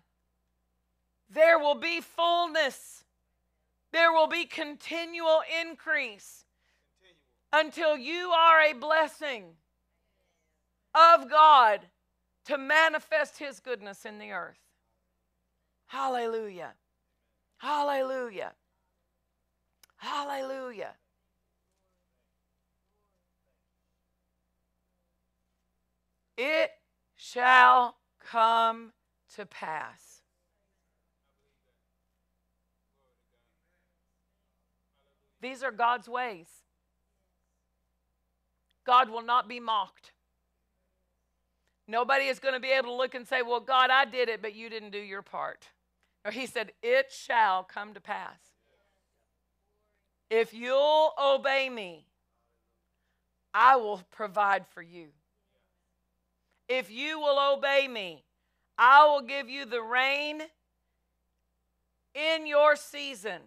There 1.31 1.59
will 1.59 1.77
be 1.77 2.01
fullness. 2.01 3.05
There 3.93 4.13
will 4.13 4.29
be 4.29 4.45
continual 4.45 5.43
increase 5.63 6.45
until 7.53 7.97
you 7.97 8.31
are 8.31 8.61
a 8.61 8.73
blessing 8.73 9.45
of 10.95 11.31
God 11.31 11.81
to 12.47 12.59
manifest 12.59 13.39
His 13.39 13.61
goodness 13.61 14.05
in 14.05 14.19
the 14.19 14.33
earth. 14.33 14.59
Hallelujah. 15.93 16.73
Hallelujah. 17.59 18.53
Hallelujah. 19.99 20.95
It 26.39 26.71
shall 27.15 27.97
come 28.27 28.95
to 29.37 29.45
pass. 29.45 30.23
These 35.43 35.63
are 35.63 35.71
God's 35.71 36.09
ways. 36.09 36.47
God 38.87 39.11
will 39.11 39.21
not 39.21 39.47
be 39.47 39.61
mocked. 39.61 40.13
Nobody 41.87 42.29
is 42.29 42.39
going 42.39 42.55
to 42.55 42.61
be 42.61 42.71
able 42.71 42.89
to 42.89 42.95
look 42.95 43.15
and 43.15 43.29
say, 43.29 43.43
Well, 43.43 43.61
God, 43.61 43.91
I 43.91 44.07
did 44.07 44.31
it, 44.31 44.41
but 44.41 44.55
you 44.55 44.71
didn't 44.71 44.93
do 44.93 44.99
your 44.99 45.21
part. 45.21 45.69
Or 46.25 46.31
he 46.31 46.47
said, 46.47 46.73
It 46.83 47.11
shall 47.11 47.65
come 47.65 47.95
to 47.95 48.01
pass. 48.01 48.39
If 50.31 50.55
you'll 50.55 51.13
obey 51.23 51.69
me, 51.69 52.07
I 53.53 53.77
will 53.77 54.03
provide 54.11 54.67
for 54.67 54.83
you. 54.83 55.09
If 56.69 56.91
you 56.91 57.19
will 57.21 57.55
obey 57.55 57.87
me, 57.87 58.25
I 58.79 59.05
will 59.07 59.21
give 59.21 59.49
you 59.49 59.67
the 59.67 59.83
rain 59.83 60.41
in 62.15 62.47
your 62.47 62.77
season 62.77 63.41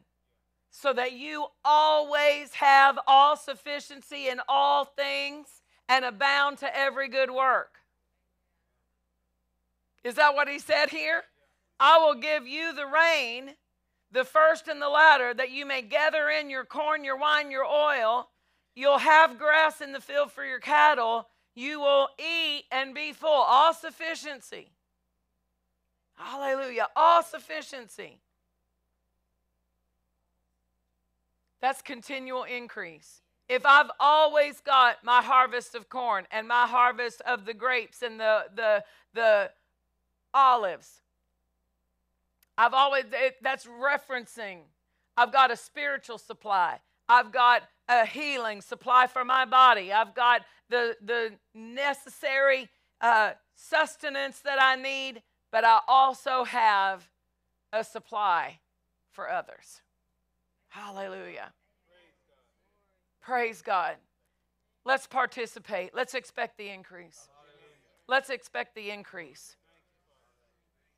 so 0.70 0.94
that 0.94 1.14
you 1.14 1.48
always 1.64 2.54
have 2.56 3.00
all 3.08 3.36
sufficiency 3.36 4.28
in 4.28 4.42
all 4.48 4.86
things 4.86 5.62
and 5.88 6.04
abound 6.06 6.58
to 6.60 6.78
every 6.78 7.08
good 7.08 7.32
work. 7.32 7.80
Is 10.04 10.16
that 10.16 10.36
what 10.36 10.48
he 10.48 10.60
said 10.60 10.90
here? 10.90 11.24
I 11.80 11.98
will 11.98 12.16
give 12.16 12.48
you 12.48 12.74
the 12.74 12.86
rain, 12.86 13.52
the 14.12 14.24
first 14.24 14.68
and 14.68 14.82
the 14.82 14.90
latter, 14.90 15.34
that 15.34 15.52
you 15.52 15.66
may 15.66 15.82
gather 15.82 16.30
in 16.30 16.50
your 16.50 16.66
corn, 16.66 17.04
your 17.04 17.18
wine, 17.18 17.52
your 17.52 17.66
oil. 17.66 18.30
You'll 18.76 19.00
have 19.00 19.40
grass 19.40 19.82
in 19.82 19.92
the 19.92 20.02
field 20.02 20.32
for 20.32 20.44
your 20.44 20.60
cattle. 20.60 21.28
You 21.56 21.80
will 21.80 22.10
eat 22.20 22.66
and 22.72 22.94
be 22.94 23.14
full. 23.14 23.30
All 23.30 23.74
sufficiency. 23.74 24.72
Hallelujah. 26.16 26.88
All 26.96 27.24
sufficiency. 27.24 28.20
That's 31.62 31.82
continual 31.82 32.44
increase. 32.44 33.22
If 33.48 33.66
I've 33.66 33.92
always 34.00 34.60
got 34.60 35.04
my 35.04 35.22
harvest 35.22 35.76
of 35.76 35.90
corn 35.90 36.28
and 36.32 36.48
my 36.48 36.68
harvest 36.68 37.22
of 37.22 37.46
the 37.46 37.54
grapes 37.54 38.02
and 38.02 38.20
the 38.20 38.46
the 38.56 38.84
the 39.14 39.52
olives, 40.34 41.02
I've 42.58 42.74
always 42.74 43.06
it, 43.12 43.36
that's 43.42 43.66
referencing 43.66 44.60
I've 45.18 45.32
got 45.32 45.52
a 45.52 45.56
spiritual 45.56 46.18
supply. 46.18 46.80
I've 47.08 47.32
got 47.32 47.64
a 47.88 48.06
healing 48.06 48.62
supply 48.62 49.08
for 49.08 49.24
my 49.24 49.46
body. 49.46 49.94
I've 49.94 50.14
got 50.14 50.42
the 50.70 50.98
the 51.02 51.34
necessary 51.54 52.70
uh, 53.02 53.32
sustenance 53.56 54.40
that 54.40 54.62
I 54.62 54.76
need, 54.76 55.22
but 55.52 55.64
I 55.64 55.80
also 55.88 56.44
have 56.44 57.10
a 57.72 57.84
supply 57.84 58.60
for 59.12 59.30
others. 59.30 59.82
Hallelujah. 60.70 61.54
Praise 63.22 63.62
God. 63.62 63.96
Let's 64.84 65.08
participate. 65.08 65.96
Let's 65.96 66.14
expect 66.14 66.58
the 66.58 66.70
increase. 66.70 67.30
Let's 68.08 68.30
expect 68.30 68.76
the 68.76 68.92
increase. 68.92 69.56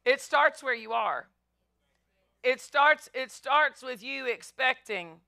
It 0.03 0.19
starts 0.19 0.61
where 0.61 0.73
you 0.73 0.91
are. 0.91 1.27
It 2.43 2.61
starts 2.61 3.09
it 3.13 3.31
starts 3.31 3.81
with 3.83 4.03
you 4.03 4.25
expecting 4.25 5.19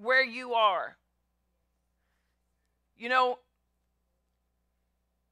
where 0.00 0.24
you 0.24 0.54
are. 0.54 0.96
You 2.96 3.08
know, 3.08 3.38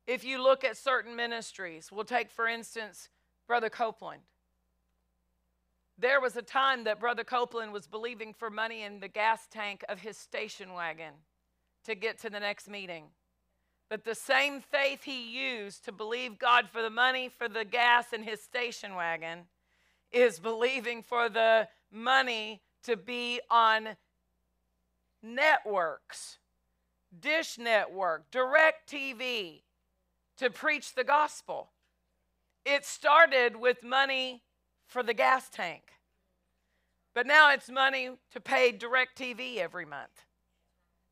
if 0.07 0.25
you 0.25 0.43
look 0.43 0.65
at 0.65 0.77
certain 0.77 1.15
ministries, 1.15 1.91
we'll 1.93 2.05
take 2.05 2.31
for 2.31 2.49
instance 2.49 3.09
Brother 3.47 3.71
Copeland. 3.71 4.23
There 5.99 6.21
was 6.21 6.37
a 6.37 6.43
time 6.43 6.85
that 6.85 6.99
Brother 6.99 7.23
Copeland 7.23 7.73
was 7.73 7.87
believing 7.87 8.33
for 8.33 8.51
money 8.51 8.83
in 8.83 8.99
the 8.99 9.09
gas 9.09 9.47
tank 9.51 9.85
of 9.89 10.01
his 10.01 10.17
station 10.17 10.73
wagon 10.73 11.13
to 11.85 11.95
get 11.95 12.19
to 12.21 12.31
the 12.31 12.41
next 12.41 12.69
meeting. 12.69 13.05
But 13.89 14.05
the 14.05 14.15
same 14.15 14.61
faith 14.61 15.05
he 15.05 15.23
used 15.23 15.85
to 15.85 15.93
believe 15.93 16.39
God 16.39 16.69
for 16.73 16.83
the 16.83 16.91
money 16.91 17.29
for 17.29 17.47
the 17.47 17.65
gas 17.65 18.13
in 18.13 18.23
his 18.23 18.41
station 18.41 18.95
wagon 18.95 19.41
is 20.13 20.39
believing 20.39 21.03
for 21.03 21.29
the 21.29 21.69
money 21.91 22.63
to 22.85 22.97
be 22.97 23.41
on 23.51 23.89
networks, 25.23 26.39
Dish 27.19 27.59
Network, 27.59 28.31
Direct 28.31 28.91
TV, 28.91 29.63
to 30.39 30.51
preach 30.51 30.95
the 30.95 31.05
gospel. 31.05 31.71
It 32.65 32.85
started 32.85 33.57
with 33.57 33.83
money 33.83 34.43
for 34.87 35.03
the 35.03 35.15
gas 35.15 35.49
tank. 35.49 35.83
But 37.15 37.27
now 37.27 37.53
it's 37.53 37.71
money 37.71 38.11
to 38.33 38.41
pay 38.41 38.73
Direct 38.73 39.19
TV 39.19 39.59
every 39.59 39.85
month, 39.85 40.25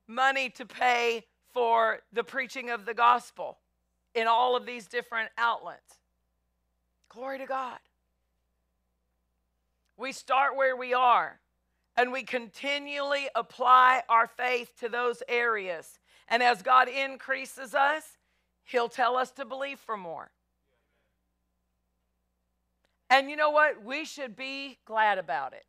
money 0.09 0.48
to 0.51 0.64
pay 0.64 1.24
for 1.53 2.01
the 2.12 2.24
preaching 2.24 2.70
of 2.70 2.86
the 2.86 2.94
gospel 2.94 3.59
in 4.14 4.26
all 4.26 4.57
of 4.57 4.66
these 4.66 4.86
different 4.86 5.30
outlets. 5.36 5.98
Glory 7.09 7.38
to 7.38 7.46
God. 7.46 7.78
We 10.01 10.12
start 10.12 10.57
where 10.57 10.74
we 10.74 10.94
are 10.94 11.38
and 11.94 12.11
we 12.11 12.22
continually 12.22 13.28
apply 13.34 14.03
our 14.09 14.26
faith 14.26 14.72
to 14.80 14.88
those 14.88 15.22
areas. 15.28 15.98
And 16.28 16.42
as 16.42 16.62
God 16.62 16.88
increases 16.88 17.74
us, 17.74 18.03
He'll 18.64 18.88
tell 18.88 19.16
us 19.16 19.30
to 19.32 19.44
believe 19.44 19.78
for 19.78 19.98
more. 19.98 20.30
And 23.11 23.28
you 23.28 23.36
know 23.36 23.51
what? 23.51 23.84
We 23.84 24.07
should 24.07 24.36
be 24.36 24.78
glad 24.86 25.18
about 25.18 25.53
it. 25.53 25.64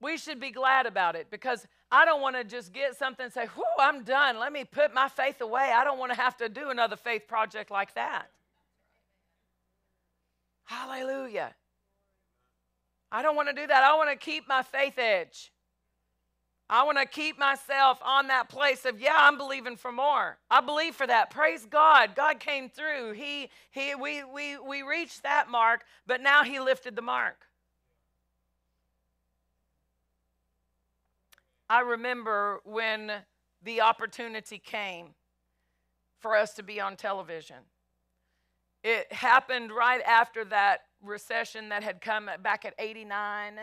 We 0.00 0.18
should 0.18 0.40
be 0.40 0.50
glad 0.50 0.84
about 0.84 1.14
it 1.16 1.28
because 1.30 1.66
I 1.90 2.04
don't 2.04 2.20
want 2.20 2.36
to 2.36 2.44
just 2.44 2.74
get 2.74 2.96
something 2.96 3.24
and 3.24 3.32
say, 3.32 3.46
whew, 3.54 3.64
I'm 3.78 4.02
done. 4.02 4.38
Let 4.38 4.52
me 4.52 4.64
put 4.64 4.92
my 4.92 5.08
faith 5.08 5.40
away. 5.40 5.72
I 5.74 5.84
don't 5.84 5.98
want 5.98 6.12
to 6.12 6.18
have 6.18 6.36
to 6.38 6.50
do 6.50 6.68
another 6.68 6.96
faith 6.96 7.26
project 7.26 7.70
like 7.70 7.94
that. 7.94 8.26
Hallelujah. 10.64 11.54
I 13.14 13.20
don't 13.20 13.36
want 13.36 13.50
to 13.50 13.54
do 13.54 13.66
that. 13.66 13.84
I 13.84 13.94
want 13.94 14.08
to 14.08 14.16
keep 14.16 14.48
my 14.48 14.62
faith 14.62 14.98
edge. 14.98 15.52
I 16.70 16.84
want 16.84 16.96
to 16.96 17.04
keep 17.04 17.38
myself 17.38 17.98
on 18.02 18.28
that 18.28 18.48
place 18.48 18.86
of, 18.86 18.98
yeah, 18.98 19.14
I'm 19.18 19.36
believing 19.36 19.76
for 19.76 19.92
more. 19.92 20.38
I 20.50 20.62
believe 20.62 20.94
for 20.94 21.06
that. 21.06 21.28
Praise 21.28 21.66
God. 21.66 22.14
God 22.16 22.40
came 22.40 22.70
through. 22.70 23.12
He, 23.12 23.50
he, 23.70 23.94
we, 23.94 24.24
we, 24.24 24.56
we 24.56 24.80
reached 24.82 25.24
that 25.24 25.50
mark, 25.50 25.84
but 26.06 26.22
now 26.22 26.42
He 26.42 26.58
lifted 26.58 26.96
the 26.96 27.02
mark. 27.02 27.44
I 31.68 31.80
remember 31.80 32.60
when 32.64 33.12
the 33.62 33.82
opportunity 33.82 34.58
came 34.58 35.08
for 36.20 36.34
us 36.34 36.54
to 36.54 36.62
be 36.62 36.80
on 36.80 36.96
television. 36.96 37.56
It 38.82 39.12
happened 39.12 39.70
right 39.70 40.00
after 40.06 40.46
that 40.46 40.80
recession 41.02 41.68
that 41.70 41.82
had 41.82 42.00
come 42.00 42.30
back 42.42 42.64
at 42.64 42.74
89, 42.78 43.58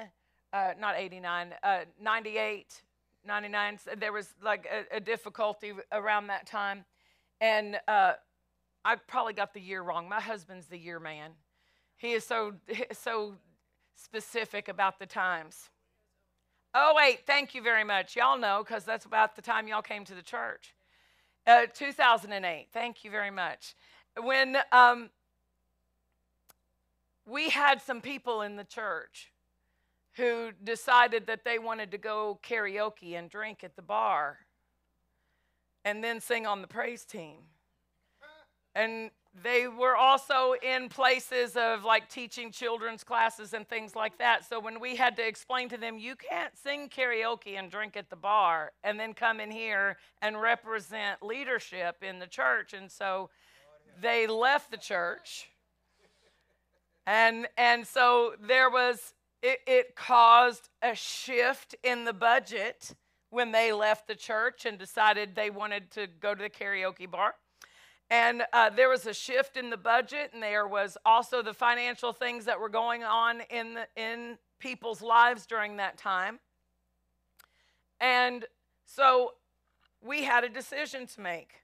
uh, 0.54 0.72
not 0.80 0.96
89, 0.98 1.54
uh, 1.64 1.80
98, 2.02 2.82
99. 3.26 3.80
There 3.98 4.14
was 4.14 4.34
like 4.42 4.68
a, 4.72 4.98
a 4.98 5.00
difficulty 5.00 5.74
around 5.92 6.28
that 6.28 6.46
time. 6.46 6.86
And 7.42 7.80
uh, 7.88 8.14
I 8.84 8.96
probably 8.96 9.34
got 9.34 9.54
the 9.54 9.62
year 9.62 9.82
wrong. 9.82 10.10
My 10.10 10.20
husband's 10.20 10.68
the 10.68 10.78
year 10.78 11.00
man. 11.00 11.32
He 11.98 12.14
is 12.14 12.26
so, 12.26 12.54
so 12.92 13.36
specific 13.96 14.68
about 14.68 15.00
the 15.00 15.06
times. 15.06 15.70
Oh, 16.74 16.94
wait, 16.96 17.26
thank 17.26 17.56
you 17.56 17.62
very 17.62 17.84
much. 17.84 18.16
Y'all 18.16 18.38
know 18.38 18.64
because 18.64 18.86
that's 18.86 19.06
about 19.06 19.36
the 19.36 19.42
time 19.42 19.68
y'all 19.68 19.82
came 19.82 20.06
to 20.06 20.16
the 20.16 20.22
church. 20.22 20.76
Uh, 21.48 21.66
2008, 21.74 22.68
thank 22.72 23.04
you 23.04 23.10
very 23.10 23.32
much. 23.32 23.76
When 24.22 24.58
um, 24.72 25.10
we 27.30 27.50
had 27.50 27.82
some 27.82 28.02
people 28.02 28.42
in 28.42 28.56
the 28.56 28.64
church 28.64 29.32
who 30.14 30.52
decided 30.64 31.28
that 31.28 31.46
they 31.46 31.60
wanted 31.60 31.92
to 31.92 31.98
go 31.98 32.40
karaoke 32.44 33.18
and 33.18 33.30
drink 33.30 33.64
at 33.64 33.76
the 33.76 33.82
bar 33.82 34.40
and 35.86 36.04
then 36.04 36.20
sing 36.20 36.46
on 36.46 36.62
the 36.62 36.68
praise 36.68 37.06
team. 37.06 37.38
And 38.76 39.12
they 39.44 39.68
were 39.68 39.96
also 39.96 40.56
in 40.62 40.90
places 40.90 41.56
of 41.56 41.84
like 41.84 42.10
teaching 42.10 42.52
children's 42.52 43.04
classes 43.04 43.54
and 43.54 43.68
things 43.68 43.96
like 43.96 44.18
that. 44.18 44.48
So 44.48 44.60
when 44.60 44.80
we 44.80 44.96
had 44.96 45.16
to 45.18 45.26
explain 45.26 45.70
to 45.70 45.78
them, 45.78 45.98
you 45.98 46.16
can't 46.16 46.58
sing 46.58 46.90
karaoke 46.90 47.58
and 47.58 47.70
drink 47.70 47.96
at 47.96 48.10
the 48.10 48.16
bar 48.16 48.72
and 48.84 49.00
then 49.00 49.14
come 49.14 49.40
in 49.40 49.52
here 49.52 49.98
and 50.22 50.42
represent 50.42 51.22
leadership 51.22 52.04
in 52.04 52.20
the 52.20 52.28
church. 52.28 52.74
And 52.74 52.92
so 52.92 53.30
they 54.02 54.28
left 54.28 54.72
the 54.72 54.78
church. 54.78 55.49
And, 57.10 57.48
and 57.58 57.88
so 57.88 58.36
there 58.40 58.70
was 58.70 59.16
it, 59.42 59.62
it 59.66 59.96
caused 59.96 60.70
a 60.84 60.94
shift 60.94 61.74
in 61.84 62.06
the 62.06 62.14
budget 62.14 62.94
when 63.32 63.52
they 63.52 63.74
left 63.74 64.08
the 64.08 64.14
church 64.14 64.68
and 64.68 64.78
decided 64.78 65.34
they 65.34 65.50
wanted 65.50 65.90
to 65.92 66.06
go 66.06 66.36
to 66.36 66.44
the 66.44 66.52
karaoke 66.52 67.10
bar. 67.10 67.34
And 68.12 68.44
uh, 68.54 68.70
there 68.70 68.90
was 68.90 69.08
a 69.08 69.14
shift 69.14 69.58
in 69.58 69.72
the 69.72 69.78
budget, 69.78 70.32
and 70.34 70.44
there 70.44 70.68
was 70.68 71.00
also 71.04 71.42
the 71.42 71.54
financial 71.54 72.14
things 72.14 72.46
that 72.46 72.60
were 72.60 72.70
going 72.70 73.04
on 73.04 73.42
in, 73.50 73.74
the, 73.74 73.88
in 73.96 74.38
people's 74.60 75.02
lives 75.02 75.48
during 75.48 75.78
that 75.78 75.98
time. 75.98 76.38
And 78.00 78.46
so 78.86 79.34
we 80.00 80.26
had 80.26 80.44
a 80.44 80.50
decision 80.50 81.08
to 81.08 81.22
make. 81.22 81.64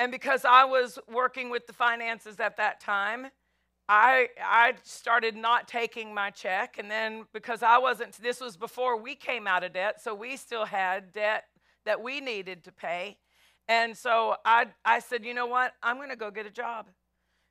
And 0.00 0.10
because 0.10 0.44
I 0.44 0.64
was 0.64 0.98
working 1.08 1.48
with 1.48 1.68
the 1.68 1.72
finances 1.72 2.40
at 2.40 2.56
that 2.56 2.80
time, 2.80 3.28
I, 3.94 4.28
I 4.42 4.72
started 4.84 5.36
not 5.36 5.68
taking 5.68 6.14
my 6.14 6.30
check. 6.30 6.78
And 6.78 6.90
then 6.90 7.26
because 7.34 7.62
I 7.62 7.76
wasn't, 7.76 8.12
this 8.22 8.40
was 8.40 8.56
before 8.56 8.96
we 8.96 9.14
came 9.14 9.46
out 9.46 9.64
of 9.64 9.74
debt, 9.74 10.00
so 10.00 10.14
we 10.14 10.38
still 10.38 10.64
had 10.64 11.12
debt 11.12 11.44
that 11.84 12.02
we 12.02 12.18
needed 12.22 12.64
to 12.64 12.72
pay. 12.72 13.18
And 13.68 13.94
so 13.94 14.36
I, 14.46 14.68
I 14.82 15.00
said, 15.00 15.26
you 15.26 15.34
know 15.34 15.44
what? 15.44 15.74
I'm 15.82 15.98
going 15.98 16.08
to 16.08 16.16
go 16.16 16.30
get 16.30 16.46
a 16.46 16.50
job. 16.50 16.86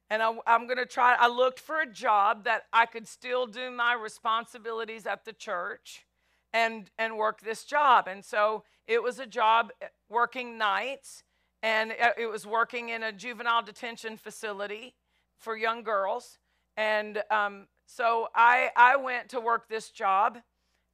and 0.10 0.24
I, 0.24 0.34
am 0.48 0.66
going 0.66 0.80
to 0.80 0.88
try. 0.88 1.16
I 1.20 1.28
looked 1.28 1.60
for 1.60 1.80
a 1.80 1.86
job 1.86 2.46
that 2.46 2.64
I 2.74 2.88
could 2.88 3.08
still 3.08 3.46
do 3.46 3.70
my 3.70 3.94
responsibilities 3.94 5.06
at 5.06 5.26
the 5.26 5.34
church 5.34 6.08
and, 6.54 6.89
and 6.98 7.18
work 7.18 7.42
this 7.42 7.66
job. 7.66 8.08
And 8.08 8.26
so 8.26 8.64
it 8.88 9.04
was 9.04 9.20
a 9.20 9.28
job 9.28 9.70
eh, 9.80 9.89
working 10.10 10.58
nights, 10.58 11.24
and 11.62 11.92
eh, 11.92 12.14
it 12.18 12.32
was 12.32 12.48
working 12.48 12.89
in 12.89 13.04
a 13.04 13.12
juvenile 13.12 13.62
detention 13.62 14.18
facility 14.18 14.96
for 15.42 15.58
young 15.58 15.84
girls. 15.84 16.38
And 16.78 17.22
um, 17.30 17.68
so 17.86 18.30
I, 18.34 18.70
I 18.76 18.96
went 18.96 19.30
to 19.30 19.42
work 19.42 19.68
this 19.68 19.89
job, 19.89 20.38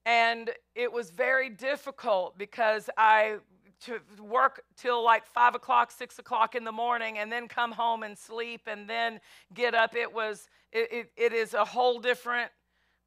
and 0.05 0.49
it 0.73 0.91
was 0.91 1.11
very 1.11 1.49
difficult 1.49 2.37
because 2.37 2.89
I 2.97 3.37
to 3.81 3.99
work 4.19 4.63
till 4.75 5.03
like 5.03 5.27
five 5.27 5.53
o'clock, 5.53 5.91
six 5.91 6.17
o'clock 6.17 6.55
in 6.55 6.63
the 6.63 6.71
morning, 6.71 7.19
and 7.19 7.31
then 7.31 7.47
come 7.47 7.71
home 7.71 8.01
and 8.01 8.17
sleep, 8.17 8.61
and 8.65 8.89
then 8.89 9.19
get 9.53 9.75
up. 9.75 9.95
It 9.95 10.11
was 10.11 10.49
it, 10.71 10.91
it, 10.91 11.11
it 11.15 11.33
is 11.33 11.53
a 11.53 11.63
whole 11.63 11.99
different 11.99 12.49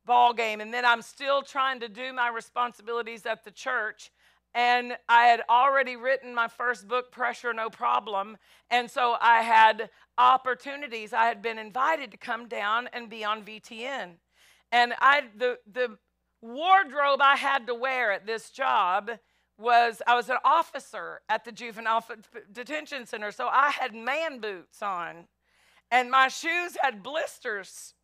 ball 0.06 0.32
game. 0.32 0.60
And 0.60 0.72
then 0.72 0.84
I'm 0.84 1.02
still 1.02 1.42
trying 1.42 1.80
to 1.80 1.88
do 1.88 2.12
my 2.12 2.28
responsibilities 2.28 3.26
at 3.26 3.44
the 3.44 3.50
church. 3.50 4.10
And 4.54 4.96
I 5.08 5.26
had 5.26 5.42
already 5.48 5.96
written 5.96 6.34
my 6.34 6.48
first 6.48 6.88
book, 6.88 7.12
Pressure 7.12 7.52
No 7.52 7.70
Problem. 7.70 8.36
And 8.70 8.90
so 8.90 9.16
I 9.20 9.42
had 9.42 9.90
opportunities. 10.18 11.12
I 11.12 11.26
had 11.26 11.40
been 11.40 11.58
invited 11.58 12.10
to 12.10 12.16
come 12.16 12.48
down 12.48 12.88
and 12.92 13.08
be 13.08 13.24
on 13.24 13.44
VTN. 13.44 14.14
And 14.72 14.94
I 14.98 15.24
the 15.36 15.58
the 15.70 15.98
wardrobe 16.42 17.20
I 17.22 17.36
had 17.36 17.66
to 17.66 17.74
wear 17.74 18.12
at 18.12 18.26
this 18.26 18.50
job 18.50 19.10
was 19.58 20.00
I 20.06 20.14
was 20.14 20.30
an 20.30 20.38
officer 20.44 21.20
at 21.28 21.44
the 21.44 21.52
juvenile 21.52 22.04
detention 22.52 23.06
center, 23.06 23.30
so 23.30 23.46
I 23.46 23.70
had 23.70 23.94
man 23.94 24.40
boots 24.40 24.82
on, 24.82 25.26
and 25.90 26.10
my 26.10 26.28
shoes 26.28 26.76
had 26.80 27.02
blisters 27.02 27.94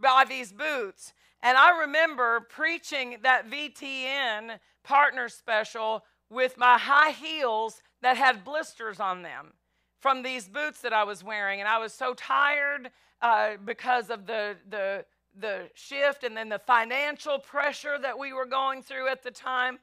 by 0.00 0.24
these 0.28 0.52
boots. 0.52 1.12
And 1.42 1.58
I 1.58 1.80
remember 1.80 2.46
preaching 2.48 3.18
that 3.22 3.50
VTN 3.50 4.58
partner 4.84 5.28
special 5.28 6.04
with 6.30 6.56
my 6.56 6.78
high 6.78 7.10
heels 7.10 7.82
that 8.00 8.16
had 8.16 8.44
blisters 8.44 9.00
on 9.00 9.22
them 9.22 9.52
from 10.00 10.22
these 10.22 10.48
boots 10.48 10.80
that 10.80 10.92
I 10.92 11.04
was 11.04 11.22
wearing, 11.22 11.60
and 11.60 11.68
I 11.68 11.78
was 11.78 11.92
so 11.92 12.14
tired 12.14 12.90
uh, 13.20 13.52
because 13.64 14.10
of 14.10 14.26
the 14.26 14.56
the 14.68 15.04
the 15.38 15.68
shift 15.74 16.24
and 16.24 16.36
then 16.36 16.48
the 16.48 16.58
financial 16.58 17.38
pressure 17.38 17.98
that 18.00 18.18
we 18.18 18.32
were 18.32 18.46
going 18.46 18.82
through 18.82 19.08
at 19.08 19.22
the 19.22 19.30
time. 19.30 19.78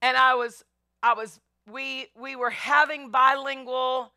And 0.00 0.16
I 0.16 0.34
was, 0.34 0.64
I 1.02 1.14
was, 1.14 1.38
we, 1.70 2.08
we 2.20 2.34
were 2.34 2.50
having 2.50 3.10
bilingual 3.10 4.12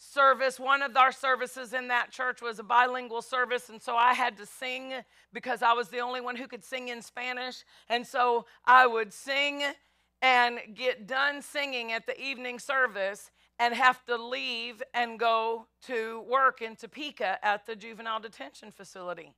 service. 0.00 0.58
One 0.58 0.82
of 0.82 0.96
our 0.96 1.12
services 1.12 1.74
in 1.74 1.88
that 1.88 2.10
church 2.10 2.40
was 2.40 2.58
a 2.58 2.62
bilingual 2.62 3.22
service, 3.22 3.68
and 3.68 3.80
so 3.80 3.94
I 3.94 4.14
had 4.14 4.36
to 4.38 4.46
sing 4.46 4.94
because 5.32 5.62
I 5.62 5.74
was 5.74 5.88
the 5.88 6.00
only 6.00 6.20
one 6.20 6.36
who 6.36 6.48
could 6.48 6.64
sing 6.64 6.88
in 6.88 7.02
Spanish. 7.02 7.64
And 7.88 8.06
so 8.06 8.46
I 8.64 8.86
would 8.86 9.12
sing 9.12 9.62
and 10.22 10.58
get 10.74 11.06
done 11.06 11.42
singing 11.42 11.92
at 11.92 12.06
the 12.06 12.18
evening 12.20 12.58
service 12.58 13.30
and 13.58 13.74
have 13.74 14.04
to 14.06 14.16
leave 14.16 14.82
and 14.94 15.18
go 15.18 15.66
to 15.82 16.24
work 16.28 16.62
in 16.62 16.76
Topeka 16.76 17.38
at 17.44 17.66
the 17.66 17.76
juvenile 17.76 18.20
detention 18.20 18.70
facility. 18.70 19.34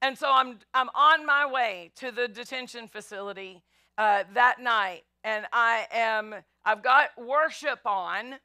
And 0.00 0.16
so 0.16 0.32
I'm, 0.32 0.58
I'm 0.72 0.88
on 0.94 1.26
my 1.26 1.44
way 1.50 1.90
to 1.96 2.10
the 2.10 2.28
detention 2.28 2.88
facility 2.88 3.62
uh, 3.98 4.24
that 4.32 4.60
night, 4.60 5.02
and 5.24 5.44
I 5.52 5.86
am, 5.92 6.34
I've 6.64 6.82
got 6.82 7.10
worship 7.18 7.80
on, 7.84 8.36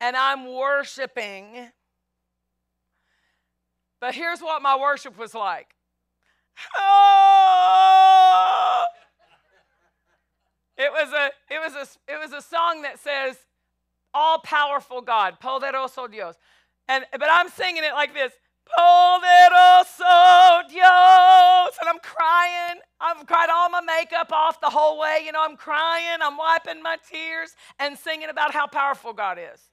and 0.00 0.16
I'm 0.16 0.52
worshiping. 0.52 1.70
But 4.00 4.14
here's 4.14 4.40
what 4.40 4.62
my 4.62 4.78
worship 4.78 5.18
was 5.18 5.34
like. 5.34 5.74
Oh! 6.76 8.84
It 10.76 10.92
was 10.92 11.12
a 11.12 11.30
it 11.52 11.58
was 11.58 11.74
a 11.74 12.12
it 12.12 12.20
was 12.20 12.32
a 12.32 12.40
song 12.40 12.82
that 12.82 13.00
says 13.00 13.36
all 14.14 14.38
powerful 14.38 15.00
God, 15.00 15.38
poderoso 15.42 16.08
Dios. 16.10 16.36
And 16.86 17.04
but 17.12 17.28
I'm 17.30 17.48
singing 17.48 17.82
it 17.82 17.94
like 17.94 18.14
this. 18.14 18.32
Poderoso 18.78 20.68
Dios. 20.68 21.76
And 21.80 21.88
I'm 21.88 21.98
crying. 21.98 22.80
I've 23.00 23.26
cried 23.26 23.48
all 23.52 23.70
my 23.70 23.80
makeup 23.80 24.30
off 24.32 24.60
the 24.60 24.70
whole 24.70 25.00
way. 25.00 25.22
You 25.24 25.32
know, 25.32 25.42
I'm 25.42 25.56
crying. 25.56 26.18
I'm 26.22 26.36
wiping 26.36 26.82
my 26.82 26.96
tears 27.10 27.56
and 27.80 27.98
singing 27.98 28.28
about 28.28 28.52
how 28.52 28.68
powerful 28.68 29.12
God 29.12 29.38
is. 29.38 29.68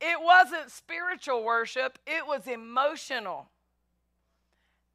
It 0.00 0.20
wasn't 0.20 0.70
spiritual 0.70 1.44
worship, 1.44 1.98
it 2.06 2.26
was 2.26 2.46
emotional. 2.46 3.48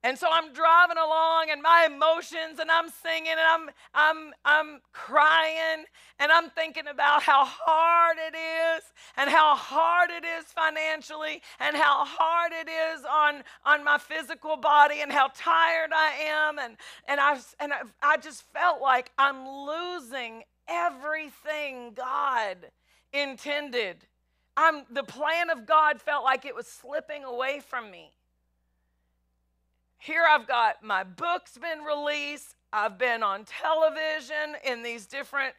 And 0.02 0.18
so 0.18 0.28
I'm 0.32 0.54
driving 0.54 0.98
along 0.98 1.48
and 1.52 1.62
my 1.62 1.90
emotions 1.94 2.60
and 2.60 2.72
I'm 2.72 2.88
singing 2.90 3.32
and 3.32 3.40
I'm 3.40 3.70
I'm 3.94 4.34
I'm 4.46 4.80
crying 4.94 5.84
and 6.20 6.32
I'm 6.32 6.50
thinking 6.52 6.88
about 6.88 7.22
how 7.22 7.44
hard 7.44 8.18
it 8.18 8.34
is 8.34 8.84
and 9.18 9.30
how 9.30 9.58
hard 9.58 10.10
it 10.10 10.24
is 10.24 10.46
financially 10.46 11.42
and 11.60 11.76
how 11.76 12.06
hard 12.06 12.54
it 12.54 12.70
is 12.70 13.04
on 13.04 13.44
on 13.66 13.84
my 13.84 13.98
physical 13.98 14.56
body 14.56 15.02
and 15.02 15.12
how 15.12 15.32
tired 15.36 15.92
I 15.94 16.14
am 16.28 16.60
and 16.60 16.78
and 17.10 17.20
I 17.20 17.38
and 17.60 17.74
I, 17.74 17.82
I 18.02 18.18
just 18.18 18.44
felt 18.54 18.82
like 18.82 19.12
I'm 19.18 19.46
losing 19.46 20.44
everything 20.70 21.92
God 21.94 22.58
intended. 23.12 23.98
I'm 24.62 24.84
the 24.92 25.04
plan 25.04 25.50
of 25.50 25.66
God 25.66 26.02
felt 26.02 26.26
like 26.26 26.44
it 26.44 26.54
was 26.54 26.68
slipping 26.68 27.24
away 27.24 27.62
from 27.66 27.90
me. 27.90 28.12
Here 30.00 30.26
I've 30.30 30.50
got 30.50 30.84
my 30.84 31.06
books 31.06 31.58
been 31.58 31.80
released. 31.86 32.56
I've 32.74 32.98
been 32.98 33.24
on 33.24 33.46
television 33.46 34.58
in 34.66 34.84
these 34.84 35.06
different 35.06 35.54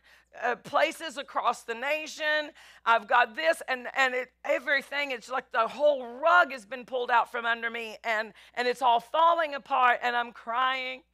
uh, 0.45 0.57
places 0.57 1.17
across 1.17 1.63
the 1.63 1.73
nation. 1.73 2.51
I've 2.85 3.09
got 3.09 3.35
this 3.35 3.63
and 3.69 3.87
and 3.97 4.15
it, 4.15 4.33
everything. 4.45 5.13
It's 5.13 5.31
like 5.31 5.51
the 5.51 5.67
whole 5.67 6.19
rug 6.19 6.53
has 6.53 6.67
been 6.67 6.85
pulled 6.85 7.11
out 7.11 7.33
from 7.33 7.47
under 7.47 7.71
me, 7.71 7.97
and 8.05 8.35
and 8.53 8.69
it's 8.69 8.83
all 8.83 9.01
falling 9.01 9.55
apart, 9.55 10.01
and 10.03 10.15
I'm 10.15 10.33
crying. 10.33 11.05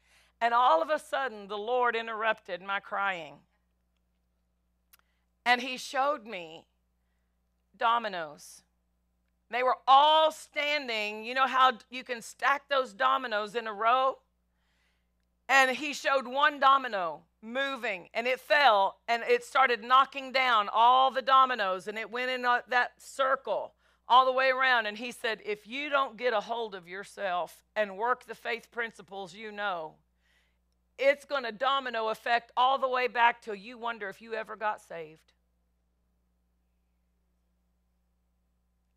And 0.41 0.53
all 0.53 0.83
of 0.83 0.91
a 0.91 0.99
sudden, 0.99 1.47
the 1.47 1.57
Lord 1.57 1.95
interrupted 1.95 2.63
my 2.63 2.81
crying, 2.81 3.35
and 5.45 5.61
He 5.61 5.77
showed 5.77 6.27
me 6.27 6.65
dominoes. 7.79 8.63
They 9.51 9.63
were 9.63 9.77
all 9.87 10.33
standing. 10.33 11.25
You 11.25 11.35
know 11.35 11.47
how 11.47 11.73
you 11.91 12.03
can 12.03 12.21
stack 12.23 12.69
those 12.69 12.93
dominoes 12.93 13.55
in 13.55 13.67
a 13.67 13.73
row? 13.73 14.19
And 15.49 15.71
he 15.77 15.93
showed 15.93 16.27
one 16.27 16.59
domino 16.59 17.23
moving 17.41 18.09
and 18.13 18.27
it 18.27 18.41
fell 18.41 18.97
and 19.07 19.23
it 19.29 19.45
started 19.45 19.85
knocking 19.85 20.33
down 20.33 20.69
all 20.73 21.13
the 21.13 21.23
dominoes 21.23 21.87
and 21.87 21.97
it 21.97 22.11
went 22.11 22.31
in 22.31 22.43
that 22.43 22.91
circle 22.99 23.73
all 24.09 24.27
the 24.27 24.33
way 24.33 24.51
around. 24.51 24.87
And 24.87 24.99
he 24.99 25.13
said, 25.13 25.41
If 25.45 25.67
you 25.67 25.89
don't 25.89 26.17
get 26.17 26.33
a 26.33 26.41
hold 26.41 26.75
of 26.75 26.89
yourself 26.89 27.65
and 27.77 27.97
work 27.97 28.27
the 28.27 28.35
faith 28.35 28.71
principles 28.73 29.35
you 29.35 29.53
know, 29.53 29.95
it's 30.99 31.25
going 31.25 31.45
to 31.45 31.53
domino 31.53 32.09
effect 32.09 32.51
all 32.57 32.79
the 32.79 32.89
way 32.89 33.07
back 33.07 33.43
till 33.43 33.55
you 33.55 33.79
wonder 33.79 34.09
if 34.09 34.21
you 34.21 34.35
ever 34.35 34.57
got 34.57 34.81
saved. 34.81 35.33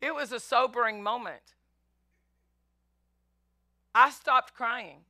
It 0.00 0.14
was 0.14 0.32
a 0.32 0.40
sobering 0.40 1.02
moment. 1.02 1.54
I 3.94 4.10
stopped 4.10 4.54
crying. 4.54 5.00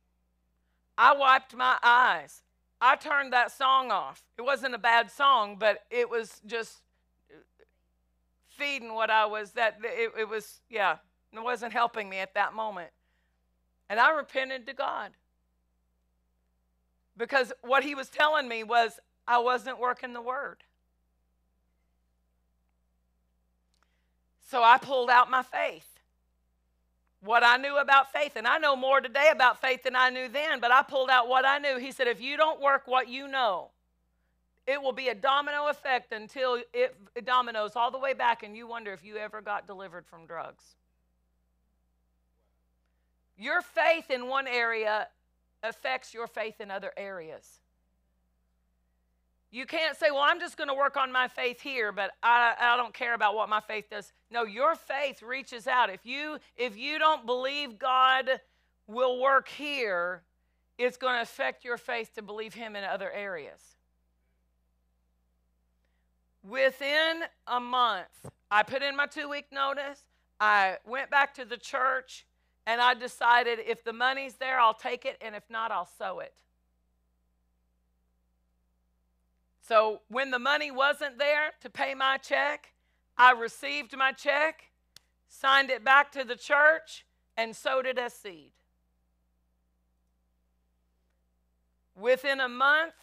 I 0.97 1.15
wiped 1.15 1.55
my 1.55 1.77
eyes. 1.81 2.41
I 2.81 2.95
turned 2.95 3.31
that 3.33 3.51
song 3.51 3.91
off. 3.91 4.23
It 4.37 4.41
wasn't 4.41 4.75
a 4.75 4.79
bad 4.79 5.11
song, 5.11 5.55
but 5.57 5.83
it 5.89 6.09
was 6.09 6.41
just 6.45 6.79
feeding 8.47 8.93
what 8.93 9.09
I 9.09 9.25
was 9.25 9.51
that 9.51 9.77
it, 9.83 10.11
it 10.19 10.29
was 10.29 10.61
yeah, 10.69 10.97
it 11.31 11.43
wasn't 11.43 11.73
helping 11.73 12.09
me 12.09 12.17
at 12.17 12.33
that 12.33 12.53
moment. 12.53 12.89
And 13.89 13.99
I 13.99 14.11
repented 14.11 14.67
to 14.67 14.73
God. 14.73 15.11
Because 17.17 17.53
what 17.61 17.83
he 17.83 17.93
was 17.93 18.09
telling 18.09 18.47
me 18.47 18.63
was 18.63 18.99
I 19.27 19.37
wasn't 19.39 19.79
working 19.79 20.13
the 20.13 20.21
word. 20.21 20.63
So 24.51 24.61
I 24.61 24.77
pulled 24.77 25.09
out 25.09 25.31
my 25.31 25.43
faith. 25.43 25.87
What 27.23 27.41
I 27.41 27.55
knew 27.55 27.77
about 27.77 28.11
faith. 28.11 28.33
And 28.35 28.45
I 28.45 28.57
know 28.57 28.75
more 28.75 28.99
today 28.99 29.29
about 29.31 29.61
faith 29.61 29.83
than 29.83 29.95
I 29.95 30.09
knew 30.09 30.27
then, 30.27 30.59
but 30.59 30.71
I 30.71 30.81
pulled 30.81 31.09
out 31.09 31.29
what 31.29 31.45
I 31.45 31.57
knew. 31.57 31.77
He 31.77 31.93
said, 31.93 32.07
if 32.07 32.19
you 32.19 32.35
don't 32.35 32.59
work 32.59 32.83
what 32.85 33.07
you 33.07 33.29
know, 33.29 33.69
it 34.67 34.81
will 34.81 34.91
be 34.91 35.07
a 35.07 35.15
domino 35.15 35.67
effect 35.69 36.11
until 36.11 36.55
it, 36.73 36.93
it 37.15 37.25
dominoes 37.25 37.77
all 37.77 37.91
the 37.91 37.97
way 37.97 38.13
back, 38.13 38.43
and 38.43 38.57
you 38.57 38.67
wonder 38.67 38.91
if 38.91 39.05
you 39.05 39.15
ever 39.15 39.39
got 39.39 39.67
delivered 39.67 40.05
from 40.05 40.25
drugs. 40.25 40.75
Your 43.37 43.61
faith 43.61 44.11
in 44.11 44.27
one 44.27 44.47
area 44.47 45.07
affects 45.63 46.13
your 46.13 46.27
faith 46.27 46.59
in 46.59 46.69
other 46.69 46.91
areas. 46.97 47.60
You 49.53 49.65
can't 49.65 49.97
say, 49.97 50.11
well, 50.11 50.21
I'm 50.21 50.39
just 50.39 50.55
going 50.55 50.69
to 50.69 50.73
work 50.73 50.95
on 50.95 51.11
my 51.11 51.27
faith 51.27 51.59
here, 51.59 51.91
but 51.91 52.11
I, 52.23 52.53
I 52.57 52.77
don't 52.77 52.93
care 52.93 53.13
about 53.13 53.35
what 53.35 53.49
my 53.49 53.59
faith 53.59 53.89
does. 53.89 54.13
No, 54.31 54.43
your 54.45 54.75
faith 54.75 55.21
reaches 55.21 55.67
out. 55.67 55.89
If 55.89 56.05
you 56.05 56.37
if 56.55 56.77
you 56.77 56.97
don't 56.97 57.25
believe 57.25 57.77
God 57.77 58.29
will 58.87 59.19
work 59.19 59.49
here, 59.49 60.23
it's 60.77 60.95
going 60.95 61.15
to 61.15 61.21
affect 61.21 61.65
your 61.65 61.77
faith 61.77 62.13
to 62.15 62.21
believe 62.21 62.53
him 62.53 62.77
in 62.77 62.85
other 62.85 63.11
areas. 63.11 63.59
Within 66.47 67.23
a 67.45 67.59
month, 67.59 68.31
I 68.49 68.63
put 68.63 68.81
in 68.81 68.95
my 68.95 69.05
two 69.05 69.29
week 69.29 69.47
notice. 69.51 70.05
I 70.39 70.77
went 70.87 71.11
back 71.11 71.35
to 71.35 71.45
the 71.45 71.57
church 71.57 72.25
and 72.65 72.79
I 72.79 72.93
decided 72.93 73.59
if 73.67 73.83
the 73.83 73.93
money's 73.93 74.35
there, 74.35 74.59
I'll 74.59 74.73
take 74.73 75.05
it, 75.05 75.17
and 75.21 75.35
if 75.35 75.43
not, 75.49 75.71
I'll 75.71 75.89
sow 75.97 76.19
it. 76.19 76.33
So 79.61 80.01
when 80.09 80.31
the 80.31 80.39
money 80.39 80.71
wasn't 80.71 81.19
there 81.19 81.51
to 81.61 81.69
pay 81.69 81.93
my 81.93 82.17
check, 82.17 82.73
I 83.17 83.31
received 83.31 83.95
my 83.95 84.11
check, 84.11 84.63
signed 85.27 85.69
it 85.69 85.83
back 85.83 86.11
to 86.13 86.23
the 86.23 86.35
church, 86.35 87.05
and 87.37 87.55
sowed 87.55 87.85
it 87.85 87.97
as 87.97 88.13
seed. 88.13 88.51
Within 91.95 92.39
a 92.39 92.49
month 92.49 92.93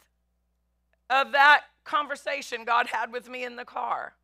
of 1.08 1.32
that 1.32 1.62
conversation 1.84 2.64
God 2.64 2.88
had 2.88 3.12
with 3.12 3.28
me 3.28 3.44
in 3.44 3.56
the 3.56 3.64
car, 3.64 4.14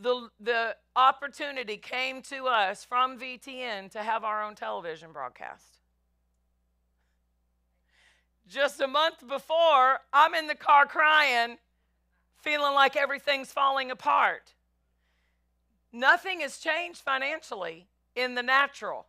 the, 0.00 0.28
the 0.40 0.76
opportunity 0.96 1.76
came 1.76 2.22
to 2.22 2.46
us 2.46 2.84
from 2.84 3.18
VTN 3.18 3.90
to 3.90 4.02
have 4.02 4.24
our 4.24 4.42
own 4.42 4.54
television 4.54 5.12
broadcast 5.12 5.77
just 8.48 8.80
a 8.80 8.88
month 8.88 9.26
before, 9.26 10.00
I'm 10.12 10.34
in 10.34 10.46
the 10.46 10.54
car 10.54 10.86
crying, 10.86 11.58
feeling 12.36 12.74
like 12.74 12.96
everything's 12.96 13.52
falling 13.52 13.90
apart. 13.90 14.54
Nothing 15.92 16.40
has 16.40 16.58
changed 16.58 17.00
financially 17.00 17.86
in 18.14 18.34
the 18.34 18.42
natural, 18.42 19.06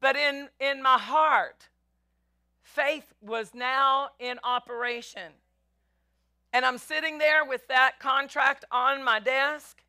but 0.00 0.16
in, 0.16 0.48
in 0.60 0.82
my 0.82 0.98
heart, 0.98 1.68
faith 2.62 3.12
was 3.20 3.52
now 3.54 4.10
in 4.18 4.38
operation. 4.44 5.32
And 6.52 6.64
I'm 6.64 6.78
sitting 6.78 7.18
there 7.18 7.44
with 7.44 7.66
that 7.68 7.98
contract 7.98 8.64
on 8.70 9.04
my 9.04 9.20
desk. 9.20 9.82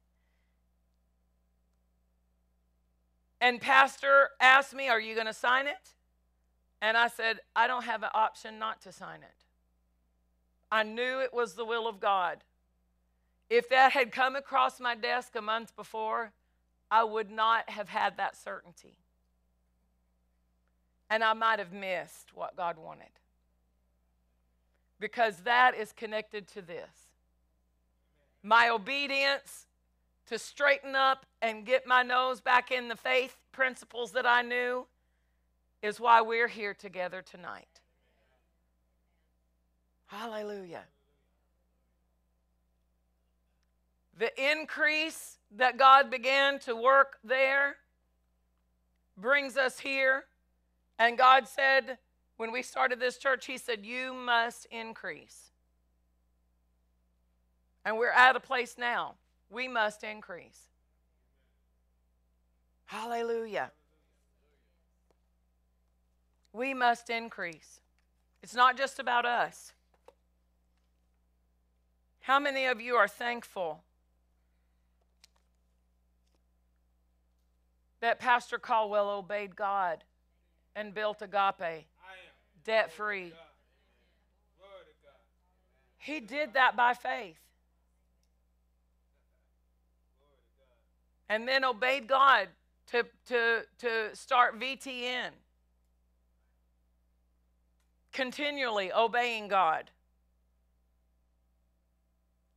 And 3.40 3.62
Pastor 3.62 4.30
asked 4.42 4.74
me, 4.74 4.90
Are 4.90 5.00
you 5.00 5.16
going 5.16 5.28
to 5.28 5.34
sign 5.34 5.68
it? 5.68 5.94
And 6.82 6.96
I 6.96 7.08
said, 7.08 7.40
I 7.56 7.68
don't 7.68 7.84
have 7.84 8.04
an 8.04 8.10
option 8.14 8.58
not 8.58 8.82
to 8.82 8.92
sign 8.92 9.22
it. 9.22 9.46
I 10.72 10.84
knew 10.84 11.20
it 11.20 11.34
was 11.34 11.54
the 11.56 11.66
will 11.66 11.88
of 11.88 12.00
God. 12.00 12.44
If 13.50 13.70
that 13.70 13.92
had 13.92 14.12
come 14.12 14.36
across 14.36 14.80
my 14.80 14.96
desk 14.96 15.36
a 15.36 15.42
month 15.42 15.76
before, 15.76 16.32
I 16.92 17.04
would 17.04 17.32
not 17.32 17.70
have 17.70 17.90
had 17.90 18.18
that 18.18 18.38
certainty. 18.38 18.98
And 21.10 21.24
I 21.24 21.34
might 21.34 21.60
have 21.60 21.74
missed 21.74 22.36
what 22.36 22.56
God 22.56 22.78
wanted. 22.78 23.10
Because 25.00 25.38
that 25.38 25.76
is 25.76 25.92
connected 25.92 26.48
to 26.50 26.62
this. 26.62 27.08
My 28.44 28.70
obedience 28.70 29.66
to 30.28 30.38
straighten 30.38 30.96
up 30.96 31.26
and 31.42 31.66
get 31.66 31.88
my 31.88 32.04
nose 32.04 32.40
back 32.40 32.72
in 32.72 32.88
the 32.88 32.96
faith 32.96 33.36
principles 33.52 34.12
that 34.12 34.28
I 34.28 34.44
knew 34.44 34.86
is 35.82 36.00
why 36.00 36.22
we're 36.22 36.48
here 36.48 36.74
together 36.74 37.22
tonight. 37.22 37.82
Hallelujah. 40.08 40.84
The 44.18 44.52
increase 44.52 45.38
that 45.56 45.78
God 45.78 46.12
began 46.12 46.60
to 46.60 46.76
work 46.76 47.18
there 47.24 47.78
brings 49.18 49.56
us 49.56 49.80
here. 49.80 50.26
And 50.98 51.18
God 51.18 51.48
said, 51.48 51.98
when 52.40 52.54
we 52.54 52.62
started 52.62 53.02
this 53.02 53.18
church, 53.18 53.46
He 53.46 53.58
said, 53.58 53.86
You 53.86 54.14
must 54.14 54.66
increase. 54.72 55.52
And 57.84 57.98
we're 57.98 58.12
at 58.12 58.36
a 58.36 58.40
place 58.40 58.76
now. 58.78 59.16
We 59.50 59.68
must 59.68 60.06
increase. 60.06 60.70
Hallelujah. 62.86 63.72
We 66.54 66.74
must 66.74 67.10
increase. 67.10 67.80
It's 68.42 68.56
not 68.56 68.78
just 68.78 69.00
about 69.00 69.26
us. 69.26 69.74
How 72.22 72.40
many 72.40 72.66
of 72.66 72.80
you 72.80 72.96
are 72.96 73.08
thankful 73.08 73.84
that 78.02 78.20
Pastor 78.20 78.58
Caldwell 78.58 79.10
obeyed 79.10 79.56
God 79.56 80.04
and 80.76 80.94
built 80.94 81.22
agape 81.22 81.86
debt 82.64 82.92
free? 82.92 83.34
He 85.98 86.20
did 86.20 86.54
that 86.54 86.76
by 86.76 86.94
faith. 86.94 87.40
And 91.28 91.48
then 91.48 91.64
obeyed 91.64 92.08
God 92.08 92.48
to, 92.88 93.06
to, 93.28 93.62
to 93.80 94.16
start 94.16 94.60
VTN 94.60 95.30
continually 98.12 98.92
obeying 98.92 99.48
God. 99.48 99.92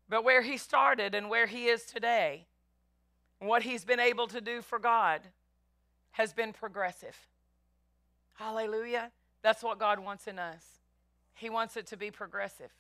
But 0.09 0.25
where 0.25 0.43
he 0.43 0.57
started 0.57 1.15
and 1.15 1.31
where 1.31 1.47
he 1.47 1.67
is 1.67 1.85
today, 1.85 2.47
what 3.39 3.63
he's 3.63 3.85
been 3.85 4.01
able 4.01 4.27
to 4.29 4.41
do 4.41 4.61
for 4.63 4.79
God, 4.79 5.23
has 6.13 6.33
been 6.33 6.53
progressive. 6.53 7.17
Hallelujah. 8.35 9.11
That's 9.43 9.63
what 9.63 9.79
God 9.79 9.99
wants 9.99 10.27
in 10.27 10.39
us. 10.39 10.65
He 11.35 11.51
wants 11.51 11.77
it 11.77 11.87
to 11.89 11.97
be 11.97 12.11
progressive. 12.11 12.71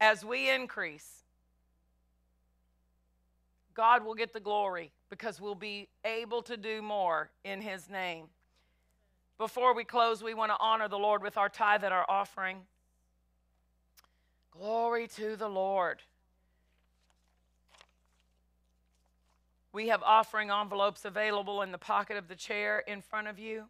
As 0.00 0.24
we 0.24 0.48
increase, 0.48 1.24
God 3.74 4.04
will 4.04 4.14
get 4.14 4.32
the 4.32 4.40
glory 4.40 4.92
because 5.10 5.40
we'll 5.40 5.54
be 5.54 5.88
able 6.04 6.42
to 6.42 6.56
do 6.56 6.82
more 6.82 7.30
in 7.44 7.60
His 7.60 7.88
name. 7.90 8.26
Before 9.42 9.74
we 9.74 9.82
close, 9.82 10.22
we 10.22 10.34
want 10.34 10.52
to 10.52 10.56
honor 10.60 10.86
the 10.86 11.00
Lord 11.00 11.20
with 11.20 11.36
our 11.36 11.48
tithe 11.48 11.82
and 11.82 11.92
our 11.92 12.08
offering. 12.08 12.58
Glory 14.52 15.08
to 15.16 15.34
the 15.34 15.48
Lord. 15.48 16.00
We 19.72 19.88
have 19.88 20.00
offering 20.04 20.52
envelopes 20.52 21.04
available 21.04 21.60
in 21.60 21.72
the 21.72 21.76
pocket 21.76 22.16
of 22.16 22.28
the 22.28 22.36
chair 22.36 22.84
in 22.86 23.00
front 23.00 23.26
of 23.26 23.40
you. 23.40 23.64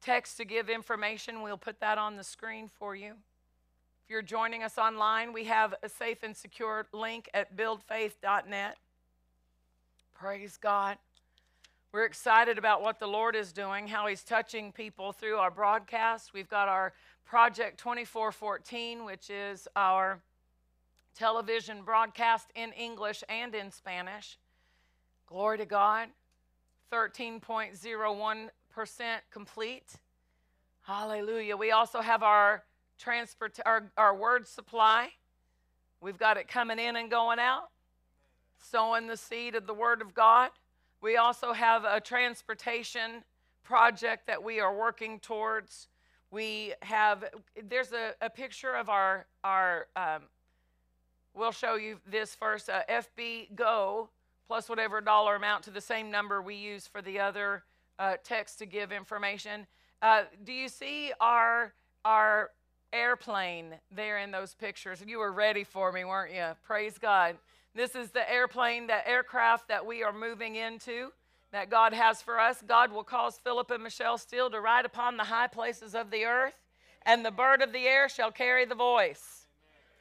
Text 0.00 0.38
to 0.38 0.46
give 0.46 0.70
information, 0.70 1.42
we'll 1.42 1.58
put 1.58 1.80
that 1.80 1.98
on 1.98 2.16
the 2.16 2.24
screen 2.24 2.70
for 2.78 2.96
you. 2.96 3.10
If 3.10 4.08
you're 4.08 4.22
joining 4.22 4.62
us 4.62 4.78
online, 4.78 5.34
we 5.34 5.44
have 5.44 5.74
a 5.82 5.90
safe 5.90 6.22
and 6.22 6.34
secure 6.34 6.86
link 6.94 7.28
at 7.34 7.54
buildfaith.net. 7.54 8.78
Praise 10.14 10.56
God. 10.56 10.96
We're 11.90 12.04
excited 12.04 12.58
about 12.58 12.82
what 12.82 12.98
the 12.98 13.06
Lord 13.06 13.34
is 13.34 13.50
doing, 13.50 13.88
how 13.88 14.06
He's 14.08 14.22
touching 14.22 14.72
people 14.72 15.12
through 15.12 15.36
our 15.36 15.50
broadcast. 15.50 16.34
We've 16.34 16.48
got 16.48 16.68
our 16.68 16.92
Project 17.24 17.78
2414, 17.78 19.06
which 19.06 19.30
is 19.30 19.66
our 19.74 20.20
television 21.16 21.80
broadcast 21.82 22.48
in 22.54 22.72
English 22.72 23.24
and 23.30 23.54
in 23.54 23.70
Spanish. 23.70 24.38
Glory 25.26 25.56
to 25.56 25.64
God. 25.64 26.10
13.01% 26.92 28.50
complete. 29.30 29.94
Hallelujah. 30.82 31.56
We 31.56 31.70
also 31.70 32.02
have 32.02 32.22
our 32.22 32.64
transport 32.98 33.58
our, 33.64 33.90
our 33.96 34.14
word 34.14 34.46
supply. 34.46 35.08
We've 36.02 36.18
got 36.18 36.36
it 36.36 36.48
coming 36.48 36.78
in 36.78 36.96
and 36.96 37.10
going 37.10 37.38
out. 37.38 37.70
Sowing 38.58 39.06
the 39.06 39.16
seed 39.16 39.54
of 39.54 39.66
the 39.66 39.72
word 39.72 40.02
of 40.02 40.12
God. 40.12 40.50
We 41.00 41.16
also 41.16 41.52
have 41.52 41.84
a 41.84 42.00
transportation 42.00 43.22
project 43.62 44.26
that 44.26 44.42
we 44.42 44.60
are 44.60 44.76
working 44.76 45.20
towards. 45.20 45.88
We 46.30 46.74
have, 46.82 47.24
there's 47.68 47.92
a, 47.92 48.14
a 48.20 48.28
picture 48.28 48.74
of 48.74 48.88
our, 48.88 49.26
our 49.44 49.86
um, 49.94 50.22
we'll 51.34 51.52
show 51.52 51.76
you 51.76 51.98
this 52.06 52.34
first, 52.34 52.68
uh, 52.68 52.82
FB 52.90 53.54
Go 53.54 54.10
plus 54.48 54.68
whatever 54.68 55.00
dollar 55.00 55.36
amount 55.36 55.62
to 55.64 55.70
the 55.70 55.80
same 55.80 56.10
number 56.10 56.40
we 56.40 56.54
use 56.54 56.86
for 56.86 57.02
the 57.02 57.20
other 57.20 57.62
uh, 57.98 58.16
text 58.24 58.58
to 58.58 58.66
give 58.66 58.90
information. 58.90 59.66
Uh, 60.00 60.22
do 60.44 60.52
you 60.52 60.68
see 60.68 61.12
our, 61.20 61.74
our 62.04 62.50
airplane 62.92 63.74
there 63.90 64.18
in 64.18 64.30
those 64.30 64.54
pictures? 64.54 65.02
You 65.06 65.18
were 65.18 65.32
ready 65.32 65.64
for 65.64 65.92
me, 65.92 66.04
weren't 66.04 66.32
you? 66.32 66.46
Praise 66.64 66.96
God. 66.96 67.36
This 67.78 67.94
is 67.94 68.10
the 68.10 68.28
airplane, 68.28 68.88
the 68.88 69.08
aircraft 69.08 69.68
that 69.68 69.86
we 69.86 70.02
are 70.02 70.12
moving 70.12 70.56
into 70.56 71.12
that 71.52 71.70
God 71.70 71.92
has 71.92 72.20
for 72.20 72.40
us. 72.40 72.60
God 72.66 72.90
will 72.90 73.04
cause 73.04 73.38
Philip 73.38 73.70
and 73.70 73.84
Michelle 73.84 74.18
Steele 74.18 74.50
to 74.50 74.60
ride 74.60 74.84
upon 74.84 75.16
the 75.16 75.22
high 75.22 75.46
places 75.46 75.94
of 75.94 76.10
the 76.10 76.24
earth 76.24 76.56
and 77.06 77.24
the 77.24 77.30
bird 77.30 77.62
of 77.62 77.72
the 77.72 77.86
air 77.86 78.08
shall 78.08 78.32
carry 78.32 78.64
the 78.64 78.74
voice. 78.74 79.46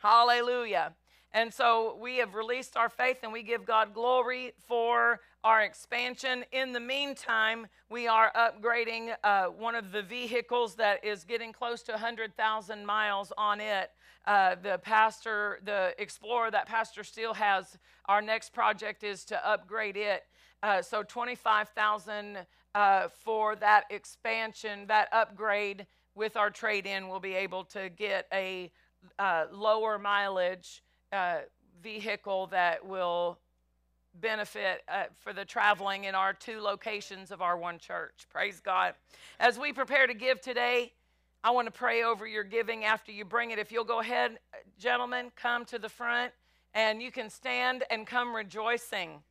Hallelujah. 0.01 0.93
And 1.33 1.53
so 1.53 1.97
we 2.01 2.17
have 2.17 2.35
released 2.35 2.77
our 2.77 2.89
faith 2.89 3.17
and 3.23 3.31
we 3.31 3.43
give 3.43 3.65
God 3.65 3.93
glory 3.93 4.53
for 4.67 5.19
our 5.43 5.61
expansion. 5.61 6.45
In 6.51 6.73
the 6.73 6.79
meantime, 6.79 7.67
we 7.89 8.07
are 8.07 8.31
upgrading 8.35 9.15
uh, 9.23 9.45
one 9.45 9.75
of 9.75 9.91
the 9.91 10.01
vehicles 10.01 10.75
that 10.75 11.03
is 11.03 11.23
getting 11.23 11.53
close 11.53 11.83
to 11.83 11.91
100,000 11.91 12.85
miles 12.85 13.31
on 13.37 13.61
it. 13.61 13.91
Uh, 14.25 14.55
the 14.61 14.77
pastor, 14.79 15.59
the 15.63 15.93
Explorer 15.97 16.51
that 16.51 16.65
Pastor 16.65 17.03
Steele 17.03 17.33
has, 17.33 17.77
our 18.05 18.21
next 18.21 18.51
project 18.51 19.03
is 19.03 19.23
to 19.25 19.47
upgrade 19.47 19.95
it. 19.95 20.23
Uh, 20.63 20.81
so 20.81 21.03
25,000 21.03 22.39
uh, 22.73 23.07
for 23.23 23.55
that 23.55 23.85
expansion, 23.89 24.85
that 24.87 25.07
upgrade 25.11 25.85
with 26.15 26.35
our 26.35 26.49
trade-in, 26.49 27.07
we'll 27.07 27.19
be 27.19 27.35
able 27.35 27.63
to 27.63 27.89
get 27.89 28.27
a 28.33 28.71
uh, 29.19 29.45
lower 29.51 29.97
mileage 29.99 30.81
uh, 31.11 31.37
vehicle 31.81 32.47
that 32.47 32.85
will 32.85 33.37
benefit 34.19 34.81
uh, 34.89 35.03
for 35.19 35.33
the 35.33 35.45
traveling 35.45 36.05
in 36.05 36.15
our 36.15 36.33
two 36.33 36.59
locations 36.59 37.31
of 37.31 37.41
our 37.41 37.57
one 37.57 37.77
church. 37.77 38.25
Praise 38.31 38.59
God. 38.59 38.93
As 39.39 39.59
we 39.59 39.73
prepare 39.73 40.07
to 40.07 40.13
give 40.13 40.41
today, 40.41 40.93
I 41.43 41.51
want 41.51 41.67
to 41.67 41.71
pray 41.71 42.03
over 42.03 42.27
your 42.27 42.43
giving 42.43 42.83
after 42.83 43.11
you 43.11 43.23
bring 43.23 43.51
it. 43.51 43.59
If 43.59 43.71
you'll 43.71 43.83
go 43.83 43.99
ahead, 43.99 44.39
gentlemen, 44.79 45.31
come 45.35 45.65
to 45.65 45.79
the 45.79 45.89
front 45.89 46.33
and 46.73 47.01
you 47.01 47.11
can 47.11 47.29
stand 47.29 47.83
and 47.89 48.05
come 48.05 48.35
rejoicing. 48.35 49.21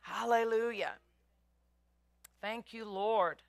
Hallelujah. 0.00 0.92
Thank 2.40 2.72
you, 2.72 2.84
Lord. 2.84 3.42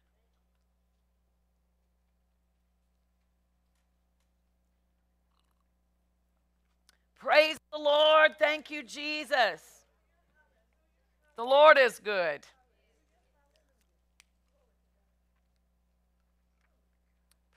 Praise 7.22 7.58
the 7.72 7.78
Lord. 7.78 8.32
Thank 8.40 8.72
you, 8.72 8.82
Jesus. 8.82 9.62
The 11.36 11.44
Lord 11.44 11.78
is 11.78 12.00
good. 12.00 12.42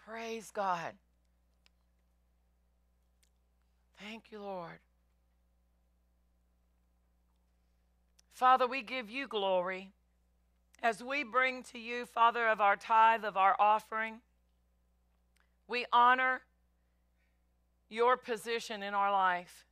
Praise 0.06 0.50
God. 0.52 0.92
Thank 4.06 4.24
you, 4.30 4.42
Lord. 4.42 4.80
Father, 8.34 8.66
we 8.66 8.82
give 8.82 9.08
you 9.08 9.26
glory 9.26 9.92
as 10.82 11.02
we 11.02 11.24
bring 11.24 11.62
to 11.72 11.78
you, 11.78 12.04
Father, 12.04 12.46
of 12.48 12.60
our 12.60 12.76
tithe, 12.76 13.24
of 13.24 13.38
our 13.38 13.56
offering. 13.58 14.16
We 15.66 15.86
honor 15.90 16.42
your 17.94 18.16
position 18.16 18.82
in 18.82 18.92
our 18.92 19.12
life. 19.12 19.64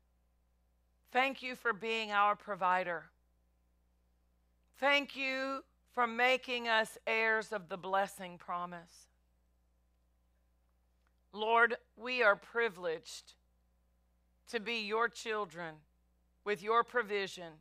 Thank 1.11 1.43
you 1.43 1.57
for 1.57 1.73
being 1.73 2.13
our 2.13 2.37
provider. 2.37 3.05
Thank 4.79 5.17
you 5.17 5.63
for 5.93 6.07
making 6.07 6.69
us 6.69 6.97
heirs 7.07 7.53
of 7.53 7.69
the 7.69 7.77
blessing 7.77 8.39
promise. 8.39 9.09
Lord, 11.33 11.77
we 11.97 12.23
are 12.23 12.37
privileged 12.37 13.35
to 14.51 14.61
be 14.61 14.81
your 14.87 15.09
children 15.09 15.75
with 16.45 16.63
your 16.63 16.85
provision, 16.85 17.53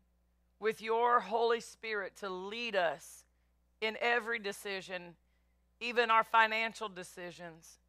with 0.59 0.81
your 0.81 1.21
Holy 1.21 1.59
Spirit 1.59 2.15
to 2.17 2.29
lead 2.29 2.75
us 2.75 3.23
in 3.81 3.97
every 3.99 4.39
decision, 4.39 5.15
even 5.79 6.11
our 6.11 6.23
financial 6.23 6.89
decisions. 6.89 7.79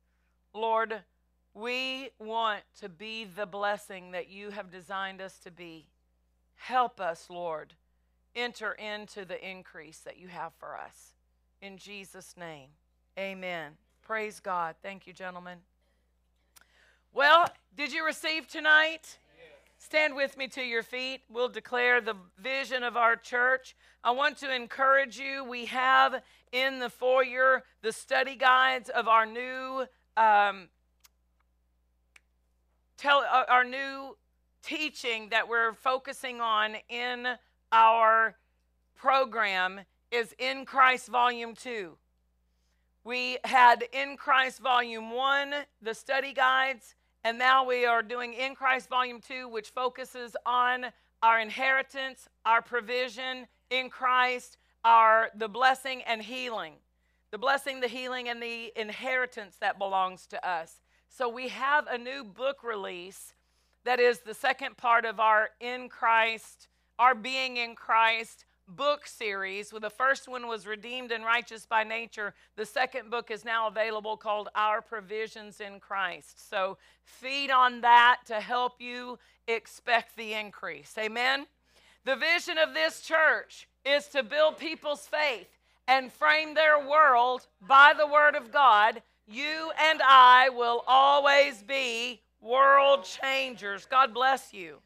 Lord, 0.54 1.02
we 1.54 2.10
want 2.18 2.62
to 2.80 2.88
be 2.88 3.24
the 3.24 3.46
blessing 3.46 4.12
that 4.12 4.28
you 4.30 4.50
have 4.50 4.70
designed 4.70 5.20
us 5.20 5.38
to 5.40 5.50
be. 5.50 5.86
Help 6.54 7.00
us, 7.00 7.26
Lord, 7.28 7.74
enter 8.34 8.72
into 8.72 9.24
the 9.24 9.48
increase 9.48 9.98
that 9.98 10.18
you 10.18 10.28
have 10.28 10.52
for 10.58 10.76
us. 10.76 11.14
In 11.60 11.76
Jesus' 11.76 12.34
name, 12.38 12.70
amen. 13.18 13.72
Praise 14.02 14.40
God. 14.40 14.76
Thank 14.82 15.06
you, 15.06 15.12
gentlemen. 15.12 15.58
Well, 17.12 17.46
did 17.76 17.92
you 17.92 18.04
receive 18.04 18.48
tonight? 18.48 19.18
Stand 19.78 20.14
with 20.14 20.36
me 20.36 20.46
to 20.48 20.62
your 20.62 20.84
feet. 20.84 21.22
We'll 21.28 21.48
declare 21.48 22.00
the 22.00 22.14
vision 22.38 22.84
of 22.84 22.96
our 22.96 23.16
church. 23.16 23.74
I 24.04 24.12
want 24.12 24.38
to 24.38 24.54
encourage 24.54 25.18
you. 25.18 25.44
We 25.44 25.66
have 25.66 26.22
in 26.52 26.78
the 26.78 26.88
foyer 26.88 27.64
the 27.82 27.92
study 27.92 28.36
guides 28.36 28.88
of 28.88 29.08
our 29.08 29.26
new 29.26 29.86
um, 30.16 30.68
tell 32.96 33.18
uh, 33.20 33.44
our 33.48 33.64
new 33.64 34.16
teaching 34.62 35.28
that 35.30 35.48
we're 35.48 35.72
focusing 35.74 36.40
on 36.40 36.76
in 36.88 37.26
our 37.72 38.36
program 38.94 39.80
is 40.10 40.34
in 40.38 40.64
Christ 40.64 41.08
Volume 41.08 41.54
2. 41.54 41.96
We 43.04 43.38
had 43.44 43.84
in 43.92 44.16
Christ 44.16 44.60
Volume 44.60 45.10
1, 45.10 45.54
the 45.80 45.94
study 45.94 46.32
guides, 46.32 46.94
and 47.24 47.38
now 47.38 47.64
we 47.66 47.84
are 47.84 48.02
doing 48.02 48.34
in 48.34 48.54
Christ 48.54 48.88
Volume 48.88 49.20
2, 49.20 49.48
which 49.48 49.70
focuses 49.70 50.36
on 50.46 50.86
our 51.22 51.40
inheritance, 51.40 52.28
our 52.44 52.62
provision 52.62 53.46
in 53.70 53.90
Christ, 53.90 54.56
our 54.84 55.30
the 55.36 55.48
blessing 55.48 56.02
and 56.02 56.22
healing. 56.22 56.74
The 57.30 57.38
blessing, 57.38 57.80
the 57.80 57.88
healing, 57.88 58.28
and 58.28 58.42
the 58.42 58.72
inheritance 58.76 59.56
that 59.60 59.78
belongs 59.78 60.26
to 60.26 60.46
us. 60.46 60.81
So 61.14 61.28
we 61.28 61.48
have 61.48 61.88
a 61.88 61.98
new 61.98 62.24
book 62.24 62.64
release 62.64 63.34
that 63.84 64.00
is 64.00 64.20
the 64.20 64.32
second 64.32 64.78
part 64.78 65.04
of 65.04 65.20
our 65.20 65.50
in 65.60 65.90
Christ, 65.90 66.68
our 66.98 67.14
being 67.14 67.58
in 67.58 67.74
Christ 67.74 68.46
book 68.66 69.06
series. 69.06 69.74
Well, 69.74 69.80
the 69.80 69.90
first 69.90 70.26
one 70.26 70.46
was 70.46 70.66
Redeemed 70.66 71.12
and 71.12 71.22
Righteous 71.22 71.66
by 71.66 71.84
Nature. 71.84 72.32
The 72.56 72.64
second 72.64 73.10
book 73.10 73.30
is 73.30 73.44
now 73.44 73.68
available 73.68 74.16
called 74.16 74.48
Our 74.54 74.80
Provisions 74.80 75.60
in 75.60 75.80
Christ. 75.80 76.48
So 76.48 76.78
feed 77.04 77.50
on 77.50 77.82
that 77.82 78.20
to 78.28 78.40
help 78.40 78.80
you 78.80 79.18
expect 79.46 80.16
the 80.16 80.32
increase. 80.32 80.94
Amen. 80.96 81.44
The 82.06 82.16
vision 82.16 82.56
of 82.56 82.72
this 82.72 83.02
church 83.02 83.68
is 83.84 84.06
to 84.08 84.22
build 84.22 84.56
people's 84.56 85.06
faith 85.06 85.58
and 85.86 86.10
frame 86.10 86.54
their 86.54 86.78
world 86.78 87.48
by 87.60 87.92
the 87.94 88.06
Word 88.06 88.34
of 88.34 88.50
God 88.50 89.02
you 89.26 89.70
and 89.80 90.00
I 90.02 90.48
will 90.50 90.84
always 90.86 91.62
be 91.62 92.22
world 92.40 93.04
changers. 93.04 93.86
God 93.86 94.12
bless 94.12 94.52
you. 94.52 94.78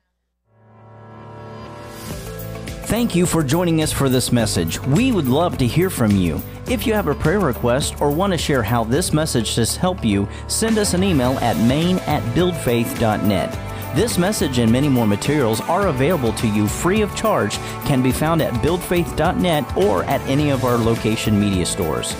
Thank 2.86 3.16
you 3.16 3.26
for 3.26 3.42
joining 3.42 3.82
us 3.82 3.92
for 3.92 4.08
this 4.08 4.30
message. 4.30 4.80
We 4.80 5.10
would 5.10 5.26
love 5.26 5.58
to 5.58 5.66
hear 5.66 5.90
from 5.90 6.12
you. 6.12 6.40
If 6.68 6.86
you 6.86 6.94
have 6.94 7.08
a 7.08 7.16
prayer 7.16 7.40
request 7.40 8.00
or 8.00 8.12
want 8.12 8.32
to 8.32 8.38
share 8.38 8.62
how 8.62 8.84
this 8.84 9.12
message 9.12 9.56
has 9.56 9.74
helped 9.74 10.04
you, 10.04 10.28
send 10.46 10.78
us 10.78 10.94
an 10.94 11.02
email 11.02 11.32
at 11.38 11.56
main 11.66 11.98
at 12.00 12.22
buildfaith.net. 12.36 13.52
This 13.96 14.18
message 14.18 14.58
and 14.58 14.70
many 14.70 14.88
more 14.88 15.06
materials 15.06 15.60
are 15.62 15.88
available 15.88 16.32
to 16.34 16.46
you 16.46 16.68
free 16.68 17.00
of 17.00 17.16
charge, 17.16 17.56
can 17.86 18.02
be 18.02 18.12
found 18.12 18.40
at 18.40 18.52
buildfaith.net 18.62 19.76
or 19.76 20.04
at 20.04 20.20
any 20.28 20.50
of 20.50 20.64
our 20.64 20.76
location 20.76 21.40
media 21.40 21.66
stores. 21.66 22.14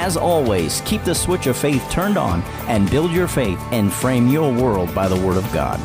As 0.00 0.16
always, 0.16 0.80
keep 0.86 1.04
the 1.04 1.14
switch 1.14 1.46
of 1.46 1.58
faith 1.58 1.86
turned 1.90 2.16
on 2.16 2.40
and 2.68 2.90
build 2.90 3.12
your 3.12 3.28
faith 3.28 3.60
and 3.70 3.92
frame 3.92 4.28
your 4.28 4.50
world 4.50 4.94
by 4.94 5.08
the 5.08 5.26
Word 5.26 5.36
of 5.36 5.52
God. 5.52 5.78